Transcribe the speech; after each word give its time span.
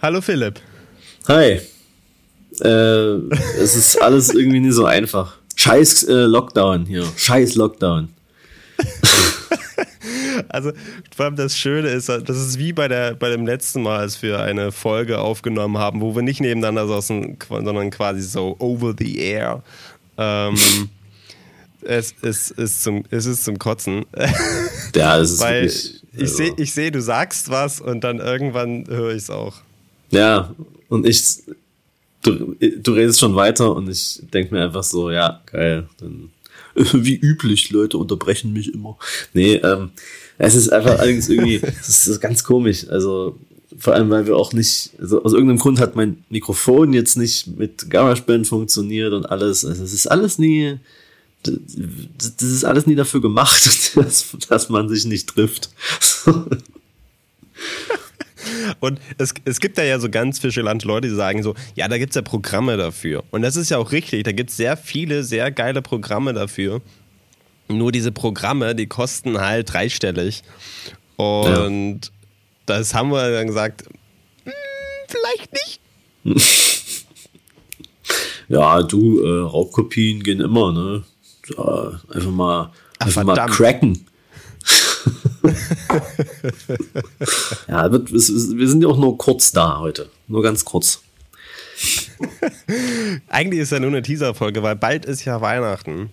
Hallo 0.00 0.20
Philipp. 0.20 0.60
Hi. 1.26 1.60
Äh, 2.60 2.68
es 3.60 3.74
ist 3.74 4.00
alles 4.00 4.32
irgendwie 4.32 4.60
nicht 4.60 4.74
so 4.74 4.84
einfach. 4.84 5.36
Scheiß 5.56 6.04
äh, 6.04 6.12
Lockdown 6.24 6.86
hier. 6.86 7.04
Scheiß 7.16 7.56
Lockdown. 7.56 8.08
also, 10.48 10.70
vor 11.14 11.24
allem 11.26 11.34
das 11.36 11.56
Schöne 11.56 11.88
ist, 11.88 12.08
das 12.08 12.28
ist 12.28 12.58
wie 12.60 12.72
bei, 12.72 12.86
der, 12.86 13.14
bei 13.14 13.28
dem 13.30 13.44
letzten 13.44 13.82
Mal, 13.82 13.98
als 13.98 14.22
wir 14.22 14.40
eine 14.40 14.70
Folge 14.70 15.18
aufgenommen 15.18 15.78
haben, 15.78 16.00
wo 16.00 16.14
wir 16.14 16.22
nicht 16.22 16.40
nebeneinander 16.40 16.86
saßen, 16.86 17.36
sondern 17.48 17.90
quasi 17.90 18.22
so 18.22 18.54
over 18.60 18.94
the 18.96 19.18
air. 19.18 19.64
Ähm, 20.16 20.56
es, 21.82 22.14
es, 22.22 22.52
ist 22.52 22.84
zum, 22.84 23.02
es 23.10 23.26
ist 23.26 23.44
zum 23.44 23.58
Kotzen. 23.58 24.06
Ja, 24.94 25.18
es 25.18 25.32
ist 25.32 25.40
Weil 25.42 25.62
wirklich, 25.62 26.02
ich 26.12 26.20
also- 26.20 26.36
sehe, 26.36 26.54
ich 26.56 26.72
seh, 26.72 26.90
du 26.92 27.02
sagst 27.02 27.50
was 27.50 27.80
und 27.80 28.04
dann 28.04 28.18
irgendwann 28.20 28.86
höre 28.88 29.10
ich 29.10 29.24
es 29.24 29.30
auch. 29.30 29.54
Ja, 30.10 30.54
und 30.88 31.06
ich, 31.06 31.42
du, 32.22 32.54
du 32.54 32.92
redest 32.92 33.20
schon 33.20 33.36
weiter 33.36 33.74
und 33.74 33.88
ich 33.88 34.20
denke 34.32 34.54
mir 34.54 34.64
einfach 34.64 34.84
so, 34.84 35.10
ja, 35.10 35.42
geil. 35.46 35.88
Dann, 35.98 36.30
wie 36.74 37.16
üblich, 37.16 37.70
Leute 37.70 37.98
unterbrechen 37.98 38.52
mich 38.52 38.72
immer. 38.72 38.96
Nee, 39.32 39.54
ähm, 39.54 39.90
es 40.38 40.54
ist 40.54 40.72
einfach 40.72 40.92
allerdings 40.98 41.28
irgendwie, 41.28 41.60
es 41.80 42.06
ist, 42.06 42.20
ganz 42.20 42.44
komisch. 42.44 42.88
Also, 42.88 43.36
vor 43.78 43.94
allem, 43.94 44.10
weil 44.10 44.26
wir 44.26 44.36
auch 44.36 44.52
nicht, 44.52 44.90
also 44.98 45.22
aus 45.22 45.32
irgendeinem 45.32 45.58
Grund 45.58 45.80
hat 45.80 45.94
mein 45.94 46.24
Mikrofon 46.30 46.92
jetzt 46.92 47.16
nicht 47.16 47.46
mit 47.58 47.90
GarageBand 47.90 48.46
funktioniert 48.46 49.12
und 49.12 49.26
alles. 49.26 49.64
Also, 49.64 49.84
es 49.84 49.92
ist 49.92 50.06
alles 50.06 50.38
nie, 50.38 50.78
das 51.42 51.54
das 52.38 52.50
ist 52.50 52.64
alles 52.64 52.86
nie 52.86 52.94
dafür 52.94 53.20
gemacht, 53.20 53.94
dass, 53.96 54.36
dass 54.48 54.68
man 54.68 54.88
sich 54.88 55.04
nicht 55.04 55.28
trifft. 55.28 55.70
Und 58.80 59.00
es, 59.18 59.34
es 59.44 59.60
gibt 59.60 59.78
da 59.78 59.82
ja 59.82 59.98
so 59.98 60.08
ganz 60.08 60.38
fischelante 60.38 60.86
Leute, 60.86 61.08
die 61.08 61.14
sagen 61.14 61.42
so, 61.42 61.54
ja, 61.74 61.88
da 61.88 61.98
gibt 61.98 62.10
es 62.10 62.14
ja 62.16 62.22
Programme 62.22 62.76
dafür. 62.76 63.24
Und 63.30 63.42
das 63.42 63.56
ist 63.56 63.70
ja 63.70 63.78
auch 63.78 63.92
richtig, 63.92 64.24
da 64.24 64.32
gibt 64.32 64.50
es 64.50 64.56
sehr 64.56 64.76
viele, 64.76 65.24
sehr 65.24 65.50
geile 65.50 65.82
Programme 65.82 66.32
dafür. 66.34 66.80
Nur 67.68 67.92
diese 67.92 68.12
Programme, 68.12 68.74
die 68.74 68.86
kosten 68.86 69.38
halt 69.40 69.72
dreistellig. 69.72 70.42
Und 71.16 72.12
das 72.66 72.94
haben 72.94 73.10
wir 73.10 73.30
dann 73.30 73.46
gesagt, 73.46 73.84
"Hm, 74.44 74.52
vielleicht 75.08 75.52
nicht. 75.52 75.80
Ja, 78.48 78.82
du, 78.82 79.20
äh, 79.22 79.40
Raubkopien 79.40 80.22
gehen 80.22 80.40
immer, 80.40 80.72
ne? 80.72 81.04
Ja, 81.54 82.00
einfach 82.14 82.30
mal, 82.30 82.72
einfach 82.98 83.24
mal 83.24 83.34
cracken. 83.46 84.06
ja, 87.68 87.90
wird, 87.90 88.10
es, 88.12 88.56
wir 88.56 88.68
sind 88.68 88.82
ja 88.82 88.88
auch 88.88 88.98
nur 88.98 89.18
kurz 89.18 89.52
da 89.52 89.78
heute. 89.78 90.08
Nur 90.26 90.42
ganz 90.42 90.64
kurz. 90.64 91.02
Eigentlich 93.28 93.60
ist 93.60 93.72
ja 93.72 93.80
nur 93.80 93.90
eine 93.90 94.02
Teaser-Folge, 94.02 94.62
weil 94.62 94.76
bald 94.76 95.04
ist 95.04 95.24
ja 95.24 95.40
Weihnachten. 95.40 96.10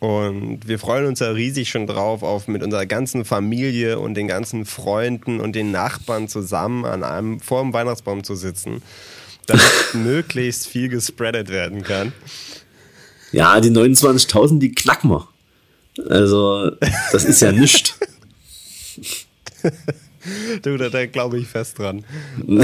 Und 0.00 0.68
wir 0.68 0.78
freuen 0.78 1.06
uns 1.06 1.18
ja 1.18 1.30
riesig 1.30 1.70
schon 1.70 1.88
drauf, 1.88 2.22
auf 2.22 2.46
mit 2.46 2.62
unserer 2.62 2.86
ganzen 2.86 3.24
Familie 3.24 3.98
und 3.98 4.14
den 4.14 4.28
ganzen 4.28 4.64
Freunden 4.64 5.40
und 5.40 5.56
den 5.56 5.72
Nachbarn 5.72 6.28
zusammen 6.28 6.84
an 6.84 7.02
einem 7.02 7.40
vor 7.40 7.62
dem 7.62 7.72
Weihnachtsbaum 7.72 8.22
zu 8.22 8.36
sitzen, 8.36 8.80
damit 9.46 9.64
möglichst 9.94 10.68
viel 10.68 10.88
gespreadet 10.88 11.48
werden 11.48 11.82
kann. 11.82 12.12
Ja, 13.32 13.60
die 13.60 13.70
29.000, 13.70 14.60
die 14.60 14.72
knacken 14.72 15.10
wir. 15.10 15.28
Also, 16.08 16.70
das 17.12 17.24
ist 17.24 17.42
ja 17.42 17.52
nichts. 17.52 17.98
Du, 20.62 20.76
da, 20.76 20.88
da 20.88 21.06
glaube 21.06 21.38
ich 21.38 21.46
fest 21.46 21.78
dran. 21.78 22.04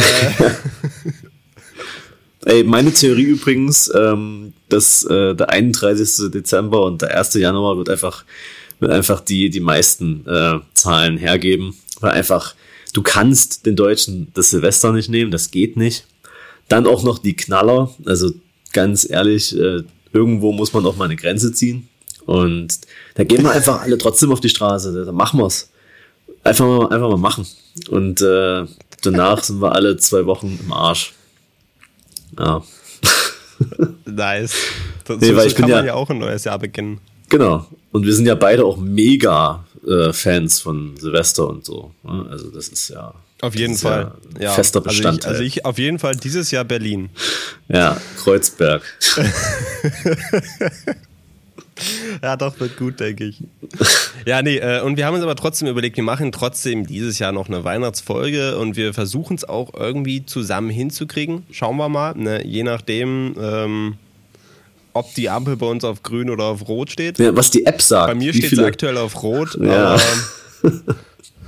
Ey, 2.44 2.62
meine 2.62 2.92
Theorie 2.92 3.22
übrigens, 3.22 3.90
ähm, 3.94 4.52
dass 4.68 5.02
äh, 5.05 5.34
der 5.34 5.48
31. 5.48 6.30
Dezember 6.30 6.84
und 6.84 7.00
der 7.00 7.16
1. 7.16 7.34
Januar 7.34 7.78
wird 7.78 7.88
einfach, 7.88 8.24
wird 8.80 8.92
einfach 8.92 9.20
die, 9.20 9.48
die 9.48 9.61
meisten 9.61 10.27
äh, 10.27 10.58
Zahlen 10.74 11.17
hergeben. 11.17 11.74
Weil 12.00 12.11
einfach, 12.11 12.55
du 12.92 13.02
kannst 13.02 13.64
den 13.64 13.77
Deutschen 13.77 14.28
das 14.34 14.50
Silvester 14.50 14.92
nicht 14.92 15.08
nehmen, 15.08 15.30
das 15.30 15.50
geht 15.50 15.77
nicht. 15.77 16.06
Dann 16.68 16.86
auch 16.86 17.02
noch 17.02 17.18
die 17.18 17.36
Knaller, 17.36 17.94
also 18.05 18.33
ganz 18.73 19.08
ehrlich, 19.08 19.58
äh, 19.58 19.84
irgendwo 20.12 20.52
muss 20.52 20.73
man 20.73 20.84
auch 20.84 20.96
mal 20.96 21.06
eine 21.06 21.17
Grenze 21.17 21.52
ziehen. 21.52 21.89
Und 22.27 22.80
da 23.14 23.24
gehen 23.24 23.42
wir 23.42 23.52
einfach 23.52 23.83
alle 23.83 23.96
trotzdem 23.96 24.33
auf 24.33 24.40
die 24.40 24.48
Straße, 24.48 25.05
da 25.05 25.12
machen 25.12 25.40
wir's. 25.40 25.70
Einfach 26.44 26.66
mal, 26.66 26.84
einfach 26.92 27.08
mal 27.08 27.16
machen. 27.16 27.46
Und 27.88 28.20
äh, 28.20 28.64
danach 29.02 29.42
sind 29.42 29.60
wir 29.60 29.72
alle 29.72 29.96
zwei 29.96 30.27
Wochen 30.27 30.58
im 30.62 30.72
Arsch. 30.72 31.12
Ja. 32.38 32.62
Nice. 34.05 34.55
So, 35.06 35.14
Nee, 35.14 35.34
weil 35.36 35.46
ich 35.46 35.55
bin 35.55 35.62
kann 35.62 35.70
man 35.70 35.80
ja- 35.86 35.92
ja 35.92 35.94
auch 35.94 36.10
ein 36.10 36.18
neues 36.18 36.44
Jahr 36.44 36.58
beginnen. 36.58 37.00
Genau. 37.28 37.66
Und 37.92 38.05
wir 38.05 38.12
sind 38.14 38.27
ja 38.27 38.34
beide 38.34 38.64
auch 38.64 38.77
mega 38.77 39.64
äh, 39.86 40.12
Fans 40.12 40.60
von 40.60 40.96
Silvester 40.96 41.48
und 41.48 41.64
so. 41.64 41.92
ne? 42.02 42.27
Also 42.30 42.50
das 42.50 42.68
ist 42.68 42.88
ja 42.88 43.14
Auf 43.42 43.55
jeden 43.55 43.76
Fall. 43.76 44.12
Ja 44.40 44.50
ein 44.50 44.55
fester 44.56 44.80
also 44.80 44.90
ich, 44.90 44.96
Bestandteil. 44.96 45.30
also 45.32 45.42
ich 45.44 45.64
auf 45.64 45.78
jeden 45.78 45.98
Fall 46.00 46.16
dieses 46.16 46.50
Jahr 46.50 46.64
Berlin. 46.64 47.11
ja, 47.68 47.96
Kreuzberg. 48.22 48.82
Ja, 52.23 52.36
doch, 52.36 52.58
wird 52.61 52.77
gut, 52.77 53.01
denke 53.01 53.24
ich. 53.24 53.42
Ja, 54.27 54.40
nee, 54.40 54.57
äh, 54.57 54.80
und 54.80 54.96
wir 54.96 55.05
haben 55.05 55.14
uns 55.14 55.23
aber 55.23 55.36
trotzdem 55.36 55.68
überlegt, 55.68 55.96
wir 55.98 56.05
machen 56.05 56.33
trotzdem 56.33 56.86
dieses 56.86 57.18
Jahr 57.18 57.33
noch 57.33 57.46
eine 57.48 57.62
Weihnachtsfolge 57.62 58.57
und 58.57 58.74
wir 58.74 58.95
versuchen 58.95 59.36
es 59.36 59.46
auch 59.46 59.74
irgendwie 59.74 60.24
zusammen 60.24 60.70
hinzukriegen. 60.70 61.42
Schauen 61.51 61.77
wir 61.77 61.90
mal, 61.90 62.14
ne? 62.17 62.42
je 62.46 62.62
nachdem, 62.62 63.35
ähm, 63.39 63.95
ob 64.95 65.12
die 65.14 65.29
Ampel 65.29 65.57
bei 65.57 65.67
uns 65.67 65.85
auf 65.85 66.02
grün 66.02 66.30
oder 66.30 66.45
auf 66.45 66.67
rot 66.68 66.90
steht. 66.90 67.18
Ja, 67.18 67.36
was 67.36 67.51
die 67.51 67.67
App 67.67 67.83
sagt. 67.83 68.06
Bei 68.08 68.14
mir 68.14 68.33
steht 68.33 68.52
es 68.52 68.58
aktuell 68.61 68.96
auf 68.96 69.23
rot, 69.23 69.58
Ja. 69.61 69.96
aber 69.96 70.01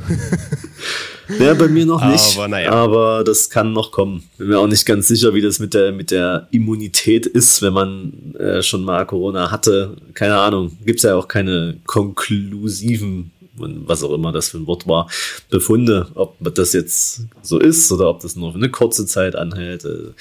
Ja, 1.39 1.55
bei 1.55 1.69
mir 1.69 1.87
noch 1.87 2.05
nicht. 2.05 2.37
Aber 2.37 2.49
naja. 2.49 2.71
Aber 2.71 3.25
das 3.25 3.51
kann 3.51 3.73
noch 3.73 3.91
kommen. 3.93 4.23
Bin 4.39 4.49
mir 4.49 4.59
auch 4.59 4.67
nicht 4.67 4.87
ganz 4.87 5.09
sicher, 5.09 5.35
wie 5.35 5.43
das 5.43 5.59
mit 5.59 5.75
der, 5.75 5.93
mit 5.93 6.11
der 6.11 6.49
Immunität 6.51 7.27
ist, 7.27 7.63
wenn 7.63 7.73
man 7.73 8.35
äh, 8.39 8.63
schon 8.63 8.85
mal 8.85 9.05
Corona 9.07 9.51
hatte. 9.51 9.97
Keine 10.15 10.37
Ahnung. 10.39 10.77
Gibt's 10.85 11.03
ja 11.03 11.15
auch 11.17 11.29
keine 11.29 11.79
konklusiven, 11.87 13.33
was 13.59 14.03
auch 14.03 14.13
immer 14.13 14.33
das 14.33 14.51
für 14.51 14.59
ein 14.59 14.67
Wort 14.67 14.87
war, 14.87 15.09
Befunde, 15.51 16.09
ob 16.15 16.37
das 16.55 16.73
jetzt 16.73 17.23
so 17.43 17.59
ist 17.59 17.91
oder 17.91 18.11
ob 18.11 18.21
das 18.21 18.37
nur 18.37 18.53
für 18.53 18.59
eine 18.59 18.71
kurze 18.71 19.07
Zeit 19.07 19.35
anhält. 19.35 19.85
Äh, 19.85 20.13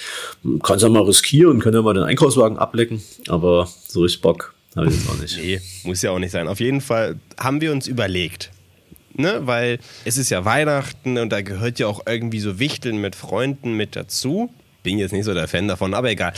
Kannst 0.63 0.83
ja 0.83 0.89
mal 0.89 1.03
riskieren, 1.03 1.59
können 1.59 1.75
ja 1.75 1.81
mal 1.81 1.93
den 1.93 2.03
Einkaufswagen 2.03 2.57
ablecken, 2.57 3.01
aber 3.27 3.67
so 3.87 4.01
richtig 4.01 4.21
Bock 4.21 4.53
habe 4.75 4.87
ich 4.87 4.95
jetzt 4.95 5.09
auch 5.09 5.17
nicht. 5.17 5.37
nee, 5.37 5.61
muss 5.83 6.01
ja 6.01 6.11
auch 6.11 6.19
nicht 6.19 6.31
sein. 6.31 6.47
Auf 6.47 6.59
jeden 6.59 6.81
Fall 6.81 7.17
haben 7.37 7.61
wir 7.61 7.71
uns 7.71 7.87
überlegt, 7.87 8.51
ne? 9.17 9.41
weil 9.43 9.79
es 10.05 10.17
ist 10.17 10.29
ja 10.29 10.45
Weihnachten 10.45 11.17
und 11.17 11.29
da 11.29 11.41
gehört 11.41 11.79
ja 11.79 11.87
auch 11.87 12.01
irgendwie 12.05 12.39
so 12.39 12.59
Wichteln 12.59 12.99
mit 12.99 13.15
Freunden 13.15 13.73
mit 13.73 13.95
dazu. 13.95 14.49
Bin 14.83 14.99
jetzt 14.99 15.13
nicht 15.13 15.25
so 15.25 15.33
der 15.33 15.47
Fan 15.47 15.67
davon, 15.67 15.95
aber 15.95 16.11
egal. 16.11 16.33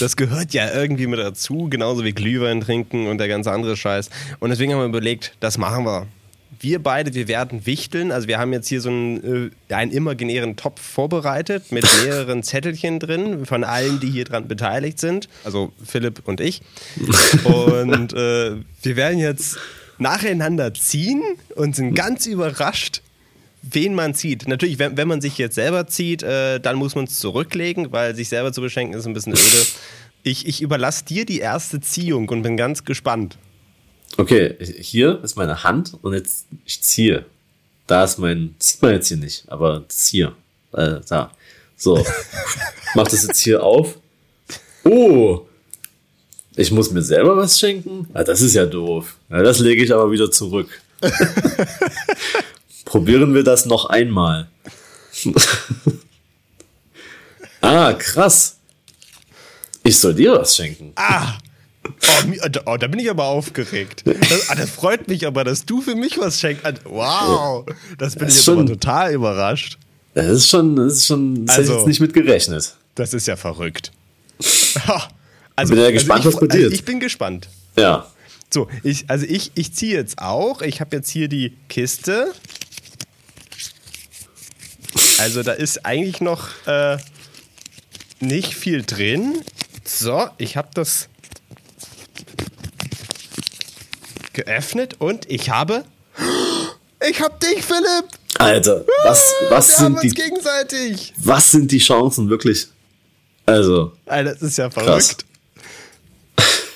Das 0.00 0.16
gehört 0.16 0.54
ja 0.54 0.72
irgendwie 0.72 1.06
mit 1.06 1.18
dazu, 1.18 1.68
genauso 1.68 2.02
wie 2.02 2.12
Glühwein 2.12 2.62
trinken 2.62 3.06
und 3.08 3.18
der 3.18 3.28
ganze 3.28 3.52
andere 3.52 3.76
Scheiß. 3.76 4.08
Und 4.38 4.50
deswegen 4.50 4.72
haben 4.72 4.80
wir 4.80 4.86
überlegt, 4.86 5.34
das 5.40 5.58
machen 5.58 5.84
wir. 5.84 6.06
Wir 6.58 6.82
beide, 6.82 7.14
wir 7.14 7.28
werden 7.28 7.64
wichteln. 7.66 8.10
Also 8.10 8.26
wir 8.26 8.38
haben 8.38 8.52
jetzt 8.52 8.68
hier 8.68 8.80
so 8.80 8.88
einen, 8.88 9.50
äh, 9.68 9.74
einen 9.74 9.92
imaginären 9.92 10.56
Topf 10.56 10.80
vorbereitet 10.80 11.72
mit 11.72 11.86
mehreren 12.04 12.42
Zettelchen 12.42 13.00
drin 13.00 13.44
von 13.44 13.64
allen, 13.64 14.00
die 14.00 14.10
hier 14.10 14.24
dran 14.24 14.48
beteiligt 14.48 14.98
sind. 14.98 15.28
Also 15.44 15.72
Philipp 15.84 16.22
und 16.24 16.40
ich. 16.40 16.62
Und 17.44 18.12
äh, 18.14 18.56
wir 18.82 18.96
werden 18.96 19.18
jetzt 19.18 19.58
nacheinander 20.00 20.74
ziehen 20.74 21.22
und 21.54 21.76
sind 21.76 21.94
ganz 21.94 22.26
überrascht, 22.26 23.02
wen 23.62 23.94
man 23.94 24.14
zieht. 24.14 24.48
Natürlich, 24.48 24.78
wenn, 24.78 24.96
wenn 24.96 25.08
man 25.08 25.20
sich 25.20 25.38
jetzt 25.38 25.54
selber 25.54 25.86
zieht, 25.86 26.22
äh, 26.22 26.58
dann 26.60 26.76
muss 26.76 26.94
man 26.94 27.04
es 27.04 27.18
zurücklegen, 27.18 27.92
weil 27.92 28.14
sich 28.14 28.28
selber 28.28 28.52
zu 28.52 28.60
beschenken 28.60 28.98
ist 28.98 29.06
ein 29.06 29.12
bisschen 29.12 29.34
öde. 29.34 29.66
Ich, 30.22 30.46
ich 30.46 30.62
überlasse 30.62 31.04
dir 31.04 31.24
die 31.24 31.38
erste 31.38 31.80
Ziehung 31.80 32.28
und 32.28 32.42
bin 32.42 32.56
ganz 32.56 32.84
gespannt. 32.84 33.38
Okay, 34.16 34.56
hier 34.60 35.22
ist 35.22 35.36
meine 35.36 35.62
Hand 35.62 35.96
und 36.02 36.14
jetzt 36.14 36.46
ich 36.64 36.82
ziehe. 36.82 37.24
Da 37.86 38.04
ist 38.04 38.18
mein, 38.18 38.54
sieht 38.58 38.82
man 38.82 38.92
jetzt 38.92 39.08
hier 39.08 39.16
nicht, 39.16 39.44
aber 39.48 39.84
das 39.86 40.06
hier. 40.06 40.34
Äh, 40.72 41.00
da. 41.08 41.32
So. 41.76 42.04
Mach 42.94 43.08
das 43.08 43.26
jetzt 43.26 43.40
hier 43.40 43.62
auf. 43.62 43.98
Oh! 44.84 45.46
Ich 46.60 46.70
muss 46.70 46.90
mir 46.90 47.00
selber 47.00 47.38
was 47.38 47.58
schenken? 47.58 48.06
Ah, 48.12 48.22
das 48.22 48.42
ist 48.42 48.52
ja 48.54 48.66
doof. 48.66 49.16
Ja, 49.30 49.42
das 49.42 49.60
lege 49.60 49.82
ich 49.82 49.94
aber 49.94 50.10
wieder 50.10 50.30
zurück. 50.30 50.68
Probieren 52.84 53.32
wir 53.34 53.42
das 53.44 53.64
noch 53.64 53.86
einmal. 53.86 54.46
ah, 57.62 57.94
krass. 57.94 58.56
Ich 59.84 59.98
soll 59.98 60.12
dir 60.14 60.32
was 60.32 60.54
schenken. 60.54 60.92
Ah! 60.96 61.38
Oh, 61.86 62.26
mi- 62.26 62.38
oh, 62.66 62.76
da 62.76 62.86
bin 62.88 63.00
ich 63.00 63.08
aber 63.08 63.24
aufgeregt. 63.24 64.02
Das, 64.04 64.50
ah, 64.50 64.54
das 64.54 64.68
freut 64.68 65.08
mich 65.08 65.26
aber, 65.26 65.44
dass 65.44 65.64
du 65.64 65.80
für 65.80 65.94
mich 65.94 66.18
was 66.18 66.38
schenkst. 66.40 66.66
Ah, 66.66 66.74
Wow! 66.84 67.64
Das 67.96 68.14
bin 68.16 68.24
Das 68.26 68.34
ich 68.34 68.36
jetzt 68.36 68.44
schon- 68.44 68.66
total 68.66 69.14
überrascht. 69.14 69.78
Das 70.12 70.26
ist 70.26 70.50
schon, 70.50 70.76
das 70.76 70.92
ist 70.94 71.06
schon, 71.06 71.46
das 71.46 71.56
hätte 71.56 71.64
ich 71.64 71.68
Also- 71.70 71.78
jetzt 71.80 71.88
nicht 71.88 72.00
mit 72.00 72.12
gerechnet. 72.12 72.74
Das 72.96 73.14
ist 73.14 73.26
ja 73.26 73.36
verrückt. 73.36 73.92
bin 75.68 75.78
ja 75.78 75.90
gespannt, 75.90 76.20
ich, 76.20 76.26
was 76.26 76.34
passiert. 76.34 76.64
Also 76.64 76.74
ich 76.74 76.84
bin 76.84 77.00
gespannt. 77.00 77.48
Ja. 77.76 78.10
So, 78.52 78.68
ich, 78.82 79.08
also 79.08 79.26
ich, 79.28 79.52
ich 79.54 79.72
ziehe 79.74 79.94
jetzt 79.94 80.18
auch. 80.18 80.62
Ich 80.62 80.80
habe 80.80 80.96
jetzt 80.96 81.10
hier 81.10 81.28
die 81.28 81.56
Kiste. 81.68 82.32
Also 85.18 85.42
da 85.42 85.52
ist 85.52 85.84
eigentlich 85.84 86.20
noch 86.20 86.48
äh, 86.66 86.96
nicht 88.20 88.54
viel 88.54 88.82
drin. 88.82 89.42
So, 89.84 90.28
ich 90.38 90.56
habe 90.56 90.68
das 90.74 91.08
geöffnet 94.32 94.96
und 94.98 95.30
ich 95.30 95.50
habe. 95.50 95.84
Ich 97.08 97.18
habe 97.22 97.34
dich, 97.42 97.64
Philipp! 97.64 98.10
Alter, 98.38 98.84
was, 99.04 99.32
was 99.48 99.68
Wir 99.70 99.78
haben 99.78 99.94
sind 99.94 99.94
uns 99.94 100.02
die, 100.02 100.22
gegenseitig! 100.22 101.14
was 101.16 101.50
sind 101.50 101.72
die 101.72 101.78
Chancen 101.78 102.28
wirklich? 102.28 102.66
Also, 103.46 103.92
Alter, 104.04 104.34
das 104.34 104.42
ist 104.42 104.58
ja 104.58 104.68
Krass. 104.68 105.16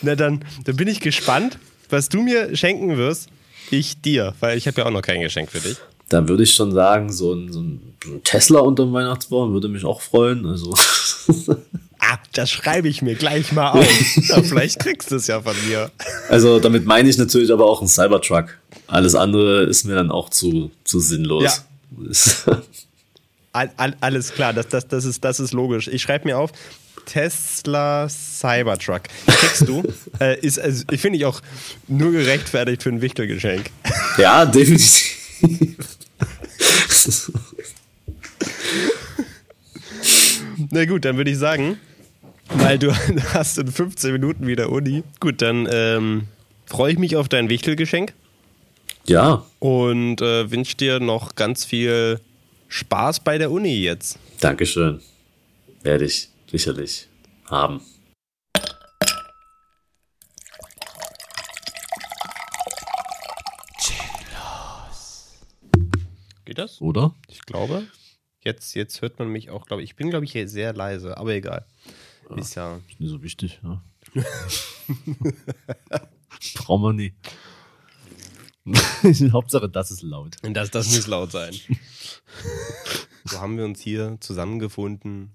Na 0.04 0.14
dann, 0.14 0.44
dann 0.64 0.76
bin 0.76 0.88
ich 0.88 1.00
gespannt, 1.00 1.58
was 1.88 2.08
du 2.08 2.22
mir 2.22 2.54
schenken 2.56 2.96
wirst. 2.96 3.28
Ich 3.70 4.00
dir, 4.00 4.34
weil 4.40 4.58
ich 4.58 4.66
habe 4.66 4.80
ja 4.80 4.86
auch 4.86 4.90
noch 4.90 5.02
kein 5.02 5.20
Geschenk 5.20 5.50
für 5.50 5.60
dich. 5.60 5.76
da 6.10 6.28
würde 6.28 6.42
ich 6.42 6.52
schon 6.52 6.72
sagen, 6.72 7.10
so 7.10 7.32
ein, 7.32 7.50
so 7.50 7.60
ein 7.60 7.80
Tesla 8.22 8.60
unterm 8.60 8.92
Weihnachtsbaum 8.92 9.52
würde 9.54 9.68
mich 9.68 9.84
auch 9.84 10.00
freuen. 10.02 10.46
Also, 10.46 10.74
Ah, 12.06 12.18
das 12.34 12.50
schreibe 12.50 12.86
ich 12.88 13.00
mir 13.00 13.14
gleich 13.14 13.52
mal 13.52 13.70
auf. 13.70 14.16
ja, 14.28 14.42
vielleicht 14.42 14.78
kriegst 14.78 15.10
du 15.10 15.16
es 15.16 15.26
ja 15.26 15.40
von 15.40 15.54
mir. 15.66 15.90
also 16.28 16.60
damit 16.60 16.84
meine 16.84 17.08
ich 17.08 17.16
natürlich 17.16 17.50
aber 17.50 17.64
auch 17.64 17.80
einen 17.80 17.88
Cybertruck. 17.88 18.58
Alles 18.86 19.14
andere 19.14 19.62
ist 19.62 19.84
mir 19.84 19.94
dann 19.94 20.10
auch 20.10 20.28
zu, 20.28 20.70
zu 20.84 21.00
sinnlos. 21.00 21.64
All, 23.52 23.70
all, 23.76 23.94
alles 24.00 24.32
klar, 24.32 24.52
das, 24.52 24.66
das, 24.66 24.88
das, 24.88 25.04
ist, 25.04 25.24
das 25.24 25.38
ist 25.38 25.52
logisch. 25.52 25.86
Ich 25.86 26.02
schreibe 26.02 26.26
mir 26.26 26.36
auf, 26.38 26.50
Tesla 27.06 28.08
Cybertruck. 28.08 29.02
Kriegst 29.26 29.68
du? 29.68 29.82
äh, 30.20 30.38
ist, 30.40 30.58
also, 30.58 30.84
ich 30.90 31.00
finde 31.00 31.18
ich 31.18 31.24
auch 31.24 31.40
nur 31.88 32.12
gerechtfertigt 32.12 32.82
für 32.82 32.90
ein 32.90 33.00
Wichtelgeschenk. 33.00 33.70
ja, 34.18 34.44
definitiv. 34.46 35.88
Na 40.70 40.84
gut, 40.84 41.04
dann 41.04 41.16
würde 41.16 41.30
ich 41.30 41.38
sagen, 41.38 41.78
weil 42.48 42.78
du 42.78 42.92
hast 43.34 43.58
in 43.58 43.68
15 43.68 44.12
Minuten 44.12 44.46
wieder 44.46 44.70
Uni. 44.70 45.02
Gut, 45.20 45.42
dann 45.42 45.68
ähm, 45.70 46.24
freue 46.66 46.92
ich 46.92 46.98
mich 46.98 47.16
auf 47.16 47.28
dein 47.28 47.48
Wichtelgeschenk 47.48 48.12
ja, 49.06 49.44
und 49.58 50.20
äh, 50.20 50.50
wünsche 50.50 50.76
dir 50.76 51.00
noch 51.00 51.34
ganz 51.34 51.64
viel 51.64 52.20
Spaß 52.68 53.20
bei 53.20 53.38
der 53.38 53.50
Uni 53.50 53.76
jetzt. 53.76 54.18
Dankeschön. 54.40 55.00
Werde 55.82 56.06
ich 56.06 56.28
sicherlich 56.58 57.08
haben. 57.46 57.80
Geht 66.44 66.58
das? 66.58 66.80
Oder? 66.80 67.12
Ich 67.28 67.40
glaube. 67.42 67.88
Jetzt, 68.40 68.74
jetzt 68.74 69.02
hört 69.02 69.18
man 69.18 69.28
mich 69.28 69.50
auch, 69.50 69.66
glaube 69.66 69.82
ich. 69.82 69.90
Ich 69.90 69.96
bin, 69.96 70.10
glaube 70.10 70.24
ich, 70.26 70.32
hier 70.32 70.48
sehr 70.48 70.72
leise, 70.72 71.16
aber 71.16 71.32
egal. 71.32 71.66
Ist 72.36 72.54
ja. 72.54 72.80
Ist 72.88 73.00
nicht 73.00 73.10
so 73.10 73.22
wichtig, 73.22 73.60
ja. 73.64 73.82
Brauchen 76.54 76.82
wir 76.82 76.92
nie. 76.92 77.14
Hauptsache, 79.32 79.68
das 79.68 79.90
ist 79.90 80.02
laut. 80.02 80.36
Das, 80.42 80.70
das 80.70 80.94
muss 80.94 81.08
laut 81.08 81.32
sein. 81.32 81.52
so 83.24 83.40
haben 83.40 83.56
wir 83.56 83.64
uns 83.64 83.80
hier 83.80 84.18
zusammengefunden. 84.20 85.32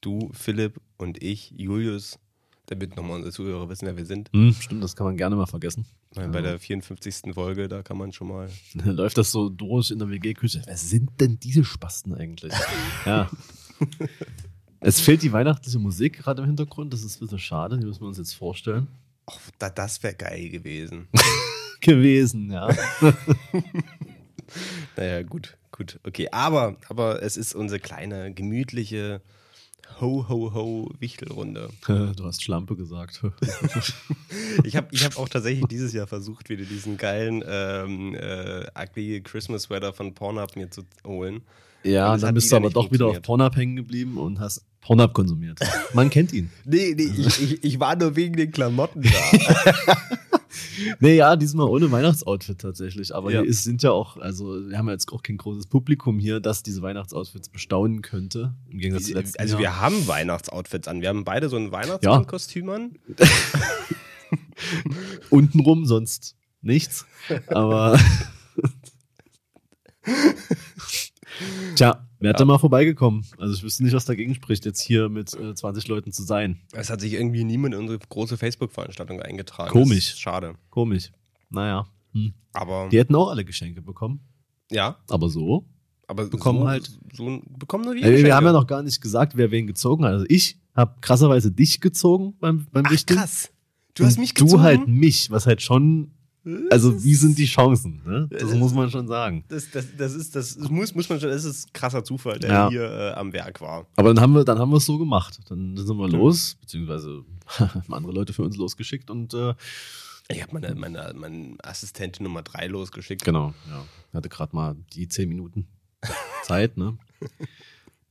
Du, 0.00 0.30
Philipp 0.32 0.80
und 0.96 1.22
ich, 1.22 1.52
Julius, 1.56 2.18
damit 2.66 2.96
nochmal 2.96 3.16
unsere 3.16 3.32
Zuhörer 3.32 3.68
wissen, 3.68 3.86
wer 3.86 3.96
wir 3.96 4.06
sind. 4.06 4.30
Hm, 4.32 4.54
stimmt, 4.58 4.82
das 4.82 4.96
kann 4.96 5.06
man 5.06 5.16
gerne 5.16 5.36
mal 5.36 5.46
vergessen. 5.46 5.86
Bei 6.14 6.40
der 6.40 6.58
54. 6.58 7.34
Folge, 7.34 7.68
da 7.68 7.82
kann 7.82 7.96
man 7.96 8.12
schon 8.12 8.28
mal. 8.28 8.48
Läuft 8.84 9.18
das 9.18 9.30
so 9.30 9.48
durch 9.48 9.90
in 9.90 9.98
der 9.98 10.08
WG-Küche. 10.08 10.62
Wer 10.64 10.76
sind 10.76 11.20
denn 11.20 11.38
diese 11.38 11.64
Spasten 11.64 12.14
eigentlich? 12.14 12.52
ja. 13.06 13.30
Es 14.80 15.00
fehlt 15.00 15.22
die 15.22 15.32
weihnachtliche 15.32 15.78
Musik 15.78 16.18
gerade 16.18 16.42
im 16.42 16.48
Hintergrund. 16.48 16.92
Das 16.92 17.02
ist 17.02 17.16
ein 17.16 17.20
bisschen 17.20 17.38
schade. 17.38 17.78
Die 17.78 17.86
müssen 17.86 18.00
wir 18.00 18.08
uns 18.08 18.18
jetzt 18.18 18.34
vorstellen. 18.34 18.88
Oh, 19.26 19.34
da, 19.58 19.70
das 19.70 20.02
wäre 20.02 20.14
geil 20.14 20.48
gewesen. 20.48 21.08
Gewesen, 21.82 22.50
ja. 22.50 22.68
naja, 24.94 25.22
gut, 25.22 25.56
gut, 25.72 25.98
okay. 26.06 26.28
Aber, 26.30 26.76
aber 26.90 27.22
es 27.22 27.38
ist 27.38 27.54
unsere 27.54 27.80
kleine, 27.80 28.34
gemütliche 28.34 29.22
Ho-Ho-Ho-Wichtelrunde. 30.00 31.68
Du 32.16 32.24
hast 32.24 32.42
Schlampe 32.42 32.76
gesagt. 32.76 33.22
Ich 34.64 34.76
habe 34.76 34.88
ich 34.90 35.04
hab 35.04 35.18
auch 35.18 35.28
tatsächlich 35.28 35.66
dieses 35.66 35.92
Jahr 35.92 36.06
versucht, 36.06 36.48
wieder 36.48 36.64
diesen 36.64 36.96
geilen 36.96 37.42
ähm, 37.46 38.14
äh, 38.14 38.66
Ugly 38.78 39.22
Christmas 39.22 39.62
Sweater 39.62 39.92
von 39.92 40.14
Pornhub 40.14 40.56
mir 40.56 40.70
zu 40.70 40.82
holen. 41.06 41.42
Ja, 41.82 42.16
dann 42.16 42.34
bist 42.34 42.52
du 42.52 42.56
aber 42.56 42.70
doch 42.70 42.90
wieder 42.92 43.06
auf. 43.06 43.22
Pornhub 43.22 43.56
hängen 43.56 43.76
geblieben 43.76 44.18
und 44.18 44.38
hast 44.38 44.64
Pornhub 44.80 45.12
konsumiert. 45.12 45.58
Man 45.94 46.10
kennt 46.10 46.32
ihn. 46.32 46.50
Nee, 46.64 46.94
nee, 46.96 47.10
ich, 47.16 47.42
ich, 47.42 47.64
ich 47.64 47.80
war 47.80 47.96
nur 47.96 48.16
wegen 48.16 48.36
den 48.36 48.50
Klamotten 48.50 49.02
da. 49.02 49.96
Nee, 51.00 51.16
ja, 51.16 51.36
diesmal 51.36 51.68
ohne 51.68 51.90
Weihnachtsoutfit 51.90 52.58
tatsächlich. 52.60 53.14
Aber 53.14 53.30
Ja. 53.30 53.40
hier 53.40 53.48
ist, 53.48 53.64
sind 53.64 53.82
ja 53.82 53.92
auch, 53.92 54.16
also 54.16 54.68
wir 54.68 54.78
haben 54.78 54.86
ja 54.86 54.92
jetzt 54.92 55.10
auch 55.12 55.22
kein 55.22 55.36
großes 55.36 55.66
Publikum 55.66 56.18
hier, 56.18 56.40
das 56.40 56.62
diese 56.62 56.82
Weihnachtsoutfits 56.82 57.48
bestaunen 57.48 58.02
könnte. 58.02 58.54
Im 58.68 58.78
Gegensatz 58.78 59.06
zu 59.06 59.14
letzten 59.14 59.40
also 59.40 59.54
Jahr. 59.54 59.60
wir 59.60 59.80
haben 59.80 60.06
Weihnachtsoutfits 60.06 60.88
an. 60.88 61.00
Wir 61.00 61.08
haben 61.08 61.24
beide 61.24 61.48
so 61.48 61.56
ein 61.56 61.72
Weihnachtskostüm 61.72 62.68
an. 62.70 62.92
Untenrum 65.30 65.86
sonst 65.86 66.36
nichts. 66.62 67.06
Aber. 67.48 67.98
Tja, 71.76 72.06
wer 72.20 72.30
hat 72.30 72.40
da 72.40 72.44
mal 72.44 72.58
vorbeigekommen? 72.58 73.24
Also 73.38 73.54
ich 73.54 73.62
wüsste 73.62 73.82
nicht, 73.82 73.92
was 73.94 74.04
dagegen 74.04 74.34
spricht, 74.34 74.64
jetzt 74.64 74.80
hier 74.80 75.08
mit 75.08 75.34
äh, 75.34 75.54
20 75.54 75.88
Leuten 75.88 76.12
zu 76.12 76.22
sein. 76.22 76.60
Es 76.72 76.90
hat 76.90 77.00
sich 77.00 77.14
irgendwie 77.14 77.44
niemand 77.44 77.74
in 77.74 77.80
unsere 77.80 77.98
große 77.98 78.36
Facebook-Veranstaltung 78.36 79.20
eingetragen. 79.20 79.70
Komisch. 79.70 80.06
Das 80.06 80.14
ist 80.14 80.20
schade. 80.20 80.54
Komisch. 80.70 81.10
Naja. 81.50 81.86
Hm. 82.12 82.32
Aber 82.52 82.88
Die 82.90 82.98
hätten 82.98 83.14
auch 83.14 83.28
alle 83.30 83.44
Geschenke 83.44 83.82
bekommen. 83.82 84.20
ja, 84.70 84.96
Aber 85.08 85.28
so. 85.28 85.66
aber 86.06 86.26
Bekommen 86.26 86.60
so, 86.60 86.68
halt- 86.68 86.90
so 87.12 87.40
bekommen 87.58 87.84
nur 87.84 87.94
wir. 87.94 88.04
Äh, 88.04 88.24
wir 88.24 88.34
haben 88.34 88.46
ja 88.46 88.52
noch 88.52 88.66
gar 88.66 88.82
nicht 88.82 89.00
gesagt, 89.00 89.36
wer 89.36 89.50
wen 89.50 89.66
gezogen 89.66 90.04
hat. 90.04 90.12
Also 90.12 90.26
ich 90.28 90.58
habe 90.74 90.96
krasserweise 91.00 91.50
dich 91.52 91.80
gezogen 91.80 92.34
beim, 92.40 92.66
beim 92.72 92.84
Ach, 92.86 93.06
krass. 93.06 93.50
Du 93.94 94.04
hast 94.04 94.18
mich 94.18 94.34
gezogen. 94.34 94.52
Du 94.52 94.60
halt 94.62 94.86
mich, 94.88 95.30
was 95.30 95.46
halt 95.46 95.62
schon. 95.62 96.12
Also, 96.70 97.02
wie 97.04 97.14
sind 97.14 97.36
die 97.36 97.44
Chancen? 97.46 98.00
Ne? 98.06 98.26
Das 98.30 98.54
muss 98.54 98.72
man 98.72 98.90
schon 98.90 99.06
sagen. 99.06 99.44
Das, 99.48 99.70
das, 99.70 99.86
das 99.96 100.14
ist, 100.14 100.34
das 100.34 100.56
muss, 100.58 100.94
muss 100.94 101.08
man 101.08 101.20
schon, 101.20 101.28
das 101.28 101.44
ist 101.44 101.72
krasser 101.74 102.02
Zufall, 102.02 102.38
der 102.38 102.50
Ja. 102.50 102.68
hier 102.70 102.82
äh, 102.90 103.12
am 103.12 103.32
Werk 103.32 103.60
war. 103.60 103.86
Aber 103.96 104.14
dann 104.14 104.22
haben 104.22 104.32
wir, 104.34 104.44
dann 104.44 104.58
haben 104.58 104.70
wir 104.70 104.78
es 104.78 104.86
so 104.86 104.96
gemacht. 104.98 105.38
Dann 105.48 105.76
sind 105.76 105.96
wir 105.98 106.08
los, 106.08 106.56
beziehungsweise 106.60 107.24
haben 107.58 107.92
andere 107.94 108.12
Leute 108.12 108.32
für 108.32 108.42
uns 108.42 108.56
losgeschickt 108.56 109.10
und 109.10 109.34
äh, 109.34 109.54
Ich 110.30 110.40
habe 110.42 110.52
meine, 110.58 110.74
meine, 110.74 111.12
meine 111.14 111.56
Assistentin 111.62 112.24
Nummer 112.24 112.42
3 112.42 112.68
losgeschickt. 112.68 113.22
genau, 113.24 113.52
ja. 113.68 113.84
Hatte 114.14 114.28
gerade 114.30 114.56
mal 114.56 114.76
die 114.94 115.08
zehn 115.08 115.28
Minuten 115.28 115.66
Zeit, 116.44 116.76
ne? 116.78 116.96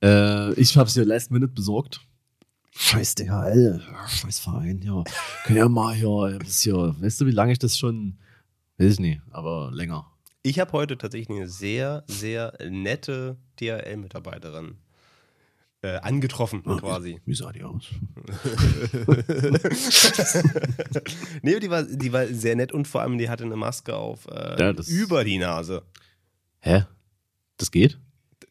äh, 0.04 0.54
ich 0.54 0.78
habe 0.78 0.90
ja 0.90 1.04
last 1.04 1.32
minute 1.32 1.52
besorgt. 1.54 2.02
Scheiß 2.72 3.16
DHL, 3.16 3.82
scheiß 4.08 4.40
Verein, 4.40 4.82
ja. 4.82 5.04
Können 5.46 5.58
ja 5.58 5.70
mal 5.70 5.94
hier, 5.94 6.38
bis 6.40 6.62
hier, 6.62 6.96
weißt 7.00 7.22
du, 7.22 7.26
wie 7.26 7.32
lange 7.32 7.52
ich 7.52 7.60
das 7.60 7.78
schon, 7.78 8.18
weiß 8.78 8.94
ich 8.94 9.00
nicht, 9.00 9.22
aber 9.32 9.72
länger. 9.74 10.06
Ich 10.44 10.60
habe 10.60 10.72
heute 10.72 10.98
tatsächlich 10.98 11.38
eine 11.38 11.50
sehr, 11.50 12.04
sehr 12.08 12.54
nette 12.70 13.38
DHL-Mitarbeiterin 13.60 14.78
äh, 15.82 15.98
angetroffen, 15.98 16.64
quasi. 16.64 17.20
Wie 17.26 17.36
sah 17.36 17.52
die 17.52 17.64
aus? 17.64 17.86
nee, 21.42 21.60
die 21.60 21.70
war, 21.70 21.84
die 21.84 22.14
war 22.14 22.28
sehr 22.28 22.56
nett 22.56 22.72
und 22.72 22.88
vor 22.88 23.02
allem 23.02 23.18
die 23.18 23.30
hatte 23.30 23.46
eine 23.46 23.56
Maske 23.56 23.96
auf 23.96 24.28
äh, 24.28 24.60
Ja, 24.60 24.74
über 24.88 25.24
die 25.24 25.38
Nase. 25.38 25.84
Hä? 26.60 26.86
Das 27.58 27.72
geht? 27.72 27.98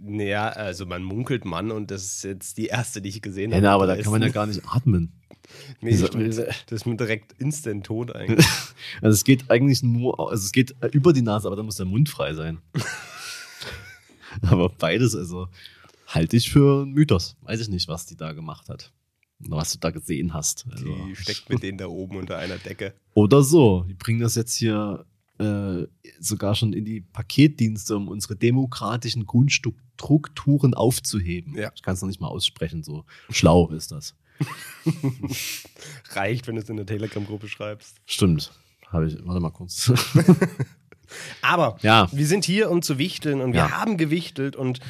Naja, 0.00 0.48
also 0.50 0.86
man 0.86 1.02
munkelt 1.02 1.44
Mann 1.44 1.70
und 1.72 1.90
das 1.90 2.04
ist 2.04 2.24
jetzt 2.24 2.56
die 2.58 2.66
erste, 2.66 3.02
die 3.02 3.08
ich 3.08 3.20
gesehen 3.22 3.50
Ja, 3.50 3.56
habe. 3.56 3.66
na, 3.66 3.74
aber 3.74 3.86
da 3.86 3.96
kann 4.00 4.12
man 4.12 4.22
ja 4.22 4.28
gar 4.28 4.46
nicht 4.46 4.62
atmen. 4.66 5.12
Nee, 5.80 5.92
wieso- 5.92 6.08
das 6.08 6.70
ist 6.70 6.84
mir 6.86 6.96
direkt 6.98 7.32
instant 7.40 7.86
tot 7.86 8.14
eigentlich. 8.14 8.46
Also 9.02 9.14
es 9.14 9.24
geht 9.24 9.50
eigentlich 9.50 9.82
nur, 9.82 10.30
also 10.30 10.44
es 10.44 10.52
geht 10.52 10.74
über 10.92 11.12
die 11.14 11.22
Nase, 11.22 11.46
aber 11.46 11.56
dann 11.56 11.64
muss 11.64 11.76
der 11.76 11.86
Mund 11.86 12.08
frei 12.10 12.34
sein. 12.34 12.58
aber 14.42 14.68
beides, 14.68 15.14
also 15.14 15.48
halte 16.06 16.36
ich 16.36 16.50
für 16.50 16.82
einen 16.82 16.92
Mythos. 16.92 17.36
Weiß 17.42 17.60
ich 17.60 17.68
nicht, 17.68 17.88
was 17.88 18.06
die 18.06 18.16
da 18.16 18.32
gemacht 18.32 18.68
hat. 18.68 18.92
Oder 19.46 19.56
was 19.56 19.72
du 19.72 19.78
da 19.78 19.90
gesehen 19.90 20.34
hast. 20.34 20.66
Also, 20.70 20.84
Die 21.06 21.16
steckt 21.16 21.48
mit 21.48 21.62
denen 21.62 21.78
da 21.78 21.86
oben 21.86 22.16
unter 22.16 22.38
einer 22.38 22.56
Decke. 22.58 22.94
oder 23.14 23.42
so. 23.42 23.84
Die 23.88 23.94
bringen 23.94 24.20
das 24.20 24.34
jetzt 24.34 24.54
hier 24.54 25.04
äh, 25.38 25.86
sogar 26.20 26.54
schon 26.54 26.72
in 26.72 26.84
die 26.84 27.00
Paketdienste, 27.00 27.96
um 27.96 28.08
unsere 28.08 28.36
demokratischen 28.36 29.26
Grundstrukturen 29.26 30.74
aufzuheben. 30.74 31.54
Ja. 31.56 31.70
Ich 31.74 31.82
kann 31.82 31.94
es 31.94 32.00
noch 32.02 32.08
nicht 32.08 32.20
mal 32.20 32.28
aussprechen, 32.28 32.82
so 32.82 33.04
schlau 33.30 33.68
ist 33.68 33.92
das. 33.92 34.14
Reicht, 36.10 36.46
wenn 36.46 36.54
du 36.56 36.62
es 36.62 36.68
in 36.68 36.76
der 36.76 36.86
Telegram-Gruppe 36.86 37.48
schreibst. 37.48 37.96
Stimmt. 38.06 38.52
Habe 38.88 39.06
ich, 39.08 39.18
warte 39.24 39.40
mal 39.40 39.50
kurz. 39.50 39.92
Aber 41.42 41.78
Ja. 41.82 42.08
wir 42.12 42.26
sind 42.26 42.44
hier, 42.44 42.70
um 42.70 42.82
zu 42.82 42.98
wichteln 42.98 43.40
und 43.40 43.52
wir 43.52 43.60
Ja. 43.60 43.70
haben 43.70 43.96
gewichtelt 43.96 44.56
und 44.56 44.80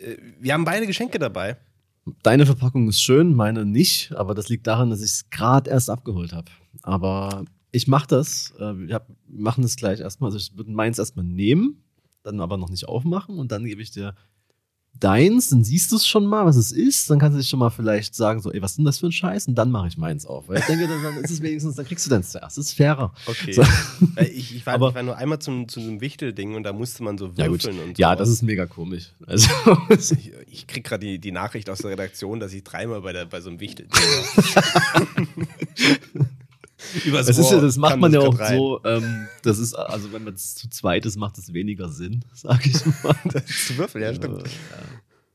äh, 0.00 0.16
wir 0.40 0.54
haben 0.54 0.64
beide 0.64 0.86
Geschenke 0.86 1.18
dabei. 1.18 1.56
Deine 2.22 2.46
Verpackung 2.46 2.88
ist 2.88 3.02
schön, 3.02 3.34
meine 3.34 3.66
nicht, 3.66 4.12
aber 4.12 4.34
das 4.34 4.48
liegt 4.48 4.66
daran, 4.66 4.88
dass 4.90 5.00
ich 5.00 5.10
es 5.10 5.30
gerade 5.30 5.70
erst 5.70 5.90
abgeholt 5.90 6.32
habe. 6.32 6.50
Aber 6.82 7.44
ich 7.78 7.88
mache 7.88 8.06
das, 8.08 8.52
äh, 8.58 8.76
wir 8.76 9.00
machen 9.28 9.62
das 9.62 9.76
gleich 9.76 10.00
erstmal. 10.00 10.28
Also 10.28 10.36
ich 10.38 10.56
würde 10.56 10.70
meins 10.70 10.98
erstmal 10.98 11.24
nehmen, 11.24 11.82
dann 12.22 12.40
aber 12.40 12.56
noch 12.58 12.68
nicht 12.70 12.86
aufmachen 12.86 13.38
und 13.38 13.50
dann 13.52 13.64
gebe 13.64 13.80
ich 13.80 13.90
dir 13.90 14.14
deins, 15.00 15.50
dann 15.50 15.62
siehst 15.62 15.92
du 15.92 15.96
es 15.96 16.04
schon 16.08 16.26
mal, 16.26 16.44
was 16.44 16.56
es 16.56 16.72
ist, 16.72 17.08
dann 17.08 17.20
kannst 17.20 17.36
du 17.36 17.38
dich 17.38 17.48
schon 17.48 17.60
mal 17.60 17.70
vielleicht 17.70 18.16
sagen, 18.16 18.40
so, 18.42 18.50
ey, 18.50 18.60
was 18.62 18.72
ist 18.72 18.76
denn 18.78 18.84
das 18.84 18.98
für 18.98 19.06
ein 19.06 19.12
Scheiß? 19.12 19.46
Und 19.46 19.54
dann 19.54 19.70
mache 19.70 19.86
ich 19.86 19.96
meins 19.96 20.26
auf. 20.26 20.48
Weil 20.48 20.58
ich 20.58 20.64
denke, 20.64 20.88
dann, 20.88 21.22
ist 21.22 21.30
es 21.30 21.40
wenigstens, 21.40 21.76
dann 21.76 21.86
kriegst 21.86 22.04
du 22.06 22.10
deins 22.10 22.30
zuerst. 22.32 22.58
Das 22.58 22.66
ist 22.66 22.72
fairer. 22.72 23.14
Okay. 23.26 23.52
So. 23.52 23.62
Weil 24.16 24.26
ich, 24.26 24.56
ich, 24.56 24.66
war, 24.66 24.74
Aber- 24.74 24.88
ich 24.88 24.94
war 24.96 25.04
nur 25.04 25.16
einmal 25.16 25.38
zum, 25.38 25.68
zu 25.68 25.78
einem 25.78 26.00
Wichtelding 26.00 26.56
und 26.56 26.64
da 26.64 26.72
musste 26.72 27.04
man 27.04 27.16
so 27.16 27.30
Ja, 27.36 27.48
würfeln 27.48 27.78
und 27.78 27.96
so. 27.96 28.00
Ja, 28.00 28.16
das 28.16 28.28
ist 28.28 28.42
mega 28.42 28.66
komisch. 28.66 29.12
Also, 29.24 29.48
Ich, 29.90 30.32
ich 30.50 30.66
krieg 30.66 30.82
gerade 30.82 31.06
die, 31.06 31.20
die 31.20 31.30
Nachricht 31.32 31.70
aus 31.70 31.78
der 31.78 31.92
Redaktion, 31.92 32.40
dass 32.40 32.52
ich 32.52 32.64
dreimal 32.64 33.00
bei, 33.02 33.12
der, 33.12 33.26
bei 33.26 33.40
so 33.40 33.50
einem 33.50 33.60
Wichtel. 33.60 33.86
Übers 37.04 37.26
Das 37.26 37.38
ist 37.38 37.50
ja, 37.50 37.60
das 37.60 37.76
macht 37.76 37.98
man 37.98 38.12
ja 38.12 38.20
grad 38.20 38.28
auch 38.34 38.38
rein. 38.38 38.56
so, 38.58 38.80
ähm, 38.84 39.28
das 39.42 39.58
ist, 39.58 39.74
also 39.74 40.12
wenn 40.12 40.24
man 40.24 40.34
es 40.34 40.54
zu 40.54 40.68
zweit 40.68 41.06
ist, 41.06 41.16
macht 41.16 41.38
es 41.38 41.52
weniger 41.52 41.88
Sinn, 41.88 42.24
sag 42.34 42.64
ich 42.66 42.84
mal. 43.02 43.16
Zu 43.46 43.76
würfeln, 43.76 44.04
ja, 44.04 44.14
stimmt. 44.14 44.42
Äh, 44.42 44.48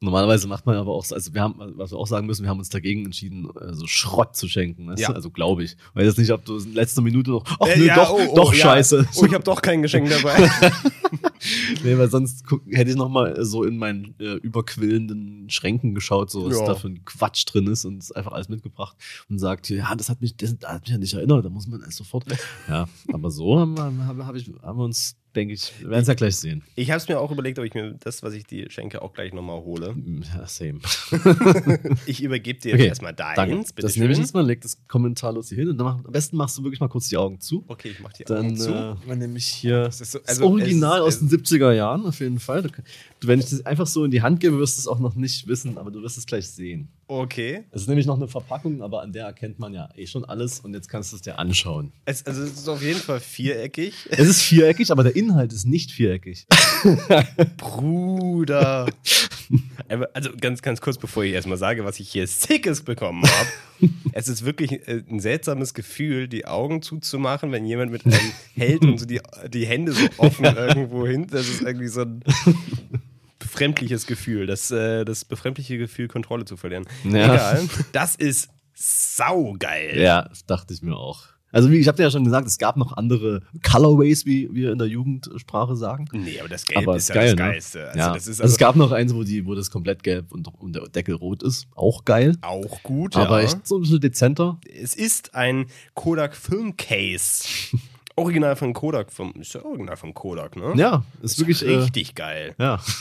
Normalerweise 0.04 0.48
macht 0.48 0.66
man 0.66 0.76
aber 0.76 0.92
auch, 0.94 1.06
so- 1.06 1.16
also 1.16 1.34
wir 1.34 1.42
haben, 1.42 1.56
was 1.78 1.92
wir 1.92 1.98
auch 1.98 2.08
sagen 2.08 2.28
müssen, 2.28 2.44
wir 2.44 2.50
haben 2.50 2.60
uns 2.60 2.70
dagegen 2.70 3.06
entschieden, 3.06 3.48
so 3.72 3.88
Schrott 3.88 4.36
zu 4.36 4.48
schenken. 4.48 4.88
Weißt 4.88 5.02
Ja. 5.02 5.08
du? 5.10 5.14
Also 5.16 5.30
glaube 5.32 5.64
ich. 5.64 5.76
Weil 5.94 6.06
jetzt 6.06 6.18
nicht, 6.18 6.32
ob 6.32 6.44
du 6.46 6.58
in 6.58 6.74
letzter 6.74 7.02
Minute 7.02 7.32
noch, 7.32 7.44
ach 7.60 7.66
Äh, 7.68 7.78
nee, 7.80 7.86
ja, 7.88 7.96
doch, 7.96 8.12
oh, 8.12 8.20
oh, 8.32 8.36
doch 8.36 8.54
ja. 8.54 8.60
scheiße. 8.60 9.08
Oh, 9.16 9.26
ich 9.26 9.34
habe 9.34 9.44
doch 9.44 9.62
kein 9.62 9.82
Geschenk 9.82 10.10
dabei. 10.10 10.50
nee, 11.84 11.98
weil 11.98 12.10
sonst 12.10 12.46
guck, 12.46 12.62
hätte 12.72 12.92
ich 12.92 12.98
noch 12.98 13.10
mal 13.10 13.44
so 13.46 13.64
in 13.64 13.78
meinen 13.78 14.16
äh, 14.20 14.34
überquillenden 14.36 15.50
Schränken 15.50 15.94
geschaut, 15.96 16.32
so 16.32 16.46
was 16.50 16.58
da 16.60 16.76
für 16.76 16.88
ein 16.90 17.04
Quatsch 17.06 17.46
drin 17.48 17.68
ist 17.68 17.86
und 17.86 18.16
einfach 18.16 18.32
alles 18.34 18.50
mitgebracht 18.50 18.96
und 19.30 19.40
sagt, 19.40 19.70
ja, 19.70 19.94
das 19.96 20.10
hat 20.10 20.22
mich, 20.22 20.36
das, 20.38 20.58
das 20.58 20.70
hat 20.72 20.82
mich 20.82 20.90
ja 20.92 20.98
nicht 20.98 21.14
erinnert, 21.14 21.46
da 21.46 21.50
muss 21.50 21.68
man 21.68 21.82
erst 21.82 21.98
sofort. 21.98 22.26
ja, 22.68 22.88
aber 23.12 23.32
so 23.32 23.60
haben 23.60 23.80
haben, 23.80 24.26
hab 24.26 24.36
ich, 24.36 24.52
haben 24.62 24.78
wir 24.80 24.86
uns, 24.86 25.16
denke 25.36 25.54
ich, 25.56 25.74
wir 25.80 25.90
werden 25.90 26.02
es 26.02 26.08
ja 26.08 26.14
gleich 26.14 26.36
sehen. 26.36 26.64
Ich 26.76 26.90
habe 26.92 26.98
es 27.00 27.08
mir 27.08 27.20
auch 27.20 27.32
überlegt, 27.32 27.58
ob 27.60 27.66
ich 27.66 27.74
mir 27.74 27.96
das, 28.00 28.22
was 28.24 28.34
ich 28.34 28.46
dir 28.46 28.70
schenke, 28.70 29.02
auch 29.02 29.14
gleich 29.14 29.34
nochmal 29.34 29.62
hole. 29.62 29.96
Ja, 30.36 30.46
same. 30.48 30.80
Ich 32.06 32.22
übergebe 32.24 32.60
dir 32.60 32.70
jetzt 32.72 32.80
Okay, 32.80 32.88
erstmal 32.88 33.14
deins. 33.14 33.36
Danke. 33.36 33.56
Bitte 33.58 33.74
das 33.82 33.94
schön. 33.94 34.02
nehme 34.04 34.14
ich 34.14 34.20
jetzt 34.20 34.34
mal, 34.34 34.46
leg 34.46 34.62
das 34.62 34.78
kommentarlos 34.88 35.50
hier 35.50 35.58
hin 35.60 35.70
und 35.70 35.78
dann 35.78 35.86
mach, 35.86 35.96
am 36.06 36.12
besten 36.12 36.38
machst 36.38 36.58
du 36.58 36.64
wirklich 36.64 36.80
mal 36.80 36.88
kurz 36.90 37.10
die 37.10 37.18
Augen 37.18 37.40
zu. 37.40 37.64
Okay, 37.68 37.90
ich 37.90 38.00
mach 38.00 38.14
die 38.14 38.24
Dann 38.26 38.46
Augen 38.48 38.58
zu. 38.58 38.70
äh, 38.72 38.96
dann 39.08 39.20
nehme 39.20 39.38
ich 39.38 39.48
hier 39.48 39.84
Das 39.84 40.02
ist 40.02 40.12
so- 40.12 40.20
das 40.20 40.30
also 40.30 40.46
Original 40.46 41.00
es- 41.00 41.06
aus 41.06 41.20
den 41.20 41.30
70er 41.30 41.72
Jahren 41.74 42.06
auf 42.06 42.20
jeden 42.20 42.40
Fall. 42.40 42.62
Du, 42.64 43.28
wenn 43.28 43.40
ich 43.40 43.50
das 43.50 43.66
einfach 43.66 43.88
so 43.88 44.06
in 44.06 44.12
die 44.12 44.22
Hand 44.22 44.40
gebe, 44.40 44.58
wirst 44.60 44.78
du 44.78 44.82
es 44.82 44.88
auch 44.88 45.00
noch 45.00 45.16
nicht 45.16 45.48
wissen, 45.48 45.78
aber 45.78 45.92
du 45.92 46.02
wirst 46.02 46.18
es 46.18 46.26
gleich 46.26 46.48
sehen. 46.48 46.90
Okay. 47.14 47.66
Es 47.70 47.84
ist 47.84 47.88
nämlich 47.88 48.08
noch 48.08 48.16
eine 48.16 48.28
Verpackung, 48.28 48.82
aber 48.82 49.04
an 49.04 49.14
der 49.14 49.26
erkennt 49.26 49.60
man 49.60 49.72
ja 49.72 49.88
eh 49.96 50.08
schon 50.08 50.26
alles 50.26 50.60
und 50.62 50.74
jetzt 50.74 50.90
kannst 50.90 51.12
du 51.12 51.18
es 51.18 51.22
dir 51.22 51.38
anschauen. 51.38 51.94
Es, 52.06 52.26
also 52.26 52.42
es 52.42 52.54
ist 52.54 52.68
auf 52.68 52.82
jeden 52.82 53.00
Fall 53.00 53.20
viereckig. 53.20 53.94
Es 54.10 54.28
ist 54.28 54.42
viereckig, 54.42 54.90
aber 54.92 55.04
der 55.04 55.16
Inhalt 55.16 55.54
ist 55.54 55.68
nicht 55.68 55.92
viereckig. 55.92 56.48
Bruder. 57.58 58.88
Also 60.12 60.32
ganz, 60.42 60.64
ganz 60.64 60.82
kurz, 60.82 60.98
bevor 60.98 61.24
ich 61.24 61.34
erstmal 61.34 61.60
sage, 61.60 61.86
was 61.86 62.00
ich 62.00 62.10
hier 62.10 62.26
Sickes 62.26 62.82
bekommen 62.82 63.24
habe. 63.24 63.90
es 64.14 64.28
ist 64.28 64.44
wirklich 64.44 64.88
äh, 64.88 65.04
ein 65.08 65.20
seltsames 65.20 65.76
Gefühl, 65.76 66.28
die 66.28 66.48
Augen 66.48 66.82
zuzumachen, 66.82 67.52
wenn 67.52 67.64
jemand 67.64 67.92
mit 67.92 68.08
einem 68.08 68.32
hält 68.56 68.82
und 68.82 69.00
so 69.00 69.06
die, 69.06 69.22
die 69.54 69.68
Hände 69.68 69.92
so 69.92 70.08
offen 70.18 70.46
irgendwo 70.56 71.06
hin. 71.06 71.28
Das 71.30 71.48
ist 71.48 71.62
irgendwie 71.62 71.90
so 71.90 72.02
ein 72.02 72.24
befremdliches 73.54 74.08
Gefühl. 74.08 74.48
Das, 74.48 74.72
äh, 74.72 75.06
das 75.06 75.26
befremdliche 75.26 75.78
Gefühl, 75.78 76.08
Kontrolle 76.08 76.46
zu 76.46 76.58
verlieren. 76.58 76.86
Ja. 77.04 77.34
Egal. 77.34 77.70
Das 77.92 78.16
ist 78.16 78.50
saugeil. 78.74 80.00
Ja, 80.00 80.24
das 80.24 80.46
dachte 80.46 80.74
ich 80.74 80.82
mir 80.82 80.98
auch. 80.98 81.26
Also 81.52 81.70
wie 81.70 81.78
ich 81.78 81.88
habe 81.88 81.98
dir 81.98 82.04
ja 82.04 82.10
schon 82.10 82.24
gesagt, 82.24 82.48
es 82.48 82.58
gab 82.58 82.78
noch 82.78 82.98
andere 82.98 83.42
Colorways, 83.62 84.26
wie 84.26 84.50
wir 84.52 84.72
in 84.72 84.80
der 84.80 84.88
Jugendsprache 84.88 85.76
sagen. 85.76 86.08
Nee, 86.12 86.40
aber 86.40 86.50
das 86.50 86.66
Gelb 86.66 86.88
Aber 86.88 86.98
ist 86.98 87.10
ja 87.10 87.16
geil, 87.16 87.36
das 87.36 87.36
ne? 87.36 87.52
Geilste. 87.52 87.88
Also 87.90 88.00
ja. 88.00 88.14
das 88.14 88.24
ist 88.24 88.30
also, 88.30 88.44
also 88.44 88.54
es 88.54 88.58
gab 88.58 88.76
noch 88.76 88.92
eins, 88.92 89.14
wo, 89.14 89.24
die, 89.24 89.46
wo 89.46 89.54
das 89.54 89.70
komplett 89.70 90.02
gelb 90.02 90.32
und, 90.32 90.48
und 90.48 90.74
der 90.76 90.88
Deckel 90.88 91.14
rot 91.14 91.44
ist. 91.44 91.68
Auch 91.76 92.06
geil. 92.06 92.38
auch 92.42 92.82
gut. 92.82 93.16
Aber 93.16 93.40
ja. 93.40 93.46
echt 93.46 93.68
so 93.68 93.78
ein 93.78 93.82
bisschen 93.82 94.00
dezenter. 94.00 94.60
Es 94.68 94.96
ist 94.96 95.36
ein 95.36 95.68
Kodak 95.94 96.36
Filmcase. 96.36 97.44
Original 98.16 98.56
von 98.56 98.74
Kodak. 98.74 99.12
Vom, 99.12 99.34
ist 99.40 99.54
ja 99.54 99.64
original 99.64 99.98
von 99.98 100.14
Kodak, 100.14 100.56
ne? 100.56 100.74
Ja, 100.76 101.04
ist 101.22 101.40
wirklich. 101.40 101.66
Äh, 101.66 101.76
richtig 101.76 102.16
geil. 102.16 102.56
ja. 102.60 102.80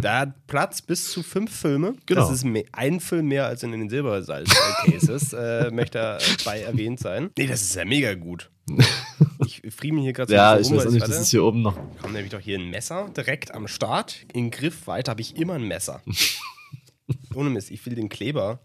Da 0.00 0.18
hat 0.20 0.46
Platz 0.46 0.82
bis 0.82 1.10
zu 1.10 1.22
fünf 1.22 1.54
Filme. 1.54 1.94
Genau. 2.04 2.20
Das 2.20 2.30
ist 2.30 2.44
ein 2.72 3.00
Film 3.00 3.28
mehr 3.28 3.46
als 3.46 3.62
in 3.62 3.72
den 3.72 3.88
Silbersalz-Cases. 3.88 5.32
äh, 5.32 5.70
möchte 5.72 6.18
dabei 6.38 6.60
erwähnt 6.60 7.00
sein. 7.00 7.30
Nee, 7.38 7.46
das 7.46 7.62
ist 7.62 7.74
ja 7.74 7.84
mega 7.84 8.14
gut. 8.14 8.50
Ich 9.44 9.62
frieme 9.74 10.00
hier 10.00 10.12
gerade 10.12 10.30
so 10.30 10.34
ja, 10.34 10.58
ich 10.58 10.68
rum, 10.68 10.76
weiß 10.78 10.86
auch 10.86 10.90
nicht, 10.90 11.00
warte, 11.00 11.12
das 11.12 11.22
ist 11.22 11.30
hier 11.30 11.44
oben 11.44 11.62
noch. 11.62 11.76
haben 12.02 12.12
nämlich 12.12 12.32
doch 12.32 12.40
hier 12.40 12.58
ein 12.58 12.68
Messer 12.70 13.08
direkt 13.16 13.54
am 13.54 13.68
Start. 13.68 14.24
In 14.32 14.50
Griffweite 14.50 15.10
habe 15.10 15.20
ich 15.20 15.36
immer 15.36 15.54
ein 15.54 15.68
Messer. 15.68 16.02
Ohne 17.34 17.50
Mist, 17.50 17.70
ich 17.70 17.84
will 17.86 17.94
den 17.94 18.08
Kleber 18.08 18.60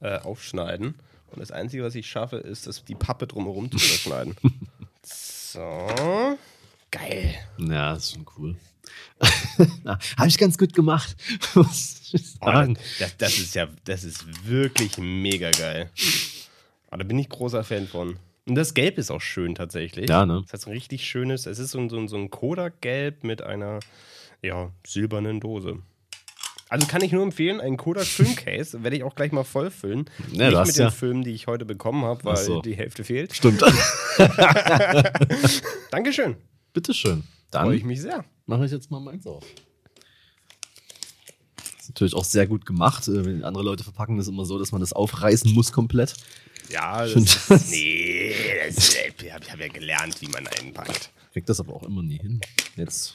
äh, 0.00 0.18
aufschneiden. 0.18 0.94
Und 1.32 1.40
das 1.40 1.50
Einzige, 1.50 1.82
was 1.82 1.94
ich 1.94 2.06
schaffe, 2.06 2.36
ist, 2.36 2.66
das, 2.66 2.84
die 2.84 2.94
Pappe 2.94 3.26
drumherum 3.26 3.70
zu 3.70 3.76
überschneiden. 3.76 4.36
So. 5.56 6.36
Geil. 6.90 7.34
Ja, 7.56 7.94
das 7.94 8.04
ist 8.04 8.12
schon 8.12 8.26
cool. 8.36 8.56
Habe 10.18 10.28
ich 10.28 10.36
ganz 10.36 10.58
gut 10.58 10.74
gemacht. 10.74 11.16
muss 11.54 12.10
ich 12.12 12.34
Oh, 12.42 12.46
sagen. 12.46 12.74
das, 12.74 12.98
das, 12.98 13.16
das 13.16 13.38
ist 13.38 13.54
ja, 13.54 13.66
das 13.84 14.04
ist 14.04 14.46
wirklich 14.46 14.98
mega 14.98 15.50
geil. 15.52 15.90
Aber 16.90 16.98
da 17.02 17.08
bin 17.08 17.18
ich 17.18 17.30
großer 17.30 17.64
Fan 17.64 17.88
von. 17.88 18.18
Und 18.46 18.54
das 18.54 18.74
Gelb 18.74 18.98
ist 18.98 19.10
auch 19.10 19.22
schön 19.22 19.54
tatsächlich. 19.54 20.10
Ja, 20.10 20.26
ne? 20.26 20.42
Das 20.42 20.52
hat 20.52 20.60
so 20.60 20.68
ein 20.70 20.74
richtig 20.74 21.08
schönes, 21.08 21.46
es 21.46 21.58
ist 21.58 21.70
so 21.70 21.78
ein, 21.78 21.88
so 21.88 21.96
ein, 21.96 22.06
so 22.06 22.16
ein 22.16 22.28
Kodak-Gelb 22.30 23.24
mit 23.24 23.40
einer, 23.42 23.80
ja, 24.42 24.70
silbernen 24.86 25.40
Dose. 25.40 25.78
Also 26.68 26.86
kann 26.88 27.02
ich 27.02 27.12
nur 27.12 27.22
empfehlen, 27.22 27.60
ein 27.60 27.76
Kodak 27.76 28.04
Filmcase 28.06 28.82
werde 28.82 28.96
ich 28.96 29.04
auch 29.04 29.14
gleich 29.14 29.30
mal 29.32 29.44
vollfüllen. 29.44 30.10
Ja, 30.32 30.50
Nicht 30.50 30.66
mit 30.66 30.76
den 30.76 30.82
ja- 30.82 30.90
Filmen, 30.90 31.22
die 31.22 31.30
ich 31.30 31.46
heute 31.46 31.64
bekommen 31.64 32.04
habe, 32.04 32.24
weil 32.24 32.36
so. 32.36 32.60
die 32.60 32.74
Hälfte 32.76 33.04
fehlt. 33.04 33.34
Stimmt. 33.34 33.62
Dankeschön. 35.90 36.36
Bitteschön. 36.72 37.22
Freue 37.52 37.74
ich 37.76 37.80
Dann 37.82 37.88
mich 37.88 38.00
sehr. 38.02 38.24
mache 38.46 38.64
ich 38.66 38.72
jetzt 38.72 38.90
mal 38.90 39.00
meins 39.00 39.26
auf. 39.26 39.44
Ist 41.78 41.88
natürlich 41.90 42.14
auch 42.14 42.24
sehr 42.24 42.46
gut 42.46 42.66
gemacht. 42.66 43.06
Äh, 43.08 43.24
Wenn 43.24 43.44
andere 43.44 43.62
Leute 43.64 43.84
verpacken 43.84 44.16
das 44.18 44.26
immer 44.28 44.44
so, 44.44 44.58
dass 44.58 44.72
man 44.72 44.80
das 44.80 44.92
aufreißen 44.92 45.52
muss 45.52 45.72
komplett. 45.72 46.14
Ja, 46.70 47.02
das 47.06 47.14
ist, 47.14 47.70
nee, 47.70 48.34
das 48.66 48.76
ist, 48.76 48.96
ich 49.22 49.32
habe 49.32 49.46
hab 49.48 49.60
ja 49.60 49.68
gelernt, 49.68 50.20
wie 50.20 50.26
man 50.26 50.48
einpackt. 50.48 51.10
Kriegt 51.32 51.48
das 51.48 51.60
aber 51.60 51.74
auch 51.74 51.84
immer 51.84 52.02
nie 52.02 52.18
hin. 52.18 52.40
Jetzt. 52.74 53.14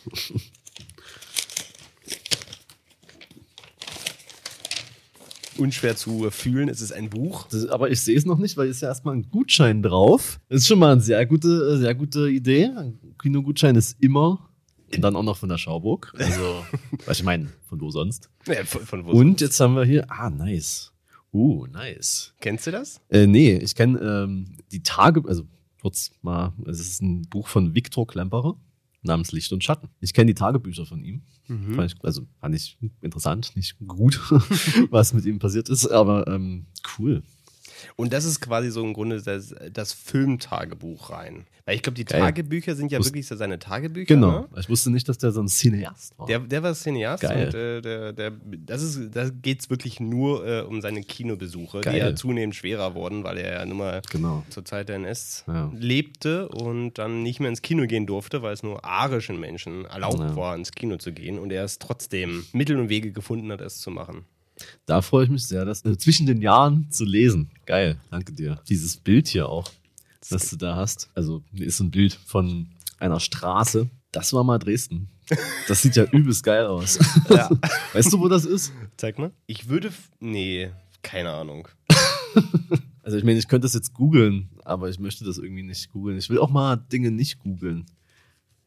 Unschwer 5.62 5.96
zu 5.96 6.30
fühlen, 6.32 6.70
es 6.70 6.82
ist 6.82 6.91
ein 6.91 7.10
Buch. 7.10 7.48
Das, 7.50 7.68
aber 7.68 7.89
ich 7.89 8.01
sehe 8.01 8.18
es 8.18 8.25
noch 8.25 8.38
nicht, 8.38 8.58
weil 8.58 8.68
es 8.68 8.77
ist 8.77 8.82
ja 8.82 8.89
erstmal 8.89 9.15
ein 9.15 9.30
Gutschein 9.30 9.84
drauf. 9.84 10.39
Das 10.50 10.62
ist 10.62 10.68
schon 10.68 10.80
mal 10.80 10.94
eine 10.94 11.01
sehr 11.01 11.25
gute, 11.25 11.77
sehr 11.77 11.96
gute 11.96 12.30
Idee. 12.30 12.65
Ein 12.65 12.98
Kinogutschein 13.22 13.75
ist 13.75 14.01
immer. 14.01 14.50
Und 14.94 15.01
dann 15.01 15.15
auch 15.15 15.24
noch 15.24 15.38
von 15.38 15.50
der 15.50 15.58
Schauburg. 15.58 16.13
Also, 16.18 16.65
was 17.06 17.20
ich 17.20 17.24
meine, 17.24 17.50
von 17.70 17.80
wo 17.80 17.89
sonst. 17.91 18.30
Ja, 18.48 18.63
von, 18.65 18.82
von 18.82 19.06
wo 19.06 19.12
Und 19.12 19.39
jetzt 19.39 19.60
haben 19.60 19.75
wir 19.75 19.86
hier, 19.86 20.06
ah, 20.12 20.30
nice. 20.30 20.91
Uh, 21.34 21.65
nice. 21.68 22.34
Kennst 22.41 22.68
du 22.68 22.72
das? 22.72 23.00
Äh, 23.10 23.25
nee, 23.25 23.56
ich 23.56 23.74
kenne 23.75 24.00
ähm, 24.00 24.58
die 24.72 24.84
Tage, 24.84 25.24
also 25.25 25.44
kurz 25.82 26.12
mal, 26.22 26.53
es 26.68 26.80
ist 26.80 27.01
ein 27.01 27.22
Buch 27.30 27.48
von 27.48 27.74
Viktor 27.74 28.06
Klemperer 28.06 28.58
namens 29.03 29.31
Licht 29.31 29.51
und 29.51 29.63
Schatten. 29.63 29.89
Ich 30.00 30.13
kenne 30.13 30.27
die 30.27 30.36
Tagebücher 30.36 30.86
von 30.86 31.03
ihm. 31.03 31.24
Mhm. 31.48 31.75
Fand 31.75 31.91
ich, 31.91 32.03
also 32.03 32.27
fand 32.39 32.55
ich 32.55 32.77
interessant, 33.01 33.55
nicht 33.55 33.75
gut, 33.86 34.20
was 34.91 35.13
mit 35.13 35.25
ihm 35.25 35.39
passiert 35.39 35.70
ist, 35.70 35.88
aber 35.88 36.27
ähm, 36.27 36.67
cool. 36.98 37.24
Und 37.96 38.14
das 38.14 38.26
ist 38.26 38.40
quasi 38.42 38.70
so 38.72 38.84
im 38.84 38.94
Grunde 38.94 39.22
das, 39.22 39.54
das 39.72 39.94
Filmtagebuch 39.94 41.10
rein. 41.10 41.46
Weil 41.66 41.76
ich 41.76 41.84
glaube, 41.84 41.96
die 41.96 42.06
Geil. 42.06 42.20
Tagebücher 42.20 42.76
sind 42.76 42.92
ja 42.92 43.00
Wus- 43.00 43.06
wirklich 43.06 43.28
so 43.28 43.36
seine 43.36 43.60
Tagebücher. 43.60 44.16
Genau. 44.16 44.32
Ne? 44.42 44.48
Ich 44.60 44.68
wusste 44.70 44.90
nicht, 44.92 45.08
dass 45.08 45.20
der 45.20 45.32
so 45.32 45.42
ein 45.42 45.48
Cineast 45.48 46.18
war. 46.18 46.26
Der, 46.26 46.40
der 46.40 46.64
war 46.64 46.74
Cineast 46.74 47.22
Geil. 47.22 47.46
und 47.48 47.54
äh, 47.54 47.82
der, 47.82 48.14
der, 48.14 48.32
das 48.66 48.82
ist, 48.82 49.16
da 49.16 49.30
geht 49.30 49.62
es 49.62 49.70
wirklich 49.70 50.00
nur 50.00 50.46
äh, 50.46 50.62
um 50.62 50.82
seine 50.82 51.04
Kinobesuche, 51.04 51.82
Geil. 51.82 51.94
die 51.94 52.00
ja 52.00 52.16
zunehmend 52.16 52.56
schwerer 52.56 52.96
wurden, 52.96 53.24
weil 53.24 53.38
er 53.38 53.60
ja 53.60 53.66
nun 53.66 53.78
mal 53.78 54.02
Genau. 54.10 54.44
zur 54.50 54.66
Zeit 54.66 54.90
der 54.90 54.96
NS 54.98 55.44
Ja. 55.48 55.72
lebte 55.76 56.50
und 56.50 56.96
dann 56.98 57.22
nicht 57.22 57.40
mehr 57.40 57.50
ins 57.50 57.62
Kino 57.62 57.86
gehen 57.86 58.08
durfte, 58.08 58.42
weil 58.42 58.54
es 58.54 58.64
nur 58.64 58.84
arischen 58.84 59.40
Menschen 59.40 59.86
erlaubt 59.86 60.20
Ja. 60.20 60.36
war, 60.36 60.56
ins 60.56 60.72
Kino 60.72 60.98
zu 60.98 61.12
gehen 61.12 61.38
und 61.38 61.52
er 61.52 61.64
es 61.64 61.78
trotzdem 61.78 62.44
Mittel 62.54 62.78
und 62.80 62.90
Wege 62.90 63.12
gefunden 63.12 63.52
hat, 63.52 63.62
es 63.62 63.78
zu 63.80 63.92
machen. 63.92 64.26
Da 64.86 65.01
freue 65.01 65.25
ich 65.25 65.30
mich 65.30 65.46
sehr, 65.46 65.65
das 65.65 65.84
äh, 65.86 65.98
zwischen 65.98 66.25
den 66.25 66.41
Jahren 66.41 66.89
zu 66.91 67.06
lesen. 67.06 67.50
Geil, 67.65 68.00
danke 68.10 68.34
dir. 68.34 68.62
Dieses 68.68 68.98
Bild 68.98 69.27
hier 69.27 69.50
auch, 69.50 69.70
das 70.30 70.50
du 70.50 70.56
da 70.56 70.75
hast. 70.75 71.10
Also 71.15 71.44
ist 71.53 71.80
ein 71.80 71.91
Bild 71.91 72.13
von 72.13 72.70
einer 73.00 73.20
Straße. 73.20 73.89
Das 74.12 74.34
war 74.34 74.44
mal 74.44 74.60
Dresden. 74.60 75.10
Das 75.68 75.82
sieht 75.82 75.96
ja 75.96 76.03
übelst 76.03 76.44
geil 76.44 76.65
aus. 76.65 77.00
Ja. 77.30 77.50
Weißt 77.94 78.12
du, 78.12 78.20
wo 78.20 78.27
das 78.27 78.46
ist? 78.46 78.74
Zeig 78.98 79.18
mal. 79.18 79.32
Ich 79.48 79.70
würde. 79.70 79.91
Nee, 80.20 80.72
keine 81.01 81.32
Ahnung. 81.32 81.68
Also 83.03 83.18
ich 83.18 83.24
meine, 83.24 83.39
ich 83.39 83.48
könnte 83.48 83.65
das 83.65 83.74
jetzt 83.74 83.94
googeln, 83.94 84.50
aber 84.63 84.88
ich 84.88 85.00
möchte 85.00 85.25
das 85.25 85.39
irgendwie 85.39 85.63
nicht 85.63 85.91
googeln. 85.91 86.20
Ich 86.20 86.30
will 86.30 86.38
auch 86.38 86.51
mal 86.51 86.75
Dinge 86.75 87.10
nicht 87.10 87.39
googeln. 87.39 87.88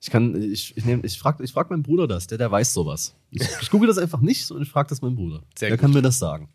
Ich 0.05 0.11
kann, 0.11 0.35
ich, 0.53 0.77
ich, 0.77 0.85
nehm, 0.85 1.01
ich 1.03 1.19
frage 1.19 1.43
ich 1.43 1.51
frag 1.51 1.71
meinen 1.71 1.83
Bruder 1.83 2.07
das, 2.07 2.27
der, 2.27 2.37
der 2.37 2.51
weiß 2.51 2.75
sowas. 2.75 3.15
Ich, 3.31 3.41
ich 3.63 3.71
google 3.71 3.89
das 3.89 3.97
einfach 3.97 4.21
nicht 4.21 4.51
und 4.51 4.61
ich 4.61 4.69
frage 4.69 4.91
das 4.91 5.01
meinen 5.01 5.17
Bruder. 5.17 5.43
Sehr 5.57 5.71
der 5.71 5.79
gut. 5.79 5.81
kann 5.81 5.93
mir 5.95 6.03
das 6.03 6.19
sagen. 6.19 6.51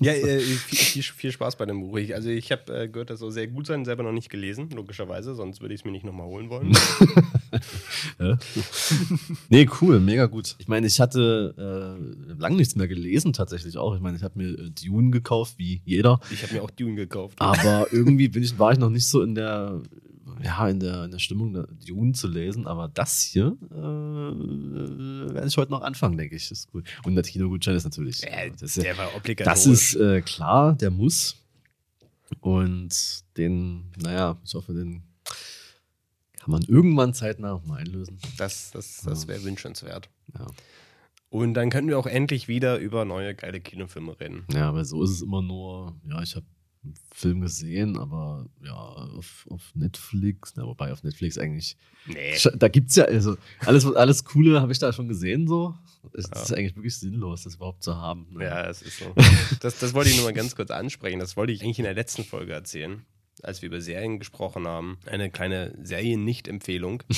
Ja, 0.00 0.12
äh, 0.14 0.40
viel, 0.40 0.78
viel, 0.78 1.02
viel 1.02 1.32
Spaß 1.32 1.56
bei 1.56 1.66
dem 1.66 1.80
Buch. 1.80 1.98
Ich, 1.98 2.14
also 2.14 2.30
ich 2.30 2.50
habe 2.50 2.84
äh, 2.84 2.88
gehört, 2.88 3.10
das 3.10 3.20
soll 3.20 3.32
sehr 3.32 3.48
gut 3.48 3.66
sein, 3.66 3.84
selber 3.84 4.02
noch 4.02 4.12
nicht 4.12 4.30
gelesen, 4.30 4.70
logischerweise, 4.70 5.34
sonst 5.34 5.60
würde 5.60 5.74
ich 5.74 5.82
es 5.82 5.84
mir 5.84 5.90
nicht 5.90 6.06
nochmal 6.06 6.26
holen 6.26 6.48
wollen. 6.48 6.72
Ja. 8.18 8.36
nee, 9.48 9.66
cool, 9.80 10.00
mega 10.00 10.26
gut. 10.26 10.56
Ich 10.58 10.68
meine, 10.68 10.86
ich 10.86 11.00
hatte 11.00 11.54
äh, 11.56 12.32
lang 12.38 12.56
nichts 12.56 12.76
mehr 12.76 12.88
gelesen 12.88 13.32
tatsächlich 13.32 13.78
auch. 13.78 13.94
Ich 13.94 14.02
meine, 14.02 14.16
ich 14.18 14.22
habe 14.22 14.38
mir 14.38 14.50
äh, 14.50 14.70
Dune 14.70 15.10
gekauft, 15.10 15.54
wie 15.56 15.80
jeder. 15.84 16.20
Ich 16.30 16.42
habe 16.42 16.54
mir 16.54 16.62
auch 16.62 16.70
Dune 16.70 16.94
gekauft. 16.94 17.40
Aber 17.40 17.86
irgendwie 17.90 18.28
bin 18.28 18.42
ich, 18.42 18.58
war 18.58 18.72
ich 18.72 18.78
noch 18.78 18.90
nicht 18.90 19.06
so 19.06 19.22
in 19.22 19.34
der, 19.34 19.80
ja, 20.42 20.68
in 20.68 20.80
der, 20.80 21.04
in 21.04 21.10
der 21.10 21.18
Stimmung, 21.18 21.66
Dune 21.86 22.12
zu 22.12 22.28
lesen. 22.28 22.66
Aber 22.66 22.88
das 22.88 23.22
hier 23.22 23.56
äh, 23.70 23.74
werde 23.74 25.46
ich 25.46 25.56
heute 25.56 25.70
noch 25.70 25.82
anfangen, 25.82 26.16
denke 26.16 26.36
ich. 26.36 26.48
Das 26.48 26.60
ist 26.60 26.68
cool. 26.74 26.82
Und 27.04 27.14
der 27.14 27.24
Kinogutschein 27.24 27.76
ist 27.76 27.84
natürlich. 27.84 28.24
Äh, 28.24 28.50
das 28.50 28.76
ist, 28.76 28.82
der 28.84 28.96
war 28.96 29.14
obligatorisch. 29.14 29.64
das 29.64 29.66
ist 29.66 29.94
äh, 29.96 30.20
klar, 30.22 30.74
der 30.74 30.90
muss. 30.90 31.36
Und 32.40 33.24
den, 33.36 33.90
naja, 33.96 34.36
ich 34.44 34.54
hoffe, 34.54 34.74
den 34.74 35.02
kann 36.38 36.50
man 36.50 36.62
irgendwann 36.62 37.14
zeitnah 37.14 37.52
auch 37.52 37.64
mal 37.64 37.78
einlösen. 37.78 38.18
Das, 38.36 38.70
das, 38.70 39.02
das 39.02 39.28
wäre 39.28 39.42
wünschenswert. 39.44 40.08
Ja. 40.38 40.46
Und 41.30 41.54
dann 41.54 41.70
können 41.70 41.88
wir 41.88 41.98
auch 41.98 42.06
endlich 42.06 42.48
wieder 42.48 42.78
über 42.78 43.04
neue 43.04 43.34
geile 43.34 43.60
Kinofilme 43.60 44.18
reden. 44.18 44.44
Ja, 44.52 44.68
aber 44.68 44.84
so 44.84 45.02
ist 45.02 45.10
es 45.10 45.22
immer 45.22 45.42
nur, 45.42 45.94
ja, 46.08 46.22
ich 46.22 46.36
habe 46.36 46.46
Film 47.12 47.40
gesehen, 47.40 47.96
aber 47.98 48.46
ja, 48.62 48.74
auf, 48.74 49.46
auf 49.50 49.62
Netflix, 49.74 50.54
na, 50.56 50.64
wobei 50.64 50.92
auf 50.92 51.02
Netflix 51.02 51.38
eigentlich, 51.38 51.76
Nee. 52.06 52.36
Da 52.56 52.68
gibt's 52.68 52.96
ja, 52.96 53.04
also 53.04 53.36
alles, 53.60 53.84
alles 53.84 54.24
Coole 54.24 54.60
habe 54.60 54.72
ich 54.72 54.78
da 54.78 54.92
schon 54.92 55.08
gesehen, 55.08 55.46
so. 55.46 55.74
Es 56.14 56.24
ist 56.24 56.54
eigentlich 56.54 56.74
wirklich 56.76 56.96
sinnlos, 56.96 57.42
das 57.42 57.56
überhaupt 57.56 57.82
zu 57.82 57.96
haben. 57.96 58.26
ne? 58.30 58.44
Ja, 58.44 58.66
es 58.68 58.82
ist 58.82 58.98
so. 58.98 59.14
Das, 59.60 59.78
das 59.78 59.92
wollte 59.92 60.10
ich 60.10 60.16
nur 60.16 60.24
mal 60.24 60.32
ganz 60.32 60.56
kurz 60.56 60.70
ansprechen. 60.70 61.18
Das 61.18 61.36
wollte 61.36 61.52
ich 61.52 61.62
eigentlich 61.62 61.78
in 61.78 61.84
der 61.84 61.94
letzten 61.94 62.24
Folge 62.24 62.52
erzählen, 62.52 63.04
als 63.44 63.62
wir 63.62 63.68
über 63.68 63.80
Serien 63.80 64.18
gesprochen 64.18 64.66
haben. 64.66 64.98
Eine 65.06 65.30
kleine 65.30 65.74
Serien-Nicht-Empfehlung. 65.82 67.02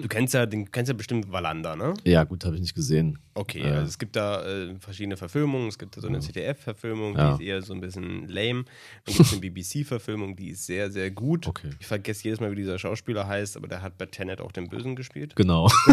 Du 0.00 0.08
kennst 0.08 0.34
ja, 0.34 0.46
den, 0.46 0.70
kennst 0.72 0.88
ja 0.88 0.94
bestimmt 0.94 1.30
Wallander, 1.32 1.76
ne? 1.76 1.94
Ja, 2.04 2.24
gut, 2.24 2.44
habe 2.44 2.54
ich 2.56 2.60
nicht 2.62 2.74
gesehen. 2.74 3.18
Okay, 3.34 3.60
Ja. 3.62 3.74
also 3.76 3.86
es 3.88 3.98
gibt 3.98 4.16
da 4.16 4.44
äh, 4.44 4.74
verschiedene 4.78 5.16
Verfilmungen. 5.16 5.68
Es 5.68 5.78
gibt 5.78 5.96
da 5.96 6.00
so 6.00 6.08
eine 6.08 6.20
ZDF-Verfilmung, 6.20 7.16
Ja. 7.16 7.36
die 7.36 7.44
ist 7.44 7.48
eher 7.48 7.62
so 7.62 7.72
ein 7.74 7.80
bisschen 7.80 8.28
lame. 8.28 8.64
Dann 9.04 9.14
gibt 9.14 9.20
es 9.26 9.32
eine 9.32 9.40
BBC-Verfilmung, 9.40 10.36
die 10.36 10.48
ist 10.50 10.66
sehr, 10.66 10.90
sehr 10.90 11.10
gut. 11.10 11.46
Okay. 11.46 11.70
Ich 11.78 11.86
vergesse 11.86 12.24
jedes 12.24 12.40
Mal, 12.40 12.50
wie 12.52 12.56
dieser 12.56 12.78
Schauspieler 12.78 13.26
heißt, 13.26 13.56
aber 13.56 13.68
der 13.68 13.82
hat 13.82 13.98
bei 13.98 14.06
Tenet 14.06 14.40
auch 14.40 14.52
den 14.52 14.68
Bösen 14.68 14.96
gespielt. 14.96 15.34
Genau. 15.36 15.64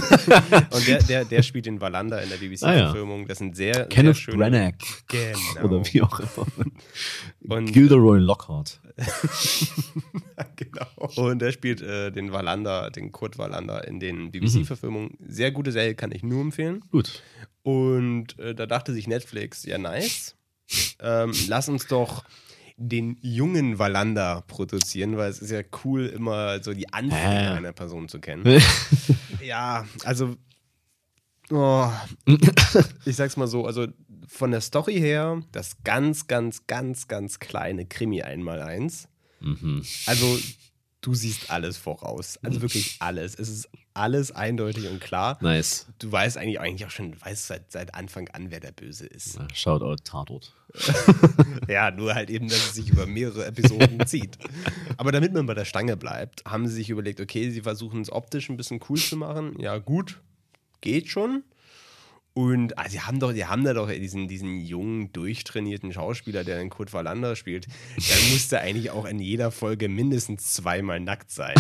Und 0.72 0.88
der, 0.88 1.04
der, 1.04 1.26
der 1.26 1.42
spielt 1.44 1.66
den 1.66 1.80
Wallander 1.82 2.22
in 2.22 2.30
der 2.30 2.38
BBC-Verfilmung. 2.38 3.28
Das 3.28 3.38
sind 3.38 3.56
sehr, 3.56 3.74
sehr 3.74 3.86
Kenneth 3.88 4.18
schöne... 4.18 4.38
Branagh. 4.38 4.78
Genau. 5.08 5.64
Oder 5.66 5.86
wie 5.94 6.02
auch 6.02 6.20
immer. 6.20 7.56
Und- 7.56 7.72
Gilderoy 7.74 8.20
Lockhart. 8.20 8.80
genau. 10.56 10.88
Und 11.16 11.40
der 11.40 11.52
spielt 11.52 11.82
äh, 11.82 12.12
den 12.12 12.32
Wallander, 12.32 12.90
den 12.92 13.12
Kurt 13.12 13.38
Wallander 13.38 13.88
in 13.88 14.00
den 14.00 14.26
Mhm. 14.26 14.32
BBC-Verfilmungen. 14.32 15.18
Sehr 15.20 15.52
gute 15.52 15.72
Serie, 15.72 15.96
kann 15.96 16.12
ich 16.12 16.24
nur 16.24 16.42
empfehlen. 16.42 16.84
Gut. 16.92 17.22
Und 17.64 18.38
äh, 18.40 18.56
da 18.56 18.66
dachte 18.66 18.94
sich 18.94 19.08
Netflix, 19.08 19.66
ja 19.66 19.78
nice, 19.78 20.36
ähm, 21.02 21.32
lass 21.48 21.70
uns 21.70 21.88
doch 21.88 22.24
den 22.78 23.18
jungen 23.22 23.80
Wallander 23.80 24.44
produzieren, 24.48 25.18
weil 25.18 25.30
es 25.32 25.40
ist 25.40 25.50
ja 25.52 25.62
cool, 25.84 26.06
immer 26.06 26.62
so 26.64 26.74
die 26.74 26.94
Anfänge 26.94 27.52
einer 27.54 27.74
Person 27.74 28.08
zu 28.08 28.20
kennen. 28.20 28.62
ja, 29.44 29.86
also 30.04 30.36
oh, 31.50 31.90
ich 33.06 33.16
sag's 33.16 33.36
mal 33.36 33.48
so, 33.48 33.66
also 33.66 33.88
von 34.28 34.52
der 34.52 34.62
Story 34.62 34.96
her, 34.96 35.42
das 35.52 35.84
ganz, 35.84 36.28
ganz, 36.28 36.68
ganz, 36.68 37.08
ganz 37.08 37.40
kleine 37.40 37.86
Krimi 37.86 38.22
einmal 38.22 38.62
eins. 38.62 39.08
Mhm. 39.40 39.84
Also 40.06 40.40
du 41.02 41.14
siehst 41.14 41.50
alles 41.50 41.78
voraus. 41.78 42.38
Also 42.44 42.62
wirklich 42.62 42.98
alles. 43.00 43.36
Es 43.36 43.50
ist 43.50 43.70
alles 43.94 44.32
eindeutig 44.32 44.88
und 44.88 45.00
klar. 45.00 45.38
Nice. 45.42 45.88
Du 46.00 46.12
weißt 46.12 46.38
eigentlich, 46.38 46.60
eigentlich 46.60 46.86
auch 46.86 46.92
schon, 46.92 47.14
du 47.14 47.22
weißt 47.22 47.48
seit, 47.48 47.72
seit 47.72 47.96
Anfang 47.96 48.28
an, 48.30 48.52
wer 48.52 48.60
der 48.60 48.72
Böse 48.72 49.06
ist. 49.06 49.40
Na, 49.40 49.48
Shoutout 49.54 50.04
Tatort. 50.04 50.54
Ja, 51.68 51.92
nur 51.92 52.16
halt 52.16 52.30
eben, 52.30 52.48
dass 52.48 52.58
es 52.58 52.76
sich 52.76 52.90
über 52.90 53.06
mehrere 53.06 53.46
Episoden 53.46 54.06
zieht. 54.08 54.38
Aber 54.96 55.12
damit 55.12 55.34
man 55.34 55.46
bei 55.46 55.54
der 55.54 55.66
Stange 55.66 55.98
bleibt, 55.98 56.44
haben 56.46 56.68
sie 56.68 56.76
sich 56.76 56.90
überlegt, 56.90 57.20
okay, 57.20 57.50
sie 57.50 57.62
versuchen 57.62 58.02
es 58.02 58.12
optisch 58.12 58.50
ein 58.50 58.56
bisschen 58.58 58.80
cool 58.90 58.98
zu 58.98 59.18
machen. 59.18 59.60
Ja, 59.60 59.78
gut, 59.78 60.22
geht 60.82 61.10
schon. 61.10 61.44
Und 62.38 62.78
ah, 62.78 62.88
sie 62.88 63.02
haben 63.02 63.20
doch, 63.20 63.34
die 63.34 63.46
haben 63.46 63.64
da 63.64 63.74
doch 63.74 63.90
diesen, 63.90 64.28
diesen 64.28 64.60
jungen, 64.60 65.12
durchtrainierten 65.12 65.92
Schauspieler, 65.92 66.44
der 66.44 66.60
den 66.60 66.70
Kurt 66.70 66.94
Wallander 66.94 67.36
spielt. 67.36 67.66
Der 67.98 68.18
musste 68.32 68.60
eigentlich 68.60 68.92
auch 68.92 69.06
in 69.06 69.18
jeder 69.18 69.50
Folge 69.50 69.90
mindestens 69.90 70.54
zweimal 70.54 71.00
nackt 71.00 71.32
sein. 71.32 71.56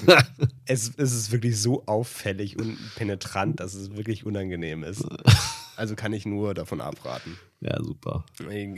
es, 0.66 0.92
es 0.98 1.14
ist 1.14 1.32
wirklich 1.32 1.58
so 1.58 1.86
auffällig 1.86 2.58
und 2.58 2.76
penetrant, 2.94 3.60
dass 3.60 3.72
es 3.72 3.96
wirklich 3.96 4.26
unangenehm 4.26 4.84
ist. 4.84 5.02
Also 5.76 5.96
kann 5.96 6.12
ich 6.12 6.26
nur 6.26 6.52
davon 6.52 6.82
abraten. 6.82 7.38
Ja, 7.62 7.82
super. 7.82 8.26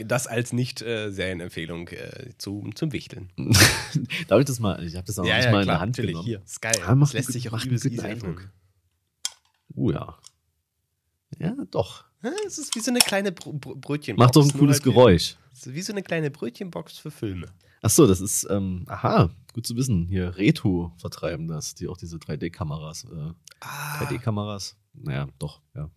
Das 0.05 0.27
als 0.27 0.53
Nicht-Serienempfehlung 0.53 1.89
äh, 1.89 2.29
zum, 2.37 2.77
zum 2.77 2.93
Wichteln. 2.93 3.29
Darf 4.29 4.39
ich 4.39 4.45
das 4.45 4.61
mal? 4.61 4.81
Ich 4.85 4.95
habe 4.95 5.05
das 5.05 5.19
auch 5.19 5.23
nicht 5.23 5.51
mal 5.51 5.63
in 5.63 5.67
der 5.67 5.81
Hand 5.81 5.97
natürlich. 5.97 6.11
genommen. 6.11 6.27
Hier. 6.27 6.41
Ja, 6.79 6.95
macht 6.95 7.09
das 7.09 7.13
lässt 7.13 7.33
sich 7.33 7.49
auch 7.51 7.61
einen 7.61 7.77
guten 7.77 7.99
Eindruck. 7.99 8.49
Oh 9.75 9.91
ja. 9.91 10.17
Ja, 11.39 11.55
doch. 11.71 12.05
Es 12.45 12.57
ist 12.57 12.75
wie 12.75 12.79
so 12.79 12.91
eine 12.91 12.99
kleine 12.99 13.31
Br 13.31 13.53
Br 13.53 13.75
Brötchenbox. 13.75 14.25
Macht 14.25 14.35
doch 14.35 14.43
ein 14.45 14.57
cooles 14.57 14.77
halt 14.77 14.83
Geräusch. 14.83 15.35
Wie, 15.63 15.75
wie 15.75 15.81
so 15.81 15.93
eine 15.93 16.01
kleine 16.01 16.31
Brötchenbox 16.31 16.97
für 16.97 17.11
Filme. 17.11 17.47
Ach 17.85 17.91
so, 17.91 18.07
das 18.07 18.19
ist, 18.19 18.47
ähm, 18.49 18.83
aha, 18.87 19.29
gut 19.53 19.67
zu 19.67 19.75
wissen. 19.75 20.07
Hier, 20.07 20.37
Reto 20.37 20.91
vertreiben 20.97 21.47
das, 21.47 21.75
die 21.75 21.87
auch 21.87 21.97
diese 21.97 22.17
3D-Kameras, 22.17 23.03
äh, 23.03 23.31
Ah, 23.59 23.99
3D-Kameras, 23.99 24.75
naja, 24.95 25.27
doch, 25.37 25.61
ja, 25.75 25.91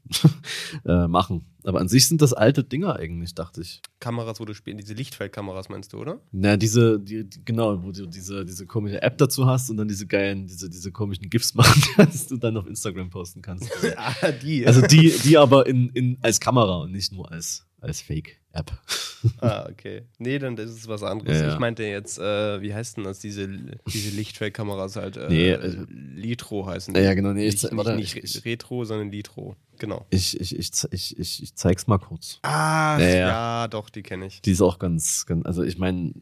äh, 0.85 1.09
machen. 1.09 1.47
Aber 1.65 1.81
an 1.81 1.89
sich 1.89 2.07
sind 2.07 2.21
das 2.21 2.35
alte 2.35 2.63
Dinger 2.63 2.97
eigentlich, 2.97 3.35
dachte 3.35 3.63
ich. 3.63 3.81
Kameras, 4.01 4.39
wo 4.39 4.45
du 4.45 4.53
spielst, 4.53 4.81
diese 4.81 4.93
Lichtfeldkameras 4.93 5.71
meinst 5.71 5.95
du, 5.95 5.99
oder? 5.99 6.21
Na, 6.31 6.59
diese, 6.59 7.01
die, 7.01 7.25
die, 7.25 7.43
genau, 7.43 7.83
wo 7.83 7.91
du 7.91 8.05
diese, 8.05 8.45
diese 8.45 8.67
komische 8.67 9.01
App 9.01 9.17
dazu 9.17 9.47
hast 9.47 9.71
und 9.71 9.79
dann 9.79 9.89
diese 9.89 10.07
geilen, 10.07 10.47
diese, 10.47 10.69
diese 10.69 10.93
komischen 10.93 11.31
GIFs 11.31 11.55
machen 11.55 11.83
kannst, 11.97 12.31
du 12.31 12.37
dann 12.37 12.59
auf 12.59 12.67
Instagram 12.67 13.09
posten 13.09 13.41
kannst. 13.41 13.71
ah, 13.97 14.31
die. 14.31 14.67
Also 14.67 14.83
die, 14.83 15.11
die 15.25 15.39
aber 15.39 15.67
in, 15.67 15.89
in, 15.91 16.19
als 16.21 16.39
Kamera 16.39 16.77
und 16.83 16.93
nicht 16.93 17.13
nur 17.13 17.33
als, 17.33 17.67
als 17.81 18.01
Fake-App. 18.03 18.73
ah, 19.41 19.67
okay. 19.71 20.03
Nee, 20.19 20.39
dann 20.39 20.57
ist 20.57 20.71
es 20.71 20.89
was 20.89 21.03
anderes. 21.03 21.39
Ja, 21.41 21.47
ja. 21.49 21.53
Ich 21.55 21.59
meinte 21.59 21.83
jetzt, 21.85 22.19
äh, 22.19 22.61
wie 22.63 22.73
heißt 22.75 22.97
denn 22.97 23.05
das, 23.05 23.19
diese, 23.19 23.49
diese 23.93 24.17
Lichtfeldkameras 24.17 24.97
halt? 24.97 25.17
Äh, 25.17 25.29
Nee, 25.29 25.55
also- 25.55 25.85
Litro 25.89 26.67
heißen 26.67 26.95
Ja, 26.95 27.01
ja, 27.03 27.15
genau, 27.15 27.33
nee, 27.33 27.47
ich 27.47 27.63
nicht, 27.63 27.77
warte, 27.77 27.95
nicht 27.97 28.17
ich- 28.17 28.45
Retro, 28.45 28.85
sondern 28.85 29.11
Litro. 29.11 29.57
Genau. 29.79 30.07
Ich, 30.11 30.39
ich, 30.41 30.59
ich, 30.59 30.71
ich, 30.91 31.19
ich, 31.19 31.43
ich 31.43 31.55
zeig's 31.55 31.87
mal 31.87 31.99
kurz. 31.99 32.39
Ah, 32.43 32.99
Ja, 33.01 33.09
ja, 33.09 33.17
ja. 33.17 33.69
doch, 33.69 33.91
die 33.91 34.03
kenne 34.03 34.27
ich. 34.27 34.41
Die 34.43 34.51
ist 34.53 34.61
auch 34.63 34.79
ganz, 34.79 35.25
ganz 35.27 35.47
also 35.47 35.63
ich 35.63 35.79
meine, 35.79 36.15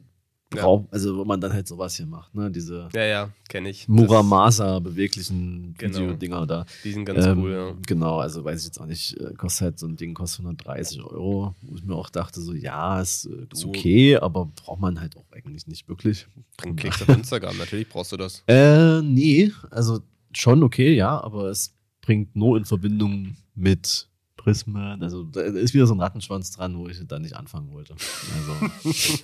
Ja. 0.54 0.62
Raum, 0.62 0.86
also 0.92 1.16
wo 1.18 1.24
man 1.24 1.40
dann 1.40 1.52
halt 1.52 1.66
sowas 1.66 1.96
hier 1.96 2.06
macht, 2.06 2.32
ne? 2.34 2.48
Diese 2.52 2.88
Ja, 2.94 3.04
ja, 3.04 3.30
kenne 3.48 3.68
ich. 3.70 3.88
Muramasa 3.88 4.78
beweglichen 4.78 5.74
Genau. 5.76 5.98
Videodinger 5.98 6.46
da. 6.46 6.64
Die 6.84 6.92
sind 6.92 7.04
ganz 7.04 7.26
Ähm, 7.26 7.38
cool, 7.40 7.52
ja. 7.52 7.74
Genau, 7.84 8.18
also 8.20 8.44
weiß 8.44 8.60
ich 8.60 8.66
jetzt 8.66 8.80
auch 8.80 8.86
nicht, 8.86 9.18
äh, 9.20 9.34
kostet 9.34 9.62
halt 9.62 9.78
so 9.80 9.86
ein 9.88 9.96
Ding 9.96 10.14
kostet 10.14 10.44
130 10.44 11.02
Euro, 11.02 11.54
wo 11.62 11.74
ich 11.74 11.82
mir 11.82 11.96
auch 11.96 12.10
dachte, 12.10 12.40
so 12.40 12.52
ja, 12.54 13.00
ist, 13.00 13.26
äh, 13.26 13.46
ist 13.52 13.64
Du- 13.64 13.68
okay, 13.70 14.16
aber 14.18 14.46
braucht 14.46 14.80
man 14.80 15.00
halt 15.00 15.16
auch 15.16 15.24
eigentlich 15.32 15.66
nicht 15.66 15.88
wirklich. 15.88 16.28
Bring 16.58 16.76
Klicks 16.76 17.02
auf 17.02 17.08
Instagram, 17.08 17.56
natürlich 17.58 17.88
brauchst 17.88 18.12
du 18.12 18.16
das. 18.16 18.44
Äh, 18.46 19.02
nee, 19.02 19.50
also 19.70 19.98
schon 20.32 20.62
okay, 20.62 20.94
ja, 20.94 21.20
aber 21.20 21.50
es 21.50 21.74
bringt 22.02 22.36
nur 22.36 22.56
in 22.56 22.64
Verbindung 22.64 23.36
mit 23.56 24.08
Prismen, 24.46 25.02
also 25.02 25.24
da 25.24 25.40
ist 25.40 25.74
wieder 25.74 25.88
so 25.88 25.94
ein 25.94 26.00
Rattenschwanz 26.00 26.52
dran, 26.52 26.78
wo 26.78 26.86
ich 26.86 27.04
da 27.08 27.18
nicht 27.18 27.34
anfangen 27.34 27.72
wollte. 27.72 27.96
Also, 28.36 28.94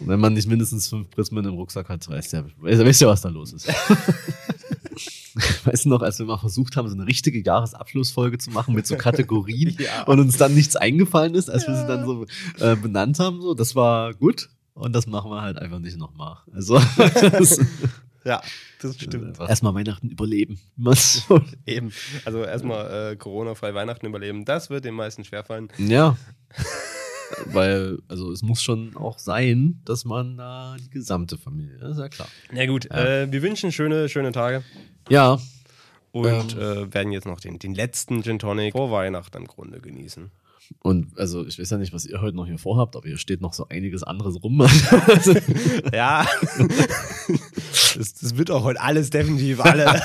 wenn 0.00 0.20
man 0.20 0.34
nicht 0.34 0.46
mindestens 0.46 0.86
fünf 0.88 1.10
Prismen 1.10 1.44
im 1.44 1.54
Rucksack 1.54 1.88
hat, 1.88 2.08
weißt 2.08 2.32
du 2.32 2.36
ja, 2.36 2.44
weißt, 2.58 3.00
ja 3.00 3.08
was 3.08 3.22
da 3.22 3.28
los 3.28 3.52
ist. 3.52 3.68
Weißt 5.64 5.84
du 5.84 5.88
noch, 5.88 6.00
als 6.02 6.20
wir 6.20 6.26
mal 6.26 6.38
versucht 6.38 6.76
haben, 6.76 6.86
so 6.88 6.94
eine 6.94 7.08
richtige 7.08 7.42
Jahresabschlussfolge 7.42 8.38
zu 8.38 8.52
machen 8.52 8.72
mit 8.72 8.86
so 8.86 8.94
Kategorien 8.94 9.76
Ja. 9.80 10.04
und 10.04 10.20
uns 10.20 10.36
dann 10.36 10.54
nichts 10.54 10.76
eingefallen 10.76 11.34
ist, 11.34 11.50
als 11.50 11.66
wir 11.66 11.74
sie 11.74 11.88
dann 11.88 12.06
so 12.06 12.24
äh, 12.60 12.76
benannt 12.76 13.18
haben, 13.18 13.42
so, 13.42 13.52
das 13.54 13.74
war 13.74 14.14
gut. 14.14 14.48
Und 14.74 14.92
das 14.92 15.08
machen 15.08 15.32
wir 15.32 15.42
halt 15.42 15.58
einfach 15.58 15.80
nicht 15.80 15.98
nochmal. 15.98 16.36
Also, 16.52 16.80
das, 16.96 17.58
Ja, 18.24 18.40
das 18.80 18.94
stimmt. 18.96 19.38
erstmal 19.38 19.74
Weihnachten 19.74 20.08
überleben. 20.08 20.58
Was 20.76 21.26
Eben. 21.66 21.92
Also 22.24 22.42
erstmal 22.44 23.12
äh, 23.12 23.16
Corona-frei 23.16 23.74
Weihnachten 23.74 24.06
überleben. 24.06 24.44
Das 24.44 24.70
wird 24.70 24.84
den 24.84 24.94
meisten 24.94 25.24
schwerfallen. 25.24 25.68
ja. 25.78 26.16
Weil, 27.46 27.98
also 28.06 28.30
es 28.30 28.42
muss 28.42 28.62
schon 28.62 28.96
auch 28.96 29.18
sein, 29.18 29.80
dass 29.84 30.04
man 30.04 30.36
da 30.36 30.76
die 30.78 30.90
gesamte 30.90 31.36
Familie, 31.38 31.78
das 31.78 31.92
ist 31.92 31.98
ja 31.98 32.08
klar. 32.08 32.28
Na 32.52 32.66
gut, 32.66 32.88
Äh, 32.90 33.32
wir 33.32 33.42
wünschen 33.42 33.72
schöne, 33.72 34.08
schöne 34.08 34.30
Tage 34.30 34.62
Ja, 35.08 35.38
und 36.12 36.56
äh, 36.56 36.92
werden 36.94 37.12
jetzt 37.12 37.26
noch 37.26 37.40
den, 37.40 37.58
den 37.58 37.74
letzten 37.74 38.22
Gin 38.22 38.38
Tonic 38.38 38.72
vor 38.72 38.90
Weihnachten 38.92 39.36
im 39.38 39.46
Grunde 39.46 39.80
genießen. 39.80 40.30
und 40.80 41.18
also 41.18 41.44
ich 41.44 41.58
weiß 41.58 41.70
ja 41.70 41.78
nicht, 41.78 41.92
was 41.92 42.04
ihr 42.06 42.20
heute 42.20 42.36
noch 42.36 42.46
hier 42.46 42.58
vorhabt, 42.58 42.94
aber 42.94 43.08
hier 43.08 43.18
steht 43.18 43.40
noch 43.40 43.54
so 43.54 43.66
einiges 43.68 44.02
anderes 44.04 44.40
rum. 44.42 44.58
Ja, 45.92 46.26
das, 47.96 48.14
das 48.14 48.36
wird 48.36 48.50
auch 48.50 48.64
heute 48.64 48.80
alles 48.80 49.10
definitiv 49.10 49.60
alle. 49.60 49.84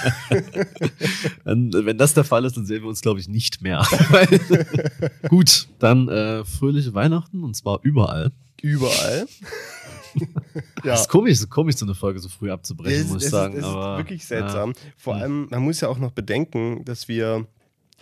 Dann, 1.46 1.72
wenn 1.74 1.98
das 1.98 2.14
der 2.14 2.24
Fall 2.24 2.46
ist, 2.46 2.58
dann 2.58 2.66
sehen 2.66 2.82
wir 2.84 2.90
uns, 2.90 3.02
glaube 3.02 3.20
ich, 3.20 3.28
nicht 3.28 3.62
mehr. 3.62 3.86
Gut, 5.30 5.68
dann 5.80 6.08
äh, 6.10 6.44
fröhliche 6.46 6.94
Weihnachten 6.94 7.44
und 7.44 7.56
zwar 7.56 7.80
überall. 7.84 8.32
Überall. 8.62 9.26
ja. 10.16 10.26
Das 10.84 11.02
ist 11.02 11.10
komisch, 11.10 11.34
es 11.34 11.40
ist 11.42 11.50
komisch, 11.50 11.76
so 11.76 11.86
eine 11.86 11.96
Folge 11.96 12.20
so 12.20 12.30
früh 12.30 12.52
abzubrechen, 12.52 13.02
Es- 13.02 13.08
muss 13.08 13.22
ich 13.22 13.26
es 13.26 13.32
sagen. 13.32 13.54
Ist, 13.54 13.60
es 13.60 13.66
aber, 13.66 13.94
ist 13.94 13.98
wirklich 14.00 14.26
seltsam. 14.26 14.74
Vor 14.98 15.16
allem, 15.16 15.48
man 15.50 15.62
muss 15.64 15.82
ja 15.82 15.88
auch 15.88 15.98
noch 16.00 16.12
bedenken, 16.12 16.84
dass 16.86 17.08
wir 17.08 17.46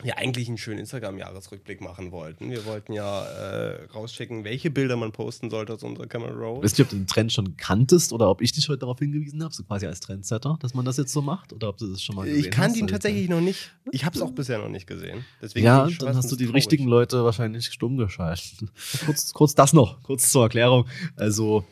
ja 0.04 0.16
eigentlich 0.18 0.48
einen 0.48 0.58
schönen 0.58 0.80
Instagram-Jahresrückblick 0.80 1.82
machen 1.82 2.12
wollten. 2.12 2.50
Wir 2.52 2.66
wollten 2.66 2.94
ja 2.94 3.26
äh, 3.26 3.86
rauschecken, 3.86 4.44
welche 4.44 4.70
Bilder 4.70 4.96
man 4.96 5.12
posten 5.12 5.50
sollte 5.50 5.74
aus 5.74 5.84
unserer 5.84 6.08
Camera 6.08 6.32
Roll. 6.34 6.62
Wisst 6.64 6.78
ihr, 6.80 6.86
ob 6.86 6.90
du 6.90 6.96
den 6.98 7.08
Trend 7.08 7.34
schon 7.34 7.58
kanntest 7.58 8.14
oder 8.14 8.30
ob 8.30 8.42
ich 8.42 8.52
dich 8.52 8.70
heute 8.70 8.80
darauf 8.80 9.00
hingewiesen 9.00 9.44
habe, 9.44 9.54
so 9.54 9.64
quasi 9.64 9.88
als 9.88 10.00
Trendsetter, 10.00 10.58
dass 10.62 10.74
man 10.74 10.86
das 10.86 10.98
jetzt 10.98 11.12
so 11.14 11.22
macht? 11.22 11.52
Oder 11.54 11.70
ob 11.70 11.78
du 11.78 11.88
das 11.88 12.02
schon 12.04 12.16
mal 12.16 12.26
gesehen 12.26 12.40
Ich 12.40 12.52
kannte 12.52 12.70
hast? 12.72 12.78
ihn 12.78 12.84
Also, 12.84 12.94
tatsächlich 12.94 13.30
noch 13.30 13.42
nicht. 13.42 13.72
Ich 13.92 14.06
habe 14.06 14.16
es 14.16 14.22
auch 14.22 14.32
bisher 14.32 14.58
noch 14.60 14.70
nicht 14.70 14.88
gesehen. 14.88 15.26
Deswegen 15.42 15.66
Ja, 15.66 15.88
ich 15.88 15.98
dann 15.98 16.16
hast 16.16 16.32
du 16.32 16.36
die 16.36 16.46
traurig. 16.46 16.56
richtigen 16.58 16.88
Leute 16.88 17.24
wahrscheinlich 17.24 17.66
stumm 17.66 17.98
geschaltet. 17.98 18.70
kurz, 19.06 19.34
kurz 19.34 19.56
das 19.56 19.74
noch, 19.74 20.02
kurz 20.04 20.32
zur 20.32 20.44
Erklärung. 20.44 20.86
Also, 21.16 21.64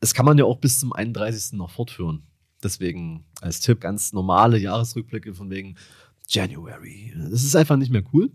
das 0.00 0.14
kann 0.14 0.26
man 0.26 0.38
ja 0.38 0.44
auch 0.44 0.58
bis 0.58 0.78
zum 0.80 0.92
31. 0.92 1.54
noch 1.54 1.70
fortführen. 1.70 2.22
Deswegen 2.62 3.24
als 3.40 3.60
Tipp 3.60 3.80
ganz 3.80 4.12
normale 4.12 4.58
Jahresrückblicke 4.58 5.34
von 5.34 5.50
wegen 5.50 5.76
January. 6.26 7.12
Das 7.16 7.44
ist 7.44 7.56
einfach 7.56 7.76
nicht 7.76 7.90
mehr 7.90 8.02
cool. 8.12 8.30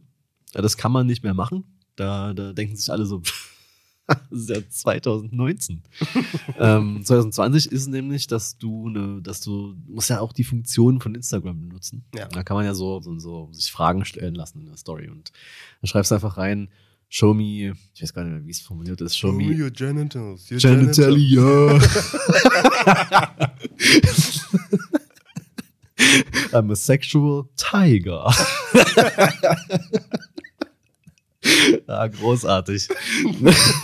Das 0.54 0.78
kann 0.78 0.92
man 0.92 1.08
nicht 1.08 1.24
mehr 1.24 1.34
machen. 1.34 1.64
Da, 1.96 2.34
da 2.34 2.54
denken 2.54 2.76
sich 2.76 2.92
alle 2.92 3.06
so, 3.06 3.22
das 4.08 4.20
ist 4.32 4.50
ja 4.50 4.68
2019. 4.68 5.84
ähm, 6.60 7.04
2020 7.04 7.72
ist 7.72 7.88
nämlich, 7.88 8.28
dass 8.28 8.58
du 8.58 8.90
ne, 8.90 9.22
dass 9.22 9.42
du 9.42 9.76
musst 9.88 10.10
ja 10.10 10.20
auch 10.20 10.34
die 10.34 10.44
Funktion 10.44 11.00
von 11.00 11.16
Instagram 11.16 11.60
benutzen. 11.62 12.04
Ja. 12.16 12.28
Da 12.28 12.44
kann 12.44 12.56
man 12.58 12.66
ja 12.66 12.74
so, 12.74 13.00
so, 13.02 13.18
so 13.20 13.50
sich 13.52 13.72
Fragen 13.72 14.06
stellen 14.06 14.36
lassen 14.36 14.62
in 14.62 14.68
der 14.68 14.78
Story. 14.78 15.10
Und 15.10 15.32
dann 15.82 15.88
schreibst 15.88 16.12
du 16.12 16.16
einfach 16.16 16.38
rein, 16.38 16.70
show 17.10 17.34
me, 17.34 17.74
ich 17.94 18.02
weiß 18.02 18.14
gar 18.14 18.24
nicht 18.24 18.34
mehr, 18.34 18.46
wie 18.46 18.52
es 18.52 18.62
formuliert 18.62 19.02
ist, 19.02 19.18
show 19.18 19.30
Oh, 19.30 19.34
me 19.34 19.54
your 19.54 19.70
genitals. 19.70 20.50
Your 20.50 20.60
Genitalia. 20.60 21.80
I'm 26.52 26.72
a 26.72 26.76
sexual 26.76 27.50
tiger. 27.56 28.26
ah, 31.88 32.08
großartig. 32.08 32.88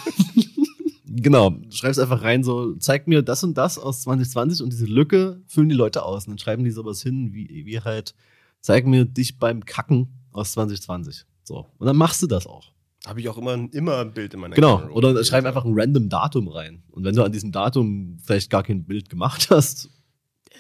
genau, 1.06 1.52
du 1.52 1.72
schreibst 1.72 2.00
einfach 2.00 2.24
rein 2.24 2.44
so, 2.44 2.76
zeig 2.76 3.08
mir 3.08 3.22
das 3.22 3.44
und 3.44 3.58
das 3.58 3.78
aus 3.78 4.02
2020 4.02 4.64
und 4.64 4.72
diese 4.72 4.86
Lücke 4.86 5.42
füllen 5.48 5.70
die 5.70 5.76
Leute 5.76 6.04
aus. 6.04 6.26
Und 6.26 6.32
dann 6.32 6.40
schreiben 6.40 6.64
die 6.64 6.72
sowas 6.72 7.02
hin, 7.02 7.34
wie, 7.34 7.66
wie 7.66 7.80
halt, 7.80 8.14
zeig 8.62 8.86
mir 8.86 9.06
dich 9.06 9.40
beim 9.40 9.66
Kacken 9.66 10.08
aus 10.32 10.54
2020. 10.54 11.26
So. 11.44 11.66
Und 11.78 11.88
dann 11.88 11.98
machst 11.98 12.22
du 12.22 12.28
das 12.28 12.48
auch. 12.48 12.72
Habe 13.06 13.22
ich 13.22 13.30
auch 13.30 13.38
immer, 13.38 13.54
immer 13.72 14.00
ein 14.00 14.12
Bild 14.12 14.34
in 14.34 14.42
meiner 14.42 14.56
Genau. 14.56 14.78
Camera 14.78 14.92
Roll. 14.92 15.06
Oder 15.06 15.24
schreib 15.24 15.46
einfach 15.46 15.64
ein 15.64 15.74
random 15.74 16.10
Datum 16.10 16.50
rein. 16.50 16.84
Und 16.92 17.06
wenn 17.06 17.16
du 17.16 17.24
an 17.24 17.32
diesem 17.32 17.52
Datum 17.52 18.18
vielleicht 18.22 18.50
gar 18.50 18.64
kein 18.64 18.84
Bild 18.84 19.10
gemacht 19.10 19.48
hast, 19.50 19.90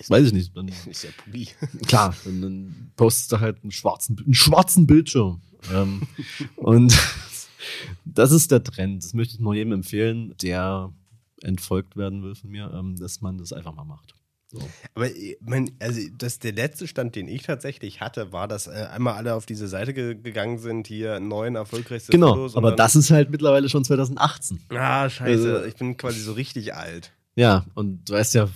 weiß 0.07 0.27
ich 0.27 0.33
nicht, 0.33 0.55
dann 0.55 0.67
Ist 0.89 1.03
ja 1.03 1.09
Pulli. 1.23 1.47
klar, 1.87 2.15
dann, 2.25 2.41
dann 2.41 2.91
postest 2.95 3.31
du 3.31 3.39
halt 3.39 3.57
einen 3.63 3.71
schwarzen, 3.71 4.17
einen 4.23 4.33
schwarzen 4.33 4.87
Bildschirm. 4.87 5.41
ähm, 5.73 6.01
und 6.55 6.97
das 8.05 8.31
ist 8.31 8.51
der 8.51 8.63
Trend. 8.63 9.03
Das 9.03 9.13
möchte 9.13 9.35
ich 9.35 9.39
nur 9.39 9.53
jedem 9.55 9.73
empfehlen, 9.73 10.35
der 10.41 10.91
entfolgt 11.41 11.95
werden 11.97 12.23
will 12.23 12.35
von 12.35 12.49
mir, 12.49 12.71
ähm, 12.73 12.95
dass 12.95 13.21
man 13.21 13.37
das 13.37 13.53
einfach 13.53 13.73
mal 13.75 13.83
macht. 13.85 14.13
So. 14.49 14.59
Aber 14.95 15.13
äh, 15.13 15.37
mein, 15.41 15.71
also 15.79 15.99
das, 16.17 16.39
der 16.39 16.53
letzte 16.53 16.87
Stand, 16.87 17.15
den 17.17 17.27
ich 17.27 17.43
tatsächlich 17.43 17.99
hatte, 17.99 18.31
war, 18.31 18.47
dass 18.47 18.67
äh, 18.67 18.87
einmal 18.93 19.15
alle 19.15 19.35
auf 19.35 19.45
diese 19.45 19.67
Seite 19.67 19.93
ge 19.93 20.15
gegangen 20.15 20.57
sind, 20.57 20.87
hier 20.87 21.19
neun 21.19 21.55
erfolgreichste 21.55 22.11
Genau, 22.13 22.29
Fotos. 22.33 22.55
und 22.55 22.59
aber 22.65 22.73
das 22.75 22.95
ist 22.95 23.11
halt 23.11 23.29
mittlerweile 23.29 23.67
schon 23.67 23.83
2018. 23.83 24.61
Ah, 24.69 25.09
scheiße. 25.09 25.53
Also- 25.55 25.65
ich 25.67 25.75
bin 25.75 25.97
quasi 25.97 26.21
so 26.21 26.31
richtig 26.31 26.73
alt. 26.73 27.11
Ja, 27.35 27.65
und 27.75 28.09
du 28.09 28.13
weißt 28.13 28.33
ja, 28.35 28.47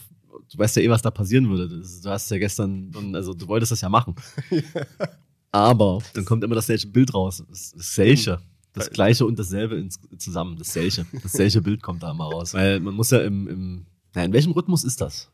du 0.49 0.57
weißt 0.57 0.77
ja 0.77 0.83
eh, 0.83 0.89
was 0.89 1.01
da 1.01 1.11
passieren 1.11 1.49
würde. 1.49 1.67
Du 1.67 2.09
hast 2.09 2.31
ja 2.31 2.37
gestern, 2.37 2.91
also 3.13 3.33
du 3.33 3.47
wolltest 3.47 3.71
das 3.71 3.81
ja 3.81 3.89
machen. 3.89 4.15
Aber 5.51 5.99
dann 6.13 6.25
kommt 6.25 6.43
immer 6.43 6.55
das 6.55 6.67
selbe 6.67 6.87
Bild 6.87 7.13
raus. 7.13 7.43
Das, 7.49 7.71
das 7.71 7.93
selche. 7.95 8.39
Das 8.73 8.89
gleiche 8.89 9.25
und 9.25 9.37
dasselbe 9.37 9.75
ins, 9.75 9.99
zusammen. 10.17 10.55
Das 10.57 10.71
selche. 10.71 11.05
Das 11.21 11.33
selche 11.33 11.61
Bild 11.61 11.81
kommt 11.83 12.03
da 12.03 12.11
immer 12.11 12.25
raus. 12.25 12.53
Weil 12.53 12.79
man 12.79 12.93
muss 12.93 13.11
ja 13.11 13.19
im, 13.19 13.47
im 13.47 13.85
na, 14.13 14.23
in 14.23 14.33
welchem 14.33 14.51
Rhythmus 14.51 14.83
ist 14.83 15.01
das? 15.01 15.29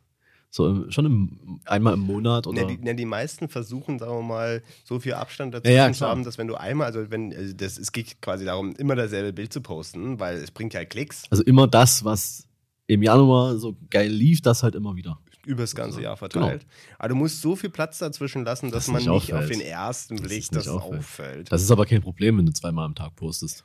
So 0.50 0.90
schon 0.90 1.06
im, 1.06 1.60
einmal 1.66 1.94
im 1.94 2.00
Monat 2.00 2.48
oder? 2.48 2.62
Na, 2.62 2.68
die, 2.68 2.80
na, 2.82 2.94
die 2.94 3.06
meisten 3.06 3.50
versuchen, 3.50 4.00
sagen 4.00 4.14
wir 4.14 4.22
mal, 4.22 4.64
so 4.86 5.00
viel 5.00 5.14
Abstand 5.14 5.54
dazwischen 5.54 5.76
Ja, 5.76 5.88
ja, 5.88 5.94
zu 5.94 6.06
haben, 6.06 6.24
dass 6.24 6.38
wenn 6.38 6.48
du 6.48 6.56
einmal, 6.56 6.88
also 6.88 7.12
wenn, 7.12 7.36
also 7.36 7.54
das, 7.54 7.78
es 7.78 7.92
geht 7.92 8.22
quasi 8.22 8.46
darum, 8.46 8.74
immer 8.76 8.96
dasselbe 8.96 9.34
Bild 9.34 9.52
zu 9.52 9.62
posten, 9.62 10.20
weil 10.20 10.38
es 10.38 10.52
bringt 10.52 10.74
ja 10.74 10.86
Klicks 10.86 11.26
Also 11.30 11.44
immer 11.44 11.68
das, 11.68 12.06
was 12.06 12.47
im 12.88 13.04
Januar 13.04 13.58
so 13.58 13.76
geil 13.90 14.12
lief, 14.12 14.42
das 14.42 14.64
halt 14.64 14.76
immer 14.76 14.96
wieder. 14.96 15.20
übers 15.46 15.76
ganze 15.76 16.02
Jahr 16.02 16.18
verteilt. 16.18 16.66
Aber 16.98 17.10
du 17.10 17.16
musst 17.16 17.42
so 17.42 17.56
viel 17.56 17.70
Platz 17.70 18.00
dazwischen 18.00 18.44
lassen, 18.44 18.72
dass 18.72 18.86
Genau. 18.88 18.98
Das 18.98 19.06
man 19.06 19.14
nicht 19.16 19.24
nicht 19.28 19.34
auf 19.34 19.48
den 19.48 19.62
ersten 19.62 20.18
Das 20.18 20.26
Blick 20.28 20.46
das 20.52 20.66
nicht 20.66 20.70
auffällt. 20.74 21.00
auffällt. 21.00 21.52
Das 21.52 21.62
ist 21.62 21.72
aber 21.72 21.86
kein 21.86 22.02
Problem, 22.02 22.38
wenn 22.38 22.46
du 22.46 22.54
zweimal 22.54 22.86
am 22.86 22.96
Tag 22.96 23.16
postest. 23.16 23.64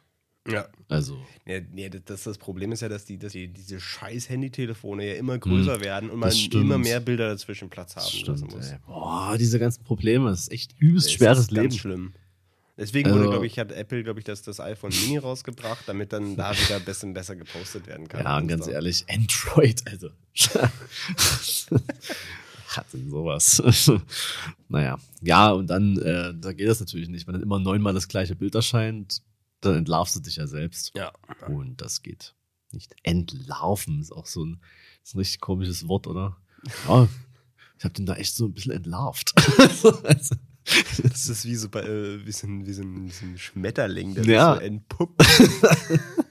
Ja. 0.48 0.66
Also, 0.88 1.18
Ja, 1.46 1.60
nee, 1.72 1.88
das, 1.88 2.02
das, 2.04 2.22
das 2.24 2.38
Problem 2.38 2.72
ist 2.72 2.80
ja, 2.82 2.88
dass, 2.88 3.04
die, 3.04 3.16
dass 3.16 3.30
die, 3.32 3.46
diese 3.46 3.78
scheiß 3.78 4.28
Handytelefone 4.28 5.06
ja 5.06 5.14
immer 5.14 5.38
größer 5.38 5.80
werden 5.80 6.10
und 6.10 6.18
man 6.18 6.30
das 6.30 6.38
stimmt. 6.40 6.64
immer 6.64 6.78
mehr 6.78 6.98
Bilder 6.98 7.28
dazwischen 7.28 7.70
Platz 7.70 7.94
haben 7.94 8.02
das 8.04 8.12
lassen 8.26 8.36
stimmt, 8.48 8.54
muss. 8.56 8.70
ey. 8.70 8.78
Boah, 8.86 9.36
diese 9.38 9.60
ganzen 9.60 9.84
Probleme, 9.84 10.30
das 10.30 10.40
ist 10.42 10.52
echt 10.52 10.74
übelst 10.80 11.06
Es 11.06 11.12
schweres 11.12 11.38
ist 11.38 11.50
Leben. 11.52 11.68
Ganz 11.68 11.76
schlimm. 11.76 12.12
Deswegen 12.76 13.08
Also- 13.10 13.20
wurde, 13.20 13.30
glaube 13.30 13.46
ich, 13.46 13.58
hat 13.58 13.70
Apple, 13.72 14.02
glaube 14.02 14.18
ich, 14.20 14.24
das, 14.24 14.42
das 14.42 14.58
iPhone 14.60 14.90
Mini 15.02 15.18
rausgebracht, 15.18 15.84
damit 15.86 16.12
dann 16.12 16.36
da 16.36 16.52
wieder 16.58 16.76
ein 16.76 16.84
bisschen 16.84 17.12
besser 17.14 17.36
gepostet 17.36 17.86
werden 17.86 18.08
kann. 18.08 18.24
Ja, 18.24 18.36
und 18.36 18.42
Und 18.44 18.48
ganz 18.48 18.64
so. 18.64 18.70
ehrlich, 18.70 19.04
Android, 19.08 19.82
also. 19.86 20.08
Hat 22.68 22.86
denn 22.94 23.10
sowas? 23.10 23.62
naja, 24.68 24.98
ja, 25.20 25.50
und 25.52 25.66
dann, 25.66 25.98
äh, 25.98 26.32
da 26.34 26.52
geht 26.54 26.68
das 26.68 26.80
natürlich 26.80 27.08
nicht. 27.10 27.26
Wenn 27.26 27.34
dann 27.34 27.42
immer 27.42 27.58
neunmal 27.58 27.92
das 27.92 28.08
gleiche 28.08 28.34
Bild 28.34 28.54
erscheint, 28.54 29.20
dann 29.60 29.76
entlarvst 29.76 30.16
du 30.16 30.20
dich 30.20 30.36
ja 30.36 30.46
selbst. 30.46 30.92
Ja. 30.96 31.12
Und 31.48 31.80
das 31.82 32.02
geht 32.02 32.34
nicht. 32.72 32.94
Entlarven 33.02 34.00
ist 34.00 34.10
auch 34.12 34.24
so 34.26 34.44
ein, 34.46 34.60
ist 35.04 35.14
ein 35.14 35.18
richtig 35.18 35.40
komisches 35.42 35.86
Wort, 35.86 36.06
oder? 36.06 36.38
Ja, 36.88 37.06
ich 37.78 37.84
habe 37.84 37.92
den 37.94 38.06
da 38.06 38.14
echt 38.14 38.34
so 38.34 38.46
ein 38.46 38.54
bisschen 38.54 38.72
entlarvt. 38.72 39.34
also, 40.04 40.34
Das 41.02 41.28
ist 41.28 41.44
wie 41.44 41.56
so, 41.56 41.68
bei, 41.68 41.80
äh, 41.80 42.24
wie 42.24 42.32
so, 42.32 42.46
ein, 42.46 42.66
wie 42.66 42.72
so, 42.72 42.82
ein, 42.82 43.06
wie 43.06 43.10
so 43.10 43.24
ein 43.26 43.38
Schmetterling, 43.38 44.14
der 44.14 44.24
Ja. 44.24 44.54
so 44.54 44.60
entpuppt. 44.60 45.22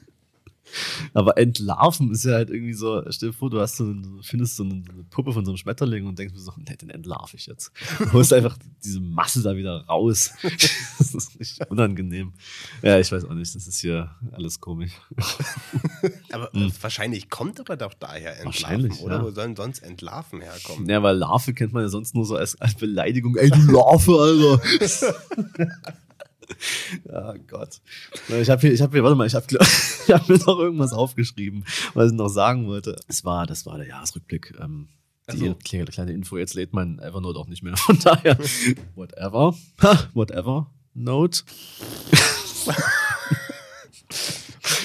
Aber 1.13 1.37
entlarven 1.37 2.11
ist 2.11 2.25
ja 2.25 2.33
halt 2.33 2.49
irgendwie 2.49 2.73
so, 2.73 3.03
stell 3.09 3.29
dir 3.29 3.33
vor, 3.33 3.49
du 3.49 3.59
hast 3.59 3.77
so, 3.77 3.93
du 3.93 4.21
findest 4.21 4.55
so 4.55 4.63
eine, 4.63 4.83
Puppe 5.09 5.33
von 5.33 5.45
so 5.45 5.51
einem 5.51 5.57
Schmetterling 5.57 6.05
und 6.05 6.17
denkst 6.17 6.33
mir 6.33 6.39
so, 6.39 6.53
nee, 6.57 6.75
den 6.75 6.89
entlarve 6.89 7.35
ich 7.35 7.47
jetzt. 7.47 7.71
Du 7.99 8.13
holst 8.13 8.33
einfach 8.33 8.57
diese 8.83 8.99
Masse 8.99 9.41
da 9.41 9.55
wieder 9.55 9.85
raus. 9.85 10.31
das 10.97 11.13
ist 11.13 11.39
richtig 11.39 11.69
unangenehm. 11.69 12.33
Ja, 12.81 12.99
ich 12.99 13.11
weiß 13.11 13.25
auch 13.25 13.33
nicht, 13.33 13.53
das 13.53 13.67
ist 13.67 13.79
hier 13.79 14.11
alles 14.31 14.59
komisch. 14.59 14.91
aber 16.31 16.51
hm. 16.53 16.71
wahrscheinlich 16.81 17.29
kommt 17.29 17.59
aber 17.59 17.77
doch 17.77 17.93
daher 17.93 18.39
entlarven, 18.39 18.45
wahrscheinlich, 18.45 18.99
oder? 19.01 19.17
Ja. 19.17 19.23
Wo 19.23 19.31
sollen 19.31 19.55
sonst 19.55 19.79
entlarven 19.79 20.41
herkommen? 20.41 20.87
Ja, 20.87 21.03
weil 21.03 21.17
Larve 21.17 21.53
kennt 21.53 21.73
man 21.73 21.83
ja 21.83 21.89
sonst 21.89 22.15
nur 22.15 22.25
so 22.25 22.35
als, 22.35 22.59
als 22.61 22.75
Beleidigung. 22.75 23.35
Ey, 23.35 23.49
du 23.49 23.71
Larve, 23.71 24.19
Alter. 24.19 24.61
Ja, 27.05 27.33
Gott. 27.47 27.81
Ich 28.29 28.49
habe 28.49 28.61
hier, 28.61 28.73
ich 28.73 28.81
habe 28.81 28.93
hier, 28.93 29.03
warte 29.03 29.15
mal, 29.15 29.27
ich 29.27 29.35
habe 29.35 29.45
hab 30.09 30.29
mir 30.29 30.37
noch 30.37 30.59
irgendwas 30.59 30.93
aufgeschrieben, 30.93 31.65
was 31.93 32.11
ich 32.11 32.17
noch 32.17 32.29
sagen 32.29 32.67
wollte. 32.67 32.95
Es 33.07 33.23
war, 33.25 33.45
das 33.45 33.65
war 33.65 33.77
der 33.77 33.87
Jahresrückblick. 33.87 34.53
Ähm, 34.59 34.87
die 35.31 35.43
also. 35.43 35.55
kleine, 35.63 35.85
kleine 35.85 36.11
Info, 36.13 36.37
jetzt 36.37 36.55
lädt 36.55 36.73
mein 36.73 36.99
Evernote 36.99 37.39
auch 37.39 37.47
nicht 37.47 37.63
mehr. 37.63 37.77
Von 37.77 37.99
daher, 37.99 38.37
whatever. 38.95 39.55
whatever. 40.13 40.69
Note. 40.93 41.43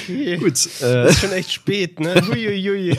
okay. 0.04 0.36
Gut. 0.36 0.68
Äh, 0.82 1.08
ist 1.08 1.20
schon 1.20 1.32
echt 1.32 1.52
spät, 1.52 1.98
ne? 1.98 2.14
Huiuiui. 2.14 2.96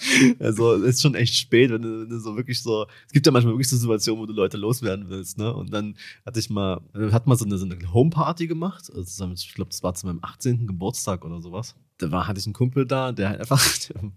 Also 0.38 0.74
ist 0.74 1.02
schon 1.02 1.14
echt 1.14 1.34
spät, 1.34 1.70
wenn 1.70 1.82
du, 1.82 2.02
wenn 2.02 2.08
du, 2.08 2.18
so 2.20 2.36
wirklich 2.36 2.62
so. 2.62 2.86
Es 3.06 3.12
gibt 3.12 3.26
ja 3.26 3.32
manchmal 3.32 3.54
wirklich 3.54 3.68
so 3.68 3.76
Situationen, 3.76 4.22
wo 4.22 4.26
du 4.26 4.32
Leute 4.32 4.56
loswerden 4.56 5.08
willst, 5.08 5.38
ne? 5.38 5.52
Und 5.52 5.72
dann 5.72 5.96
hatte 6.24 6.40
ich 6.40 6.50
mal, 6.50 6.80
hat 7.12 7.26
mal 7.26 7.36
so 7.36 7.44
eine, 7.44 7.58
so 7.58 7.66
eine 7.66 7.92
Homeparty 7.92 8.46
gemacht. 8.46 8.90
Also 8.94 9.26
ich 9.32 9.54
glaube, 9.54 9.70
das 9.70 9.82
war 9.82 9.94
zu 9.94 10.06
meinem 10.06 10.20
18. 10.22 10.66
Geburtstag 10.66 11.24
oder 11.24 11.40
sowas. 11.40 11.74
Da 11.98 12.10
war, 12.10 12.26
hatte 12.26 12.40
ich 12.40 12.46
einen 12.46 12.54
Kumpel 12.54 12.86
da, 12.86 13.12
der 13.12 13.28
halt 13.28 13.40
einfach, 13.40 13.62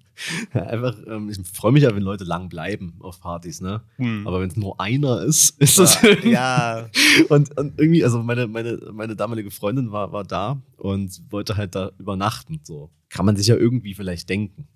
der 0.54 0.70
einfach, 0.70 0.96
ähm, 1.06 1.30
ich 1.30 1.40
freue 1.46 1.74
mich 1.74 1.84
ja, 1.84 1.94
wenn 1.94 2.04
Leute 2.04 2.24
lang 2.24 2.48
bleiben 2.48 2.96
auf 3.00 3.20
Partys, 3.20 3.60
ne? 3.60 3.82
Hm. 3.98 4.26
Aber 4.26 4.40
wenn 4.40 4.50
es 4.50 4.56
nur 4.56 4.80
einer 4.80 5.22
ist, 5.22 5.50
ist 5.60 5.80
das 5.80 6.02
ja. 6.02 6.14
ja. 6.24 6.90
Und, 7.30 7.58
und 7.58 7.80
irgendwie, 7.80 8.04
also 8.04 8.24
meine, 8.24 8.48
meine, 8.48 8.80
meine 8.94 9.16
damalige 9.16 9.52
Freundin 9.52 9.92
war, 9.92 10.14
war 10.14 10.24
da 10.24 10.62
und 10.78 11.22
wollte 11.30 11.58
halt 11.58 11.76
da 11.76 11.92
übernachten. 11.98 12.62
So 12.64 12.90
kann 13.10 13.26
man 13.26 13.36
sich 13.36 13.48
ja 13.48 13.56
irgendwie 13.56 13.94
vielleicht 13.94 14.30
denken 14.30 14.68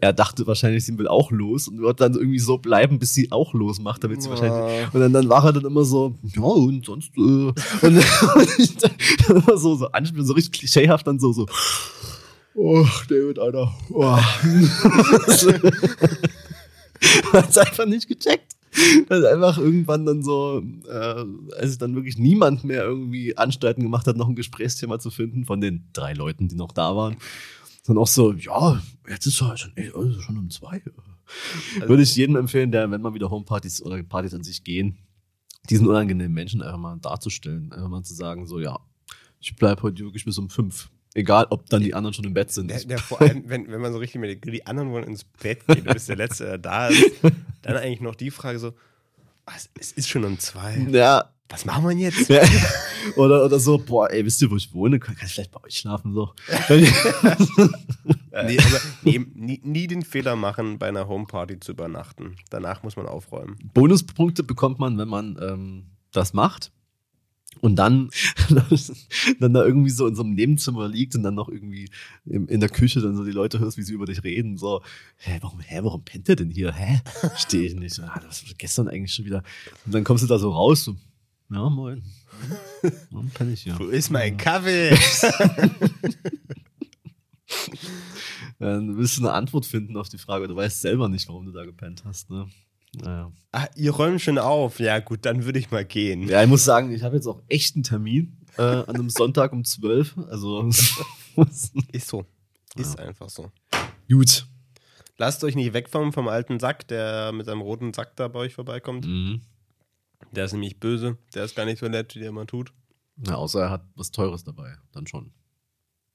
er 0.00 0.12
dachte 0.12 0.46
wahrscheinlich, 0.46 0.84
sie 0.84 0.96
will 0.98 1.08
auch 1.08 1.30
los 1.30 1.68
und 1.68 1.80
wird 1.80 2.00
dann 2.00 2.14
irgendwie 2.14 2.38
so 2.38 2.58
bleiben, 2.58 2.98
bis 2.98 3.14
sie 3.14 3.32
auch 3.32 3.54
losmacht, 3.54 4.04
damit 4.04 4.22
sie 4.22 4.28
ja. 4.28 4.34
wahrscheinlich. 4.34 4.94
Und 4.94 5.00
dann, 5.00 5.12
dann 5.12 5.28
war 5.28 5.44
er 5.44 5.52
dann 5.52 5.64
immer 5.64 5.84
so, 5.84 6.14
ja, 6.22 6.42
und 6.42 6.84
sonst, 6.84 7.10
äh, 7.16 7.20
und, 7.20 7.54
dann 7.82 9.36
immer 9.36 9.56
so, 9.56 9.74
so 9.76 9.90
anspielen, 9.92 10.26
so 10.26 10.34
richtig 10.34 10.52
klischeehaft 10.58 11.06
dann 11.06 11.18
so, 11.18 11.32
so, 11.32 11.46
oh, 12.54 12.86
David, 13.08 13.38
Alter, 13.38 13.74
oh. 13.90 14.16
Hat 17.32 17.56
einfach 17.56 17.86
nicht 17.86 18.08
gecheckt. 18.08 18.56
Weil 19.08 19.26
einfach 19.26 19.58
irgendwann 19.58 20.06
dann 20.06 20.22
so, 20.22 20.62
äh, 20.88 21.24
als 21.58 21.78
dann 21.78 21.96
wirklich 21.96 22.18
niemand 22.18 22.62
mehr 22.62 22.84
irgendwie 22.84 23.36
Anstalten 23.36 23.82
gemacht 23.82 24.06
hat, 24.06 24.16
noch 24.16 24.28
ein 24.28 24.36
Gesprächsthema 24.36 25.00
zu 25.00 25.10
finden 25.10 25.44
von 25.44 25.60
den 25.60 25.88
drei 25.92 26.12
Leuten, 26.12 26.46
die 26.46 26.54
noch 26.54 26.70
da 26.70 26.94
waren 26.94 27.16
dann 27.90 27.98
auch 27.98 28.06
so, 28.06 28.32
ja, 28.32 28.80
jetzt 29.08 29.26
ist 29.26 29.40
es 29.40 29.60
schon, 29.60 29.72
ey, 29.76 29.92
also 29.94 30.20
schon 30.20 30.38
um 30.38 30.50
zwei. 30.50 30.82
Also, 31.74 31.88
Würde 31.88 32.02
ich 32.02 32.16
jedem 32.16 32.36
empfehlen, 32.36 32.72
der, 32.72 32.90
wenn 32.90 33.02
man 33.02 33.14
wieder 33.14 33.30
Homepartys 33.30 33.82
oder 33.82 34.02
Partys 34.02 34.34
an 34.34 34.42
sich 34.42 34.64
gehen, 34.64 34.98
diesen 35.68 35.86
unangenehmen 35.86 36.32
Menschen 36.32 36.62
einfach 36.62 36.78
mal 36.78 36.98
darzustellen. 36.98 37.72
Einfach 37.72 37.88
mal 37.88 38.02
zu 38.02 38.14
sagen, 38.14 38.46
so, 38.46 38.58
ja, 38.58 38.78
ich 39.40 39.54
bleibe 39.56 39.82
heute 39.82 40.04
wirklich 40.04 40.24
bis 40.24 40.38
um 40.38 40.50
fünf. 40.50 40.90
Egal, 41.14 41.46
ob 41.50 41.68
dann 41.68 41.82
die 41.82 41.92
anderen 41.94 42.14
schon 42.14 42.24
im 42.24 42.34
Bett 42.34 42.52
sind. 42.52 42.70
Der, 42.70 42.84
der 42.84 42.98
vor 42.98 43.20
allem, 43.20 43.42
wenn, 43.48 43.68
wenn 43.68 43.80
man 43.80 43.92
so 43.92 43.98
richtig 43.98 44.20
mit 44.20 44.44
die 44.44 44.66
anderen 44.66 44.92
wollen 44.92 45.04
ins 45.04 45.24
Bett 45.24 45.66
gehen, 45.66 45.84
du 45.84 45.92
bist 45.92 46.08
der 46.08 46.16
Letzte, 46.16 46.44
der 46.44 46.58
da 46.58 46.86
ist, 46.86 47.04
dann 47.62 47.76
eigentlich 47.76 48.00
noch 48.00 48.14
die 48.14 48.30
Frage 48.30 48.60
so, 48.60 48.74
was, 49.44 49.68
es 49.78 49.90
ist 49.92 50.08
schon 50.08 50.24
um 50.24 50.38
zwei. 50.38 50.78
Ja, 50.90 51.32
was 51.50 51.64
machen 51.64 51.84
wir 51.84 51.96
jetzt? 51.96 52.28
Ja. 52.28 52.42
Oder, 53.16 53.44
oder 53.44 53.58
so, 53.58 53.78
boah, 53.78 54.10
ey, 54.10 54.24
wisst 54.24 54.42
ihr, 54.42 54.50
wo 54.50 54.56
ich 54.56 54.72
wohne? 54.74 55.00
Kann 55.00 55.16
ich 55.20 55.32
vielleicht 55.32 55.50
bei 55.50 55.64
euch 55.64 55.78
schlafen? 55.78 56.12
So. 56.12 56.32
nee, 56.68 56.88
aber 58.58 58.80
nee, 59.02 59.26
nie, 59.34 59.60
nie, 59.64 59.86
den 59.86 60.02
Fehler 60.02 60.36
machen, 60.36 60.78
bei 60.78 60.86
einer 60.86 61.08
Homeparty 61.08 61.58
zu 61.60 61.72
übernachten. 61.72 62.36
Danach 62.50 62.82
muss 62.82 62.96
man 62.96 63.06
aufräumen. 63.06 63.56
Bonuspunkte 63.72 64.42
bekommt 64.42 64.78
man, 64.78 64.98
wenn 64.98 65.08
man 65.08 65.38
ähm, 65.40 65.86
das 66.12 66.34
macht. 66.34 66.72
Und 67.60 67.76
dann, 67.76 68.10
dann 69.40 69.54
da 69.54 69.64
irgendwie 69.64 69.90
so 69.90 70.06
in 70.06 70.14
so 70.14 70.22
einem 70.22 70.34
Nebenzimmer 70.34 70.86
liegt 70.86 71.16
und 71.16 71.22
dann 71.22 71.34
noch 71.34 71.48
irgendwie 71.48 71.90
in, 72.26 72.60
der 72.60 72.68
Küche 72.68 73.00
dann 73.00 73.16
so 73.16 73.24
die 73.24 73.32
Leute 73.32 73.58
hörst, 73.58 73.76
wie 73.76 73.82
sie 73.82 73.94
über 73.94 74.06
dich 74.06 74.22
reden. 74.22 74.56
So, 74.56 74.82
hä, 75.16 75.38
warum, 75.40 75.60
hä, 75.60 75.80
warum 75.82 76.04
pennt 76.04 76.28
der 76.28 76.36
denn 76.36 76.50
hier? 76.50 76.72
Hä? 76.72 77.00
Stehe 77.36 77.66
ich 77.66 77.74
nicht. 77.74 77.98
Ah, 78.00 78.20
das 78.24 78.46
war 78.46 78.54
gestern 78.56 78.88
eigentlich 78.88 79.14
schon 79.14 79.24
wieder. 79.24 79.42
Und 79.84 79.94
dann 79.94 80.04
kommst 80.04 80.22
du 80.22 80.28
da 80.28 80.38
so 80.38 80.52
raus, 80.52 80.84
so, 80.84 80.96
ja, 81.50 81.68
moin. 81.68 82.02
Warum 83.10 83.32
kann 83.32 83.52
ich 83.52 83.62
hier? 83.62 83.78
Wo 83.78 83.88
ist 83.88 84.10
mein 84.10 84.36
Kaffee? 84.36 84.90
Dann 88.58 88.96
willst 88.96 89.16
du 89.16 89.22
eine 89.22 89.32
Antwort 89.32 89.66
finden 89.66 89.96
auf 89.96 90.08
die 90.08 90.18
Frage. 90.18 90.46
Du 90.46 90.54
weißt 90.54 90.82
selber 90.82 91.08
nicht, 91.08 91.28
warum 91.28 91.46
du 91.46 91.52
da 91.52 91.64
gepennt 91.64 92.04
hast. 92.04 92.30
Ne? 92.30 92.46
Naja. 92.94 93.32
Ah, 93.52 93.66
ihr 93.74 93.92
räumt 93.92 94.20
schon 94.20 94.38
auf. 94.38 94.80
Ja, 94.80 94.98
gut, 95.00 95.24
dann 95.24 95.44
würde 95.44 95.58
ich 95.58 95.70
mal 95.70 95.84
gehen. 95.84 96.28
Ja, 96.28 96.42
ich 96.42 96.48
muss 96.48 96.64
sagen, 96.64 96.92
ich 96.92 97.02
habe 97.02 97.16
jetzt 97.16 97.26
auch 97.26 97.42
echt 97.48 97.74
einen 97.74 97.84
Termin 97.84 98.36
äh, 98.58 98.62
an 98.62 98.88
einem 98.88 99.10
Sonntag 99.10 99.52
um 99.52 99.64
12. 99.64 100.18
Also. 100.28 100.68
ist 101.92 102.08
so. 102.08 102.26
Ist 102.76 102.98
ja. 102.98 103.06
einfach 103.06 103.28
so. 103.28 103.50
Gut. 104.08 104.46
Lasst 105.18 105.44
euch 105.44 105.54
nicht 105.54 105.72
wegfahren 105.72 106.12
vom 106.12 106.28
alten 106.28 106.58
Sack, 106.60 106.88
der 106.88 107.32
mit 107.32 107.46
seinem 107.46 107.60
roten 107.60 107.92
Sack 107.92 108.16
da 108.16 108.28
bei 108.28 108.40
euch 108.40 108.54
vorbeikommt. 108.54 109.06
Mhm. 109.06 109.42
Der 110.32 110.44
ist 110.44 110.52
nämlich 110.52 110.78
böse. 110.78 111.18
Der 111.34 111.44
ist 111.44 111.56
gar 111.56 111.64
nicht 111.64 111.78
so 111.78 111.88
nett, 111.88 112.14
wie 112.14 112.20
der 112.20 112.28
immer 112.28 112.46
tut. 112.46 112.72
Na, 113.16 113.34
außer 113.34 113.62
er 113.62 113.70
hat 113.70 113.84
was 113.94 114.10
Teures 114.10 114.44
dabei. 114.44 114.76
Dann 114.92 115.06
schon. 115.06 115.32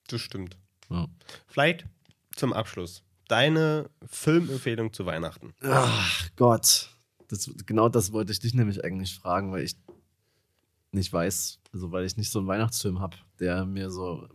Das 0.08 0.22
stimmt. 0.22 0.58
Ja. 0.90 1.08
Vielleicht 1.48 1.86
zum 2.36 2.54
Abschluss. 2.54 3.04
Deine 3.28 3.90
Filmempfehlung 4.06 4.94
zu 4.94 5.06
Weihnachten. 5.06 5.54
Ach 5.62 6.30
Gott. 6.36 6.90
Das, 7.28 7.50
genau 7.66 7.90
das 7.90 8.12
wollte 8.12 8.32
ich 8.32 8.40
dich 8.40 8.54
nämlich 8.54 8.84
eigentlich 8.84 9.16
fragen, 9.16 9.52
weil 9.52 9.64
ich 9.64 9.76
nicht 10.92 11.12
weiß, 11.12 11.60
also 11.74 11.92
weil 11.92 12.06
ich 12.06 12.18
nicht 12.18 12.32
so 12.32 12.40
einen 12.40 12.48
Weihnachtsfilm 12.48 13.00
habe, 13.00 13.18
der 13.40 13.66
mir 13.66 13.90
so 13.90 14.28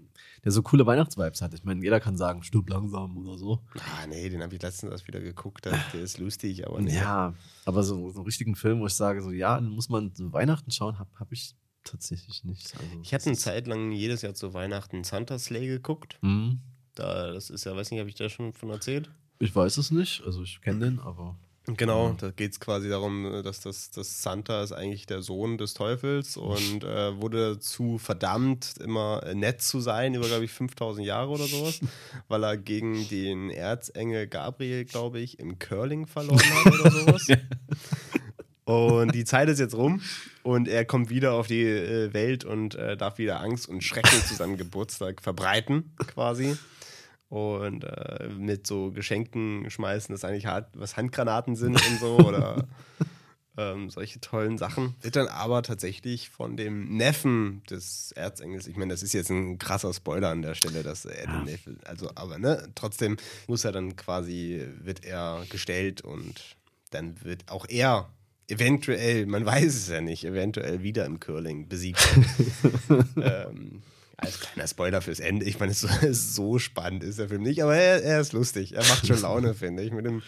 der 0.44 0.52
so 0.52 0.62
coole 0.62 0.87
Weihnachtsvibes 0.87 1.42
hat. 1.42 1.54
Ich 1.54 1.64
meine, 1.64 1.83
jeder 1.83 2.00
kann 2.00 2.16
sagen, 2.16 2.42
stirb 2.42 2.68
langsam 2.70 3.16
oder 3.16 3.37
so. 3.37 3.61
Ah, 3.78 4.06
nee, 4.09 4.28
den 4.28 4.42
habe 4.42 4.54
ich 4.54 4.62
letztens 4.62 4.92
erst 4.92 5.06
wieder 5.06 5.20
geguckt. 5.20 5.66
Der, 5.66 5.78
ist 5.94 6.18
lustig, 6.18 6.66
aber 6.66 6.80
nee. 6.80 6.94
Ja, 6.94 7.35
aber 7.64 7.83
so, 7.83 8.11
so 8.11 8.20
einen 8.20 8.26
richtigen 8.26 8.56
Film, 8.56 8.80
wo 8.80 8.87
ich 8.87 8.94
sage, 8.94 9.22
so, 9.22 9.30
ja, 9.30 9.54
dann 9.56 9.70
muss 9.70 9.88
man 9.88 10.12
so 10.14 10.33
Weihnachten 10.33 10.70
schauen, 10.70 10.98
habe 10.98 11.11
hab 11.18 11.30
ich 11.33 11.54
tatsächlich 11.85 12.44
nicht. 12.44 12.74
Also, 12.76 13.00
ich 13.02 13.14
habe 13.14 13.24
eine 13.24 13.37
Zeit 13.37 13.66
lang 13.66 13.92
jedes 13.92 14.22
Jahr 14.22 14.35
zu 14.35 14.54
Weihnachten 14.54 15.04
Santa 15.04 15.38
Slay 15.38 15.66
geguckt. 15.66 16.18
Mhm. 16.22 16.61
Da, 16.94 17.33
das 17.33 17.50
ist 17.50 17.64
ja, 17.64 17.76
weiß 17.76 17.90
nicht, 17.90 18.00
habe 18.00 18.09
ich 18.09 18.16
da 18.16 18.28
schon 18.28 18.52
von 18.52 18.70
erzählt? 18.70 19.11
Ich 19.38 19.54
weiß 19.54 19.78
es 19.78 19.90
nicht, 19.90 20.22
also 20.24 20.42
ich 20.42 20.61
kenne 20.61 20.87
den, 20.87 21.00
aber. 21.00 21.38
Genau, 21.66 22.14
da 22.18 22.30
geht 22.30 22.52
es 22.52 22.60
quasi 22.60 22.88
darum, 22.88 23.42
dass 23.44 23.60
das, 23.60 23.90
das 23.90 24.22
Santa 24.22 24.62
ist 24.62 24.72
eigentlich 24.72 25.06
der 25.06 25.22
Sohn 25.22 25.58
des 25.58 25.74
Teufels 25.74 26.36
und 26.36 26.84
äh, 26.84 27.20
wurde 27.20 27.54
dazu 27.54 27.98
verdammt, 27.98 28.74
immer 28.82 29.22
nett 29.34 29.60
zu 29.62 29.80
sein, 29.80 30.14
über, 30.14 30.26
glaube 30.26 30.46
ich, 30.46 30.52
5000 30.52 31.06
Jahre 31.06 31.30
oder 31.30 31.44
sowas, 31.44 31.80
weil 32.28 32.44
er 32.44 32.56
gegen 32.56 33.08
den 33.08 33.50
Erzengel 33.50 34.26
Gabriel, 34.26 34.84
glaube 34.84 35.20
ich, 35.20 35.38
im 35.38 35.58
Curling 35.58 36.06
verloren 36.06 36.40
hat 36.40 36.80
oder 36.80 36.90
sowas. 36.90 37.26
Und 38.64 39.14
die 39.14 39.24
Zeit 39.24 39.48
ist 39.48 39.58
jetzt 39.58 39.74
rum 39.74 40.00
und 40.42 40.68
er 40.68 40.84
kommt 40.84 41.10
wieder 41.10 41.32
auf 41.32 41.46
die 41.46 41.62
äh, 41.64 42.12
Welt 42.14 42.44
und 42.44 42.74
äh, 42.74 42.96
darf 42.96 43.18
wieder 43.18 43.40
Angst 43.40 43.68
und 43.68 43.82
Schrecken 43.82 44.22
zu 44.26 44.34
seinem 44.34 44.56
Geburtstag 44.56 45.20
verbreiten, 45.20 45.92
quasi 46.06 46.56
und 47.30 47.84
äh, 47.84 48.28
mit 48.36 48.66
so 48.66 48.90
Geschenken 48.90 49.70
schmeißen, 49.70 50.12
das 50.12 50.24
eigentlich 50.24 50.46
hart, 50.46 50.68
was 50.74 50.96
Handgranaten 50.96 51.56
sind 51.56 51.74
und 51.74 52.00
so 52.00 52.18
oder 52.26 52.66
ähm, 53.56 53.88
solche 53.88 54.20
tollen 54.20 54.58
Sachen. 54.58 54.96
Wird 55.00 55.14
dann 55.14 55.28
aber 55.28 55.62
tatsächlich 55.62 56.28
von 56.28 56.56
dem 56.56 56.96
Neffen 56.96 57.62
des 57.70 58.10
Erzengels, 58.12 58.66
ich 58.66 58.76
meine, 58.76 58.92
das 58.92 59.04
ist 59.04 59.12
jetzt 59.12 59.30
ein 59.30 59.58
krasser 59.58 59.94
Spoiler 59.94 60.30
an 60.30 60.42
der 60.42 60.54
Stelle, 60.54 60.82
dass 60.82 61.04
er 61.04 61.24
ja. 61.24 61.36
den 61.36 61.44
Neffe, 61.44 61.76
also 61.84 62.10
aber 62.16 62.38
ne, 62.38 62.68
trotzdem 62.74 63.16
muss 63.46 63.64
er 63.64 63.72
dann 63.72 63.94
quasi, 63.94 64.66
wird 64.80 65.04
er 65.04 65.44
gestellt 65.48 66.02
und 66.02 66.56
dann 66.90 67.22
wird 67.22 67.48
auch 67.48 67.64
er 67.68 68.10
eventuell, 68.48 69.26
man 69.26 69.46
weiß 69.46 69.72
es 69.72 69.88
ja 69.88 70.00
nicht, 70.00 70.24
eventuell 70.24 70.82
wieder 70.82 71.06
im 71.06 71.20
Curling 71.20 71.68
besiegt. 71.68 72.08
ähm, 73.22 73.82
als 74.20 74.40
kleiner 74.40 74.68
Spoiler 74.68 75.00
fürs 75.00 75.20
Ende. 75.20 75.46
Ich 75.46 75.59
meine, 75.59 75.74
so, 75.74 75.88
so 76.12 76.59
spannend 76.59 77.02
ist 77.04 77.18
der 77.18 77.28
Film 77.28 77.42
nicht, 77.42 77.62
aber 77.62 77.76
er, 77.76 78.02
er 78.02 78.20
ist 78.20 78.33
lustig. 78.33 78.72
Er 78.74 78.80
macht 78.85 79.06
schon 79.06 79.20
Laune, 79.20 79.54
finde 79.54 79.83
ich. 79.83 79.92
Mit 79.92 80.06
dem 80.06 80.22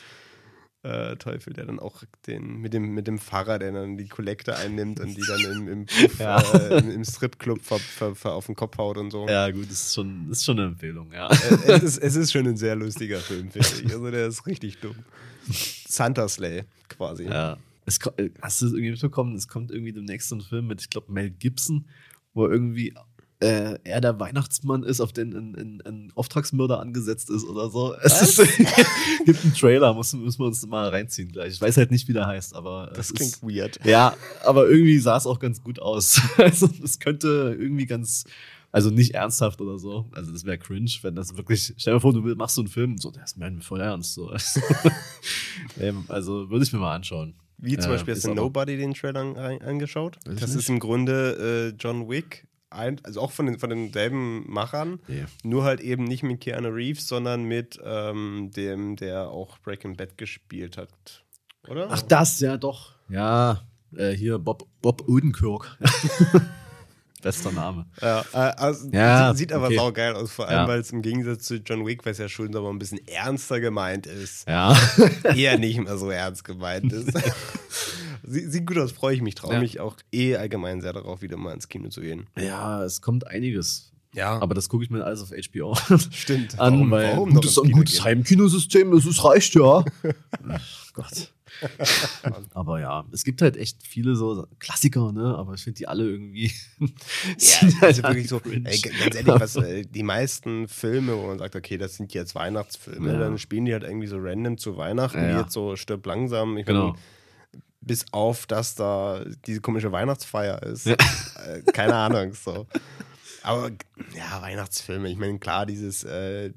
äh, 0.85 1.14
Teufel, 1.16 1.52
der 1.52 1.66
dann 1.66 1.78
auch 1.78 2.02
den, 2.26 2.57
mit 2.57 2.74
dem, 2.74 2.92
mit 2.94 3.07
dem 3.07 3.18
Pfarrer, 3.18 3.61
der 3.61 3.70
dann 3.70 3.96
die 3.96 4.09
Kollekte 4.09 4.57
einnimmt 4.57 4.98
und 4.98 5.14
die 5.16 5.22
dann 5.26 5.40
im, 5.40 5.68
im, 5.68 5.87
Puff, 5.87 6.18
Ja. 6.18 6.40
äh, 6.40 6.78
im, 6.78 6.90
im 6.90 7.05
Stripclub 7.05 7.62
ver, 7.62 7.78
ver, 7.78 8.14
ver 8.16 8.33
auf 8.33 8.46
den 8.46 8.57
Kopf 8.57 8.78
haut 8.78 8.96
und 8.98 9.11
so. 9.12 9.28
Ja, 9.28 9.48
gut, 9.50 9.66
das 9.70 9.85
ist 9.87 9.94
schon, 9.94 10.28
ist 10.31 10.44
schon 10.44 10.59
eine 10.59 10.68
Empfehlung, 10.68 11.12
ja. 11.12 11.28
Äh, 11.31 11.72
es, 11.74 11.83
ist, 11.85 11.98
es 11.98 12.16
ist 12.16 12.33
schon 12.33 12.46
ein 12.48 12.57
sehr 12.57 12.74
lustiger 12.74 13.20
Film, 13.20 13.50
finde 13.52 13.68
ich. 13.85 13.92
Also 13.92 14.11
der 14.11 14.26
ist 14.26 14.44
richtig 14.46 14.81
dumm. 14.81 14.96
Santa 15.88 16.28
Slay, 16.28 16.64
quasi. 16.88 17.24
Ja. 17.24 17.59
Es, 17.85 17.98
äh, 18.16 18.31
hast 18.40 18.62
du 18.62 18.66
es 18.66 18.72
irgendwie 18.72 18.90
mitbekommen? 18.92 19.35
Es 19.37 19.46
kommt 19.48 19.70
irgendwie 19.70 19.92
demnächst 19.92 20.28
so 20.31 20.37
ein 20.37 20.40
Film 20.40 20.66
mit, 20.66 20.81
ich 20.81 20.90
glaube, 20.90 21.12
Mel 21.12 21.31
Gibson, 21.31 21.87
wo 22.35 22.48
irgendwie 22.48 22.94
äh, 23.42 23.78
er 23.85 24.00
der 24.00 24.18
Weihnachtsmann 24.20 24.83
ist, 24.85 25.00
auf 25.00 25.12
den 25.12 25.35
ein, 25.35 25.55
ein, 25.57 25.83
ein 25.85 26.12
Auftragsmörder 26.14 26.81
angesetzt 26.81 27.28
ist 27.31 27.44
oder 27.44 27.68
so. 27.70 27.94
Es 28.02 28.22
ist, 28.38 28.57
gibt 29.26 29.42
einen 29.44 29.55
Trailer, 29.55 29.92
müssen, 29.94 30.22
müssen 30.22 30.38
wir 30.40 30.46
uns 30.46 30.64
mal 30.66 30.88
reinziehen 30.88 31.31
gleich. 31.33 31.55
Ich 31.55 31.61
weiß 31.61 31.76
halt 31.76 31.90
nicht, 31.90 32.07
wie 32.09 32.12
der 32.12 32.26
heißt, 32.26 32.55
aber 32.55 32.92
Das 32.94 33.12
klingt 33.12 33.33
ist, 33.35 33.42
weird. 33.42 33.78
ja, 33.85 34.14
aber 34.44 34.68
irgendwie 34.68 34.98
sah 34.98 35.16
es 35.16 35.26
auch 35.26 35.38
ganz 35.40 35.62
gut 35.62 35.78
aus. 35.81 36.20
Also 36.38 36.68
es 36.83 36.98
könnte 36.98 37.57
irgendwie 37.59 37.87
ganz, 37.87 38.24
also 38.70 38.90
nicht 38.90 39.14
ernsthaft 39.14 39.61
oder 39.61 39.78
so. 39.78 40.07
Also 40.12 40.33
das 40.33 40.44
wäre 40.44 40.59
cringe, 40.59 40.90
wenn 41.02 41.14
das 41.14 41.37
wirklich. 41.37 41.74
Stell 41.76 41.94
dir 41.94 42.00
vor, 42.00 42.12
du 42.12 42.20
machst 42.37 42.55
so 42.55 42.62
einen 42.62 42.68
Film, 42.68 42.96
so 42.98 43.11
der 43.11 43.24
ist 43.24 43.37
mir 43.37 43.52
voll 43.61 43.81
ernst. 43.81 44.14
So. 44.14 44.33
Ähm, 45.81 46.05
also 46.09 46.50
würde 46.50 46.64
ich 46.64 46.72
mir 46.72 46.78
mal 46.78 46.94
anschauen. 46.94 47.35
Wie 47.59 47.76
zum 47.76 47.90
Äh, 47.90 47.94
Beispiel 47.94 48.14
hast 48.14 48.24
du 48.24 48.35
Nobody 48.35 48.76
den 48.76 48.94
Trailer 48.94 49.20
an- 49.20 49.62
angeschaut? 49.62 50.18
Das 50.24 50.55
ist 50.55 50.68
im 50.68 50.78
Grunde 50.81 51.72
äh, 51.72 51.76
John 51.78 52.09
Wick, 52.09 52.46
ein, 52.74 53.00
also 53.04 53.20
auch 53.20 53.30
von, 53.32 53.46
den, 53.46 53.58
von 53.58 53.70
denselben 53.70 54.50
Machern, 54.50 55.00
Nee. 55.08 55.24
nur 55.44 55.64
halt 55.64 55.80
eben 55.80 56.04
nicht 56.04 56.22
mit 56.22 56.40
Keanu 56.40 56.68
Reeves, 56.68 57.06
sondern 57.08 57.44
mit 57.44 57.78
ähm, 57.85 58.50
dem, 58.54 58.96
der 58.96 59.28
auch 59.30 59.58
Breaking 59.58 59.96
Bad 59.96 60.16
gespielt 60.18 60.76
hat. 60.76 61.24
Oder? 61.68 61.88
Ach, 61.90 62.02
das, 62.02 62.40
ja, 62.40 62.56
doch. 62.56 62.92
Ja, 63.08 63.62
äh, 63.96 64.11
hier 64.12 64.38
Bob, 64.38 64.66
Bob 64.80 65.08
Odenkirk. 65.08 65.78
Bester 67.22 67.52
Name. 67.52 67.87
Ja, 68.00 68.20
äh, 68.32 68.37
also, 68.37 68.88
Ja, 68.90 69.32
sieht, 69.35 69.52
aber 69.52 69.66
okay. 69.66 69.76
saugeil 69.76 70.14
aus, 70.14 70.32
vor 70.32 70.48
allem, 70.48 70.58
Ja. 70.62 70.68
weil 70.68 70.80
es 70.80 70.90
im 70.92 71.02
Gegensatz 71.02 71.44
zu 71.44 71.56
John 71.56 71.87
Wick, 71.87 72.04
was 72.04 72.18
ja 72.18 72.28
schon 72.28 72.54
aber 72.54 72.68
ein 72.68 72.78
bisschen 72.78 73.00
ernster 73.06 73.61
gemeint 73.61 74.06
ist, 74.06 74.46
Ja. 74.48 74.76
eher 75.35 75.58
nicht 75.58 75.80
mehr 75.80 75.96
so 75.96 76.11
ernst 76.11 76.44
gemeint 76.44 76.92
ist. 76.92 77.11
Sie, 78.24 78.48
sieht 78.48 78.66
gut 78.66 78.78
aus, 78.78 78.92
freue 78.92 79.14
ich 79.16 79.22
mich, 79.22 79.35
traue 79.35 79.54
Ja. 79.54 79.61
mich 79.61 79.80
auch 79.80 79.96
eh 80.12 80.37
allgemein 80.37 80.80
sehr 80.80 80.92
darauf, 80.92 81.22
wieder 81.22 81.37
mal 81.37 81.52
ins 81.54 81.68
Kino 81.68 81.88
zu 81.88 82.00
gehen. 82.00 82.26
ja, 82.38 82.85
es 82.85 83.00
kommt 83.00 83.26
einiges. 83.26 83.88
Ja, 84.14 84.38
Aber 84.40 84.54
das 84.54 84.68
gucke 84.68 84.85
ich 84.85 84.90
mir 84.90 85.02
alles 85.04 85.22
auf 85.22 85.30
HBO 85.30 85.74
stimmt. 86.11 86.61
an, 86.61 86.74
Warum- 86.74 86.90
weil 86.90 87.12
warum 87.12 87.32
gutes, 87.35 87.56
ins 87.56 87.64
ein 87.64 87.70
gutes? 87.72 88.04
Heimkinosystem, 88.04 88.90
das 88.92 89.06
ist, 89.06 89.24
reicht 89.24 89.54
ja. 89.54 89.85
Ach 90.48 90.92
Gott. 90.92 91.32
aber 92.54 92.80
ja, 92.80 93.04
es 93.12 93.24
gibt 93.24 93.42
halt 93.42 93.56
echt 93.56 93.86
viele 93.86 94.14
so 94.16 94.46
Klassiker, 94.58 95.12
ne? 95.12 95.34
Aber 95.36 95.54
ich 95.54 95.62
finde 95.62 95.78
die 95.78 95.88
alle 95.88 96.04
irgendwie. 96.08 96.52
Ja, 97.38 97.60
halt 97.60 97.82
also 97.82 98.02
wirklich 98.02 98.28
so, 98.28 98.40
ey, 98.44 98.78
ganz 98.80 99.14
ehrlich, 99.14 99.26
was, 99.40 99.56
äh, 99.56 99.82
die 99.84 100.02
meisten 100.02 100.66
Filme, 100.68 101.16
wo 101.16 101.26
man 101.28 101.38
sagt, 101.38 101.54
okay, 101.56 101.78
das 101.78 101.96
sind 101.96 102.12
jetzt 102.14 102.34
Weihnachtsfilme, 102.34 103.12
Ja. 103.12 103.18
dann 103.18 103.38
spielen 103.38 103.64
die 103.64 103.72
halt 103.72 103.84
irgendwie 103.84 104.06
so 104.08 104.16
random 104.18 104.58
zu 104.58 104.76
Weihnachten, 104.76 105.18
Ja, 105.22 105.40
jetzt 105.42 105.52
so 105.52 105.76
stirb 105.76 106.04
langsam. 106.06 106.56
Ich 106.58 106.66
Genau. 106.66 106.88
meine, 106.88 106.98
bis 107.80 108.06
auf, 108.12 108.46
dass 108.46 108.74
da 108.74 109.24
diese 109.46 109.60
komische 109.60 109.90
Weihnachtsfeier 109.92 110.62
ist. 110.62 110.86
Ja. 110.86 110.94
Äh, 111.46 111.62
keine 111.72 111.94
Ahnung, 111.96 112.32
so. 112.34 112.66
Aber 113.42 113.70
ja, 114.16 114.40
Weihnachtsfilme, 114.40 115.08
ich 115.10 115.16
meine, 115.16 115.38
klar, 115.38 115.66
dieses 115.66 116.04
äh, 116.04 116.52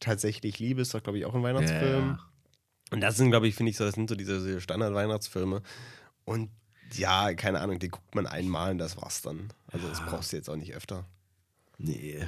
tatsächlich 0.00 0.58
Liebe 0.58 0.82
ist 0.82 0.92
doch, 0.94 1.02
glaube 1.02 1.18
ich, 1.18 1.24
auch 1.24 1.34
ein 1.34 1.42
Weihnachtsfilm. 1.42 2.06
Ja. 2.08 2.18
Und 2.92 3.00
das 3.00 3.16
sind, 3.16 3.30
glaube 3.30 3.48
ich, 3.48 3.54
finde 3.54 3.70
ich 3.70 3.76
so, 3.76 3.84
das 3.84 3.94
sind 3.94 4.08
so 4.08 4.14
diese, 4.14 4.38
diese 4.44 4.60
Standard-Weihnachtsfilme. 4.60 5.62
Und 6.24 6.50
ja, 6.94 7.34
keine 7.34 7.60
Ahnung, 7.60 7.78
die 7.78 7.88
guckt 7.88 8.14
man 8.14 8.26
einmal 8.26 8.70
und 8.72 8.78
das 8.78 8.96
war's 8.96 9.22
dann. 9.22 9.48
Also 9.68 9.88
das 9.88 10.00
brauchst 10.00 10.32
du 10.32 10.36
jetzt 10.36 10.48
auch 10.48 10.56
nicht 10.56 10.74
öfter. 10.74 11.04
Nee. 11.78 12.26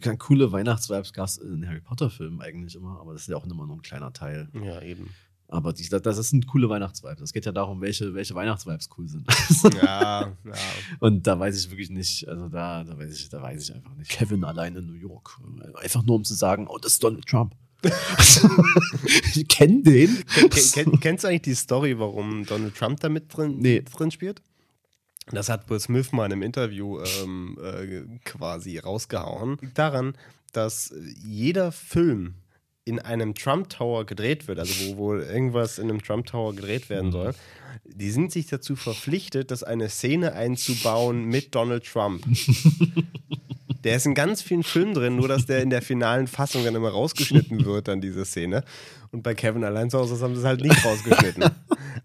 Kann- 0.00 0.18
coole 0.18 0.50
Weihnachtsvibes 0.52 1.12
gab 1.12 1.26
es 1.26 1.38
in 1.38 1.66
Harry 1.66 1.80
Potter-Filmen 1.80 2.40
eigentlich 2.40 2.74
immer, 2.74 3.00
aber 3.00 3.12
das 3.12 3.22
ist 3.22 3.28
ja 3.28 3.36
auch 3.36 3.44
immer 3.44 3.66
nur 3.66 3.76
ein 3.76 3.82
kleiner 3.82 4.12
Teil. 4.12 4.48
Ja, 4.52 4.80
eben. 4.82 5.10
Aber 5.48 5.72
die, 5.72 5.86
das, 5.88 6.00
das 6.02 6.30
sind 6.30 6.46
coole 6.46 6.68
Weihnachtsvibes. 6.70 7.20
Es 7.20 7.32
geht 7.32 7.44
ja 7.44 7.52
darum, 7.52 7.80
welche, 7.82 8.14
welche 8.14 8.34
Weihnachtsvibes 8.34 8.88
cool 8.96 9.06
sind. 9.06 9.26
Ja, 9.74 10.32
ja. 10.44 10.54
Und 10.98 11.26
da 11.26 11.38
weiß 11.38 11.58
ich 11.58 11.70
wirklich 11.70 11.90
nicht, 11.90 12.26
also 12.26 12.48
da, 12.48 12.82
da 12.84 12.96
weiß 12.96 13.14
ich, 13.14 13.28
da 13.28 13.42
weiß 13.42 13.62
ich 13.62 13.74
einfach 13.74 13.94
nicht. 13.94 14.10
Kevin 14.10 14.44
allein 14.44 14.74
in 14.76 14.86
New 14.86 14.94
York. 14.94 15.38
Einfach 15.74 16.02
nur 16.04 16.16
um 16.16 16.24
zu 16.24 16.34
sagen, 16.34 16.66
oh, 16.68 16.78
das 16.78 16.92
ist 16.94 17.04
Donald 17.04 17.26
Trump. 17.26 17.54
ich 19.34 19.48
kenne 19.48 19.82
den. 19.82 20.24
Ken, 20.34 20.50
ken, 20.72 21.00
kennst 21.00 21.24
du 21.24 21.28
eigentlich 21.28 21.42
die 21.42 21.54
Story, 21.54 21.98
warum 21.98 22.44
Donald 22.46 22.74
Trump 22.76 23.00
da 23.00 23.08
mit 23.08 23.36
drin, 23.36 23.58
Nee. 23.58 23.82
drin 23.82 24.10
spielt? 24.10 24.42
Das 25.30 25.48
hat 25.48 25.68
Will 25.70 25.80
Smith 25.80 26.12
mal 26.12 26.26
in 26.26 26.32
einem 26.32 26.42
Interview 26.42 27.00
ähm, 27.00 27.58
äh, 27.62 28.18
quasi 28.24 28.78
rausgehauen. 28.78 29.58
Liegt 29.60 29.78
daran, 29.78 30.14
dass 30.52 30.92
jeder 31.24 31.72
Film 31.72 32.34
in 32.84 32.98
einem 32.98 33.34
Trump 33.34 33.68
Tower 33.70 34.04
gedreht 34.04 34.48
wird, 34.48 34.58
also 34.58 34.74
wo, 34.86 34.96
wo 34.96 35.14
irgendwas 35.14 35.78
in 35.78 35.88
einem 35.88 36.02
Trump 36.02 36.26
Tower 36.26 36.54
gedreht 36.54 36.90
werden 36.90 37.12
soll, 37.12 37.32
die 37.84 38.10
sind 38.10 38.32
sich 38.32 38.48
dazu 38.48 38.74
verpflichtet, 38.74 39.52
das 39.52 39.62
eine 39.62 39.88
Szene 39.88 40.32
einzubauen 40.32 41.24
mit 41.26 41.54
Donald 41.54 41.84
Trump. 41.84 42.24
Der 43.84 43.96
ist 43.96 44.06
in 44.06 44.14
ganz 44.14 44.42
vielen 44.42 44.62
Filmen 44.62 44.94
drin, 44.94 45.16
nur 45.16 45.28
dass 45.28 45.46
der 45.46 45.62
in 45.62 45.70
der 45.70 45.82
finalen 45.82 46.26
Fassung 46.26 46.64
dann 46.64 46.74
immer 46.74 46.90
rausgeschnitten 46.90 47.64
wird, 47.64 47.88
dann 47.88 48.00
diese 48.00 48.24
Szene. 48.24 48.64
Und 49.10 49.22
bei 49.22 49.34
Kevin 49.34 49.64
allein 49.64 49.90
zu 49.90 49.98
Hause 49.98 50.18
haben 50.22 50.34
sie 50.34 50.40
es 50.40 50.46
halt 50.46 50.62
nicht 50.62 50.84
rausgeschnitten. 50.84 51.44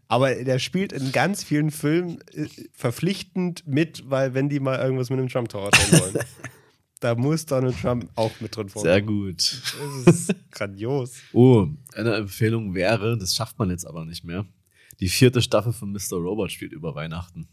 Aber 0.07 0.33
der 0.35 0.59
spielt 0.59 0.91
in 0.91 1.11
ganz 1.11 1.43
vielen 1.43 1.71
Filmen 1.71 2.19
äh, 2.33 2.47
verpflichtend 2.73 3.67
mit, 3.67 4.09
weil 4.09 4.33
wenn 4.33 4.49
die 4.49 4.59
mal 4.59 4.79
irgendwas 4.79 5.09
mit 5.09 5.19
einem 5.19 5.29
Trump 5.29 5.49
Tower 5.49 5.69
drehen 5.69 5.99
wollen, 5.99 6.17
da 6.99 7.15
muss 7.15 7.45
Donald 7.45 7.79
Trump 7.79 8.09
auch 8.15 8.31
mit 8.39 8.55
drin 8.55 8.69
vorkommen. 8.69 8.93
Sehr 8.93 9.01
gut. 9.01 9.61
Das 10.05 10.15
ist 10.15 10.35
grandios. 10.51 11.13
Oh, 11.33 11.67
eine 11.93 12.15
Empfehlung 12.15 12.73
wäre, 12.73 13.17
das 13.17 13.35
schafft 13.35 13.59
man 13.59 13.69
jetzt 13.69 13.85
aber 13.85 14.05
nicht 14.05 14.23
mehr. 14.23 14.45
Die 14.99 15.09
vierte 15.09 15.41
Staffel 15.41 15.73
von 15.73 15.91
Mr. 15.91 16.17
Robot 16.17 16.51
spielt 16.51 16.71
über 16.73 16.95
Weihnachten. 16.95 17.47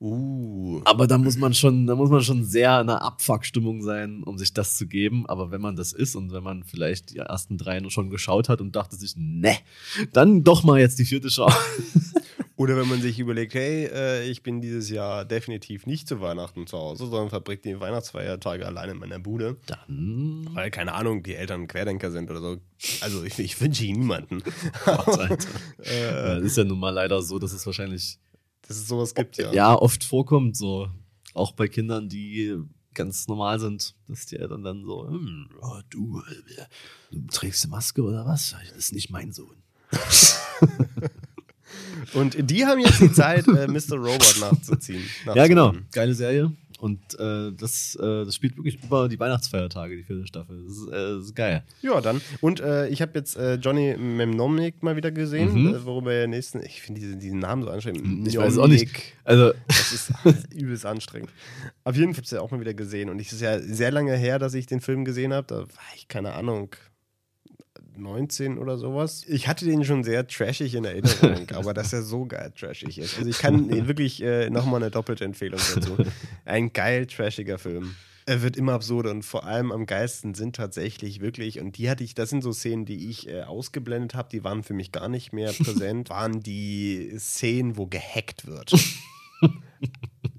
Uh. 0.00 0.80
Aber 0.86 1.06
da 1.06 1.18
muss 1.18 1.36
man 1.36 1.52
schon, 1.52 1.86
da 1.86 1.94
muss 1.94 2.08
man 2.08 2.22
schon 2.22 2.42
sehr 2.42 2.80
in 2.80 2.88
einer 2.88 3.02
Abfuckstimmung 3.02 3.82
sein, 3.82 4.22
um 4.22 4.38
sich 4.38 4.54
das 4.54 4.78
zu 4.78 4.86
geben. 4.86 5.26
Aber 5.26 5.50
wenn 5.50 5.60
man 5.60 5.76
das 5.76 5.92
ist 5.92 6.16
und 6.16 6.32
wenn 6.32 6.42
man 6.42 6.64
vielleicht 6.64 7.10
die 7.10 7.18
ersten 7.18 7.58
drei 7.58 7.86
schon 7.90 8.08
geschaut 8.08 8.48
hat 8.48 8.62
und 8.62 8.74
dachte 8.74 8.96
sich, 8.96 9.14
ne, 9.16 9.56
dann 10.12 10.42
doch 10.42 10.64
mal 10.64 10.80
jetzt 10.80 10.98
die 10.98 11.04
vierte 11.04 11.30
schauen. 11.30 11.52
Oder 12.56 12.76
wenn 12.76 12.88
man 12.88 13.00
sich 13.00 13.18
überlegt, 13.18 13.54
hey, 13.54 13.86
äh, 13.86 14.28
ich 14.28 14.42
bin 14.42 14.60
dieses 14.60 14.90
Jahr 14.90 15.24
definitiv 15.24 15.86
nicht 15.86 16.06
zu 16.06 16.20
Weihnachten 16.20 16.66
zu 16.66 16.76
Hause, 16.76 17.06
sondern 17.06 17.30
verbringe 17.30 17.62
die 17.64 17.80
Weihnachtsfeiertage 17.80 18.66
allein 18.66 18.90
in 18.90 18.98
meiner 18.98 19.18
Bude. 19.18 19.56
Dann, 19.66 20.46
Weil, 20.52 20.70
keine 20.70 20.92
Ahnung, 20.92 21.22
die 21.22 21.34
Eltern 21.34 21.68
Querdenker 21.68 22.10
sind 22.10 22.30
oder 22.30 22.40
so. 22.40 22.56
Also 23.00 23.24
ich, 23.24 23.38
ich 23.38 23.58
wünsche 23.60 23.84
ihnen 23.84 24.00
niemanden. 24.00 24.42
Gott, 24.84 25.08
Alter. 25.08 25.48
Äh, 25.82 26.42
ist 26.42 26.58
ja 26.58 26.64
nun 26.64 26.78
mal 26.78 26.90
leider 26.90 27.22
so, 27.22 27.38
dass 27.38 27.54
es 27.54 27.64
wahrscheinlich 27.64 28.18
Dass 28.70 28.76
es 28.76 28.86
sowas 28.86 29.16
gibt, 29.16 29.36
ja. 29.36 29.52
ja 29.52 29.74
oft 29.74 30.04
vorkommt, 30.04 30.56
so 30.56 30.88
auch 31.34 31.50
bei 31.50 31.66
Kindern, 31.66 32.08
die 32.08 32.56
ganz 32.94 33.26
normal 33.26 33.58
sind, 33.58 33.96
dass 34.06 34.26
die 34.26 34.36
Eltern 34.36 34.62
dann 34.62 34.84
so, 34.84 35.08
hm, 35.08 35.48
oh, 35.60 35.80
du, 35.90 36.22
du 37.10 37.26
trägst 37.26 37.64
eine 37.64 37.72
Maske 37.72 38.00
oder 38.00 38.26
was? 38.26 38.54
Das 38.68 38.76
ist 38.76 38.92
nicht 38.92 39.10
mein 39.10 39.32
Sohn. 39.32 39.56
Und 42.14 42.48
die 42.48 42.64
haben 42.64 42.78
jetzt 42.78 43.00
die 43.00 43.12
Zeit, 43.12 43.48
äh, 43.48 43.66
Mr. 43.66 43.96
Robot 43.96 44.36
nachzuziehen. 44.40 45.02
Ja, 45.34 45.48
genau. 45.48 45.74
Geile 45.90 46.14
Serie. 46.14 46.52
Und 46.80 46.98
äh, 47.18 47.52
das, 47.52 47.94
äh, 47.96 48.24
das 48.24 48.34
spielt 48.34 48.56
wirklich 48.56 48.82
über 48.82 49.08
die 49.08 49.20
Weihnachtsfeiertage, 49.20 49.96
die 49.96 50.02
vierte 50.02 50.26
Staffel. 50.26 50.62
Das 50.64 50.76
ist, 50.76 50.88
äh, 50.88 50.90
das 50.92 51.24
ist 51.26 51.34
geil. 51.36 51.62
Ja, 51.82 52.00
dann. 52.00 52.20
Und 52.40 52.60
äh, 52.60 52.88
ich 52.88 53.02
habe 53.02 53.12
jetzt 53.18 53.36
äh, 53.36 53.54
Johnny 53.56 53.96
Memnomnik 53.98 54.82
mal 54.82 54.96
wieder 54.96 55.10
gesehen, 55.10 55.52
Mhm. 55.64 55.74
äh, 55.74 55.84
worüber 55.84 56.12
er 56.12 56.26
nächsten. 56.26 56.60
Ich 56.64 56.80
finde 56.82 57.00
diese, 57.00 57.16
diesen 57.16 57.38
Namen 57.38 57.62
so 57.62 57.70
anstrengend. 57.70 58.26
Ich 58.26 58.36
weiß 58.38 58.56
auch 58.58 58.66
nicht. 58.68 58.90
Also, 59.24 59.52
Das 59.66 59.92
ist 59.92 60.12
übelst 60.54 60.86
anstrengend. 60.86 61.30
Auf 61.84 61.96
jeden 61.96 62.14
Fall 62.14 62.18
habe 62.18 62.22
ich 62.24 62.26
es 62.28 62.30
ja 62.32 62.40
auch 62.40 62.50
mal 62.50 62.60
wieder 62.60 62.74
gesehen. 62.74 63.10
Und 63.10 63.20
es 63.20 63.32
ist 63.32 63.40
ja 63.42 63.58
sehr 63.60 63.90
lange 63.90 64.16
her, 64.16 64.38
dass 64.38 64.54
ich 64.54 64.66
den 64.66 64.80
Film 64.80 65.04
gesehen 65.04 65.32
habe. 65.32 65.46
Da 65.46 65.56
war 65.60 65.66
ich, 65.96 66.08
keine 66.08 66.32
Ahnung, 66.32 66.70
19 68.00 68.58
oder 68.58 68.78
sowas. 68.78 69.24
Ich 69.28 69.48
hatte 69.48 69.64
den 69.64 69.84
schon 69.84 70.04
sehr 70.04 70.26
trashig 70.26 70.74
in 70.74 70.84
Erinnerung, 70.84 71.48
aber 71.54 71.74
dass 71.74 71.92
er 71.92 72.02
so 72.02 72.26
geil 72.26 72.52
trashig 72.58 72.98
ist. 72.98 73.18
Also 73.18 73.28
ich 73.28 73.38
kann 73.38 73.70
wirklich 73.86 74.22
äh, 74.22 74.50
nochmal 74.50 74.82
eine 74.82 74.90
doppelte 74.90 75.24
Empfehlung 75.24 75.60
dazu. 75.74 75.96
Ein 76.44 76.72
geil 76.72 77.06
trashiger 77.06 77.58
Film. 77.58 77.94
Er 78.26 78.42
wird 78.42 78.56
immer 78.56 78.74
absurder 78.74 79.10
und 79.10 79.24
vor 79.24 79.44
allem 79.44 79.72
am 79.72 79.86
geilsten 79.86 80.34
sind 80.34 80.54
tatsächlich 80.54 81.20
wirklich, 81.20 81.58
und 81.58 81.78
die 81.78 81.90
hatte 81.90 82.04
ich, 82.04 82.14
das 82.14 82.30
sind 82.30 82.42
so 82.42 82.52
Szenen, 82.52 82.84
die 82.84 83.10
ich 83.10 83.28
äh, 83.28 83.42
ausgeblendet 83.42 84.14
habe, 84.14 84.28
die 84.30 84.44
waren 84.44 84.62
für 84.62 84.74
mich 84.74 84.92
gar 84.92 85.08
nicht 85.08 85.32
mehr 85.32 85.52
präsent, 85.52 86.10
waren 86.10 86.40
die 86.40 87.12
Szenen, 87.18 87.76
wo 87.76 87.86
gehackt 87.86 88.46
wird. 88.46 88.72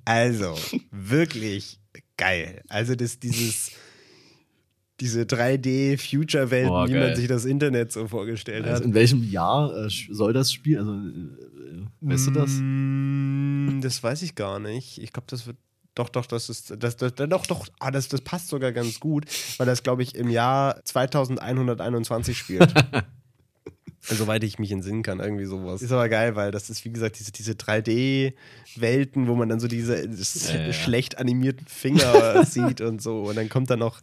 Also, 0.05 0.57
wirklich 0.91 1.79
geil. 2.17 2.61
Also, 2.69 2.95
das, 2.95 3.19
dieses, 3.19 3.71
diese 5.01 5.23
3D-Future-Welt, 5.23 6.69
Oh, 6.69 6.87
wie 6.87 6.93
geil. 6.93 7.07
man 7.07 7.15
sich 7.15 7.27
das 7.27 7.45
Internet 7.45 7.91
so 7.91 8.07
vorgestellt 8.07 8.63
Also 8.65 8.77
hat. 8.77 8.83
in 8.85 8.93
welchem 8.93 9.23
Jahr 9.29 9.75
äh, 9.85 9.89
soll 9.89 10.31
das 10.33 10.53
Spiel? 10.53 10.77
Also, 10.79 10.93
äh, 10.93 11.85
weißt 12.01 12.27
du 12.27 12.31
das? 12.31 12.51
Mm, 12.59 13.81
Das 13.81 14.01
weiß 14.03 14.21
ich 14.21 14.35
gar 14.35 14.59
nicht. 14.59 14.97
Ich 14.99 15.11
glaube, 15.11 15.25
das 15.29 15.47
wird. 15.47 15.57
Doch, 15.95 16.07
doch, 16.07 16.25
das 16.25 16.47
ist. 16.49 16.73
Das, 16.79 16.95
das, 16.95 17.15
doch, 17.15 17.45
doch. 17.47 17.67
Ah, 17.79 17.91
das, 17.91 18.07
das 18.07 18.21
passt 18.21 18.47
sogar 18.47 18.71
ganz 18.71 18.99
gut, 19.01 19.25
weil 19.57 19.65
das, 19.67 19.83
glaube 19.83 20.03
ich, 20.03 20.15
im 20.15 20.29
Jahr 20.29 20.81
2121 20.85 22.37
spielt. 22.37 22.73
Soweit 24.03 24.43
ich 24.43 24.57
mich 24.57 24.71
entsinnen 24.71 25.03
kann, 25.03 25.19
irgendwie 25.19 25.45
sowas. 25.45 25.81
Ist 25.83 25.91
aber 25.91 26.09
geil, 26.09 26.35
weil 26.35 26.49
das 26.49 26.69
ist, 26.71 26.85
wie 26.85 26.91
gesagt, 26.91 27.19
diese, 27.19 27.31
diese 27.31 27.51
3D-Welten, 27.53 29.27
wo 29.27 29.35
man 29.35 29.47
dann 29.49 29.59
so 29.59 29.67
diese 29.67 30.07
das 30.09 30.51
Ja, 30.51 30.59
ja. 30.67 30.73
schlecht 30.73 31.19
animierten 31.19 31.67
Finger 31.67 32.43
sieht 32.49 32.81
und 32.81 33.01
so. 33.01 33.23
Und 33.23 33.35
dann 33.35 33.47
kommt 33.49 33.69
da 33.69 33.75
noch. 33.75 33.99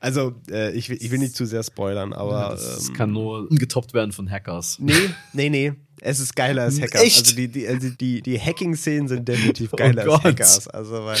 Also, 0.00 0.34
äh, 0.50 0.72
ich, 0.72 0.88
will, 0.90 0.98
ich 1.00 1.10
will 1.10 1.18
nicht 1.18 1.34
zu 1.34 1.44
sehr 1.44 1.62
spoilern, 1.62 2.12
aber. 2.12 2.50
Das 2.50 2.88
ähm, 2.88 2.94
kann 2.94 3.12
nur 3.12 3.48
getoppt 3.48 3.94
werden 3.94 4.12
von 4.12 4.30
Hackers. 4.30 4.78
Nee, 4.78 5.10
nee, 5.32 5.48
nee. 5.50 5.72
Es 6.00 6.20
ist 6.20 6.36
geiler 6.36 6.62
als 6.62 6.80
Hackers. 6.80 7.02
Echt? 7.02 7.26
Also 7.26 7.36
die, 7.36 7.48
die, 7.48 7.66
also 7.66 7.88
die, 7.90 8.22
die 8.22 8.38
Hacking-Szenen 8.38 9.08
sind 9.08 9.26
definitiv 9.26 9.72
geiler 9.72 10.06
Oh 10.06 10.12
als. 10.12 10.24
Hackers. 10.24 10.68
Also 10.68 11.04
weil 11.04 11.18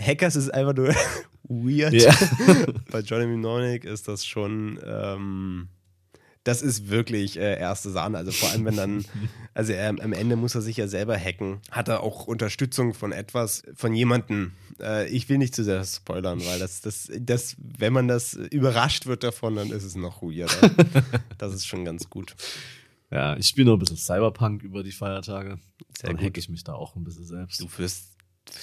Hackers 0.00 0.36
ist 0.36 0.54
einfach 0.54 0.74
nur 0.74 0.94
weird. 1.42 1.92
Ja. 1.92 2.14
Bei 2.90 3.00
Johnny 3.00 3.26
Mnemonic 3.26 3.84
ist 3.84 4.08
das 4.08 4.24
schon, 4.24 4.80
ähm, 4.86 5.68
das 6.46 6.62
ist 6.62 6.90
wirklich 6.90 7.38
äh, 7.38 7.58
erste 7.58 7.90
Sahne. 7.90 8.18
Also 8.18 8.30
vor 8.30 8.50
allem, 8.50 8.64
wenn 8.64 8.76
dann, 8.76 9.04
also 9.54 9.72
er, 9.72 9.88
am 9.88 10.12
Ende 10.12 10.36
muss 10.36 10.54
er 10.54 10.62
sich 10.62 10.76
ja 10.76 10.86
selber 10.86 11.18
hacken. 11.18 11.60
Hat 11.72 11.88
er 11.88 12.04
auch 12.04 12.28
Unterstützung 12.28 12.94
von 12.94 13.10
etwas, 13.10 13.64
von 13.74 13.92
jemandem. 13.92 14.52
Äh, 14.80 15.08
ich 15.08 15.28
will 15.28 15.38
nicht 15.38 15.56
zu 15.56 15.64
sehr 15.64 15.84
spoilern, 15.84 16.40
weil 16.46 16.60
das, 16.60 16.82
das, 16.82 17.10
das, 17.18 17.56
wenn 17.58 17.92
man 17.92 18.06
das 18.06 18.34
überrascht 18.34 19.06
wird 19.06 19.24
davon, 19.24 19.56
dann 19.56 19.72
ist 19.72 19.82
es 19.82 19.96
noch 19.96 20.22
weirder. 20.22 20.70
das 21.38 21.52
ist 21.52 21.66
schon 21.66 21.84
ganz 21.84 22.08
gut. 22.10 22.36
Ja, 23.10 23.36
ich 23.36 23.48
spiele 23.48 23.66
noch 23.66 23.74
ein 23.74 23.80
bisschen 23.80 23.96
Cyberpunk 23.96 24.62
über 24.62 24.84
die 24.84 24.92
Feiertage. 24.92 25.58
Sehr 25.98 26.10
Dann 26.10 26.24
hacke 26.24 26.38
ich 26.38 26.48
mich 26.48 26.62
da 26.62 26.74
auch 26.74 26.94
ein 26.94 27.02
bisschen 27.02 27.26
selbst. 27.26 27.60
Du 27.60 27.66
wirst 27.78 28.12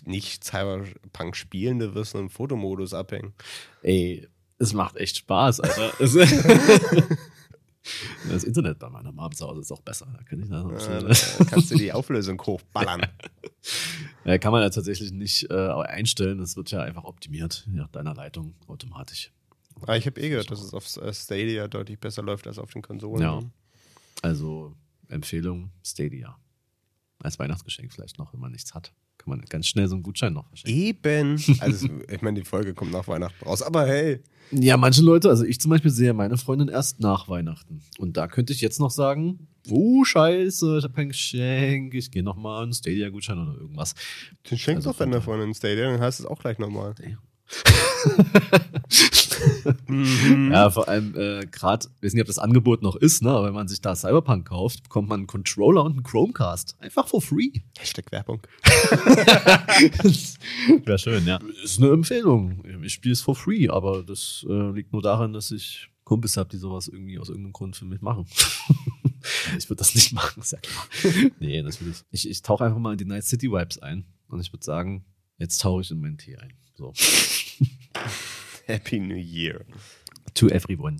nicht 0.05 0.45
Cyberpunk 0.45 1.36
spielen, 1.36 1.79
du 1.79 1.93
wirst 1.95 2.13
nur 2.13 2.23
im 2.23 2.29
Fotomodus 2.29 2.93
abhängen. 2.93 3.34
Ey, 3.81 4.29
es 4.57 4.71
macht 4.71 4.95
echt 4.95 5.17
Spaß, 5.17 5.59
Alter. 5.59 5.91
Das 8.29 8.43
Internet 8.43 8.79
bei 8.79 8.89
meiner 8.89 9.11
Mom 9.11 9.31
zu 9.36 9.45
Hause 9.47 9.61
ist 9.61 9.71
auch 9.71 9.81
besser. 9.81 10.07
Da 10.17 10.23
kann 10.23 10.41
ich 10.41 10.49
da 10.49 10.63
noch 10.63 10.71
Äh, 10.71 10.79
schnell- 10.79 11.03
da 11.39 11.45
kannst 11.45 11.71
du 11.71 11.75
die 11.75 11.91
Auflösung 11.91 12.41
hochballern. 12.41 13.05
Ja, 14.25 14.38
kann 14.38 14.51
man 14.53 14.61
ja 14.61 14.69
tatsächlich 14.69 15.11
nicht 15.11 15.49
äh, 15.49 15.53
einstellen. 15.53 16.38
Das 16.38 16.55
wird 16.57 16.71
ja 16.71 16.81
einfach 16.81 17.03
optimiert 17.05 17.65
nach 17.67 17.88
deiner 17.89 18.13
Leitung 18.13 18.55
automatisch. 18.67 19.31
Aber 19.81 19.97
ich 19.97 20.05
habe 20.05 20.19
eh 20.21 20.29
gehört, 20.29 20.49
dass 20.51 20.61
es 20.61 20.73
auf 20.73 20.86
äh, 20.97 21.13
Stadia 21.13 21.67
deutlich 21.69 21.99
besser 21.99 22.23
läuft 22.23 22.45
als 22.47 22.57
auf 22.57 22.71
den 22.71 22.81
Konsolen. 22.81 23.21
Ja. 23.21 23.39
Also 24.21 24.75
Empfehlung 25.09 25.71
Stadia. 25.84 26.38
Als 27.21 27.38
Weihnachtsgeschenk 27.39 27.91
vielleicht 27.93 28.17
noch, 28.17 28.34
wenn 28.34 28.39
man 28.41 28.51
nichts 28.51 28.73
hat. 28.73 28.93
Kann 29.24 29.38
man 29.38 29.41
ganz 29.47 29.67
schnell 29.67 29.88
so 29.88 29.95
einen 29.95 30.03
Gutschein 30.03 30.34
noch 30.34 30.47
verschenken. 30.49 30.78
Eben. 30.78 31.41
Also, 31.59 31.88
ich 32.11 32.21
meine, 32.21 32.39
die 32.41 32.45
Folge 32.45 32.74
kommt 32.74 32.91
nach 32.91 33.07
Weihnachten 33.07 33.45
raus. 33.45 33.61
Aber 33.61 33.88
hey, 33.88 34.19
Ja, 34.51 34.76
manche 34.76 35.01
Leute, 35.01 35.30
also 35.30 35.45
ich 35.45 35.59
zum 35.61 35.71
Beispiel 35.71 35.91
sehe 35.91 36.13
meine 36.13 36.38
Freundin 36.38 36.67
erst 36.67 36.99
nach 36.99 37.30
Weihnachten. 37.30 37.82
Und 37.97 38.17
da 38.17 38.28
könnte 38.28 38.51
ich 38.51 38.59
jetzt 38.59 38.80
noch 38.80 38.91
sagen, 38.91 39.47
oh 39.69 40.03
scheiße, 40.03 40.78
ich 40.80 40.84
habe 40.84 40.93
kein 40.93 41.07
Geschenk, 41.07 41.93
ich 41.93 42.11
gehe 42.11 42.24
nochmal 42.24 42.63
einen 42.63 42.74
Stadia-Gutschein 42.74 43.39
oder 43.39 43.57
irgendwas. 43.57 43.95
dann 44.49 44.57
schenk 44.59 44.78
Also 44.78 44.91
doch 44.91 44.97
deiner 44.97 45.21
Freundin 45.21 45.53
Stadia, 45.53 45.89
dann 45.89 46.01
heißt 46.01 46.19
es 46.19 46.26
auch 46.26 46.39
gleich 46.39 46.59
nochmal. 46.59 46.95
Ja, 50.51 50.70
vor 50.70 50.88
allem 50.88 51.16
äh, 51.16 51.45
gerade, 51.45 51.88
weiß 52.01 52.14
nicht, 52.14 52.22
ob 52.22 52.28
das 52.28 52.39
Angebot 52.39 52.82
noch 52.82 52.95
ist, 52.95 53.22
ne? 53.22 53.32
aber 53.32 53.47
wenn 53.47 53.54
man 53.54 53.68
sich 53.68 53.82
da 53.82 53.95
Cyberpunk 53.95 54.47
kauft, 54.47 54.84
bekommt 54.84 55.10
man 55.10 55.22
einen 55.22 55.28
Controller 55.28 55.84
und 55.84 55.93
einen 55.93 56.04
Chromecast. 56.04 56.76
Einfach 56.80 57.08
for 57.08 57.22
free. 57.22 57.51
Hashtag 57.78 58.12
Werbung. 58.12 58.41
Wäre 60.86 60.99
schön, 60.99 61.26
ja. 61.26 61.39
Ist 61.64 61.80
eine 61.80 61.91
Empfehlung. 61.91 62.64
Ich 62.84 62.93
spiele 62.93 63.14
es 63.14 63.22
for 63.22 63.36
free, 63.36 63.70
aber 63.70 64.04
das 64.04 64.45
äh, 64.49 64.72
liegt 64.72 64.93
nur 64.93 65.01
daran, 65.01 65.34
dass 65.34 65.51
ich 65.51 65.89
Kumpels 66.04 66.38
habe, 66.38 66.49
die 66.49 66.58
sowas 66.58 66.88
irgendwie 66.88 67.20
aus 67.20 67.30
irgendeinem 67.30 67.54
Grund 67.54 67.76
für 67.76 67.86
mich 67.86 68.01
machen. 68.01 68.26
ich 69.58 69.70
würde 69.70 69.80
das 69.80 69.95
nicht 69.95 70.14
machen, 70.14 70.41
ist 70.41 70.51
ja 70.51 70.60
klar. 70.60 71.32
nee, 71.39 71.62
natürlich. 71.62 72.04
Ich, 72.12 72.30
ich 72.30 72.41
tauche 72.41 72.66
einfach 72.66 72.80
mal 72.80 72.93
in 72.93 72.97
die 72.97 73.06
Night 73.06 73.24
City 73.24 73.51
Vibes 73.51 73.80
ein 73.80 74.06
und 74.28 74.41
ich 74.41 74.51
würde 74.51 74.66
sagen, 74.66 75.06
jetzt 75.38 75.62
tauche 75.62 75.82
ich 75.82 75.91
in 75.91 76.01
meinen 76.01 76.18
Tee 76.18 76.38
ein. 76.38 76.54
So. 76.78 76.93
Happy 78.67 78.99
New 78.99 79.15
Year. 79.15 79.65
To 80.36 80.49
everyone. 80.49 80.99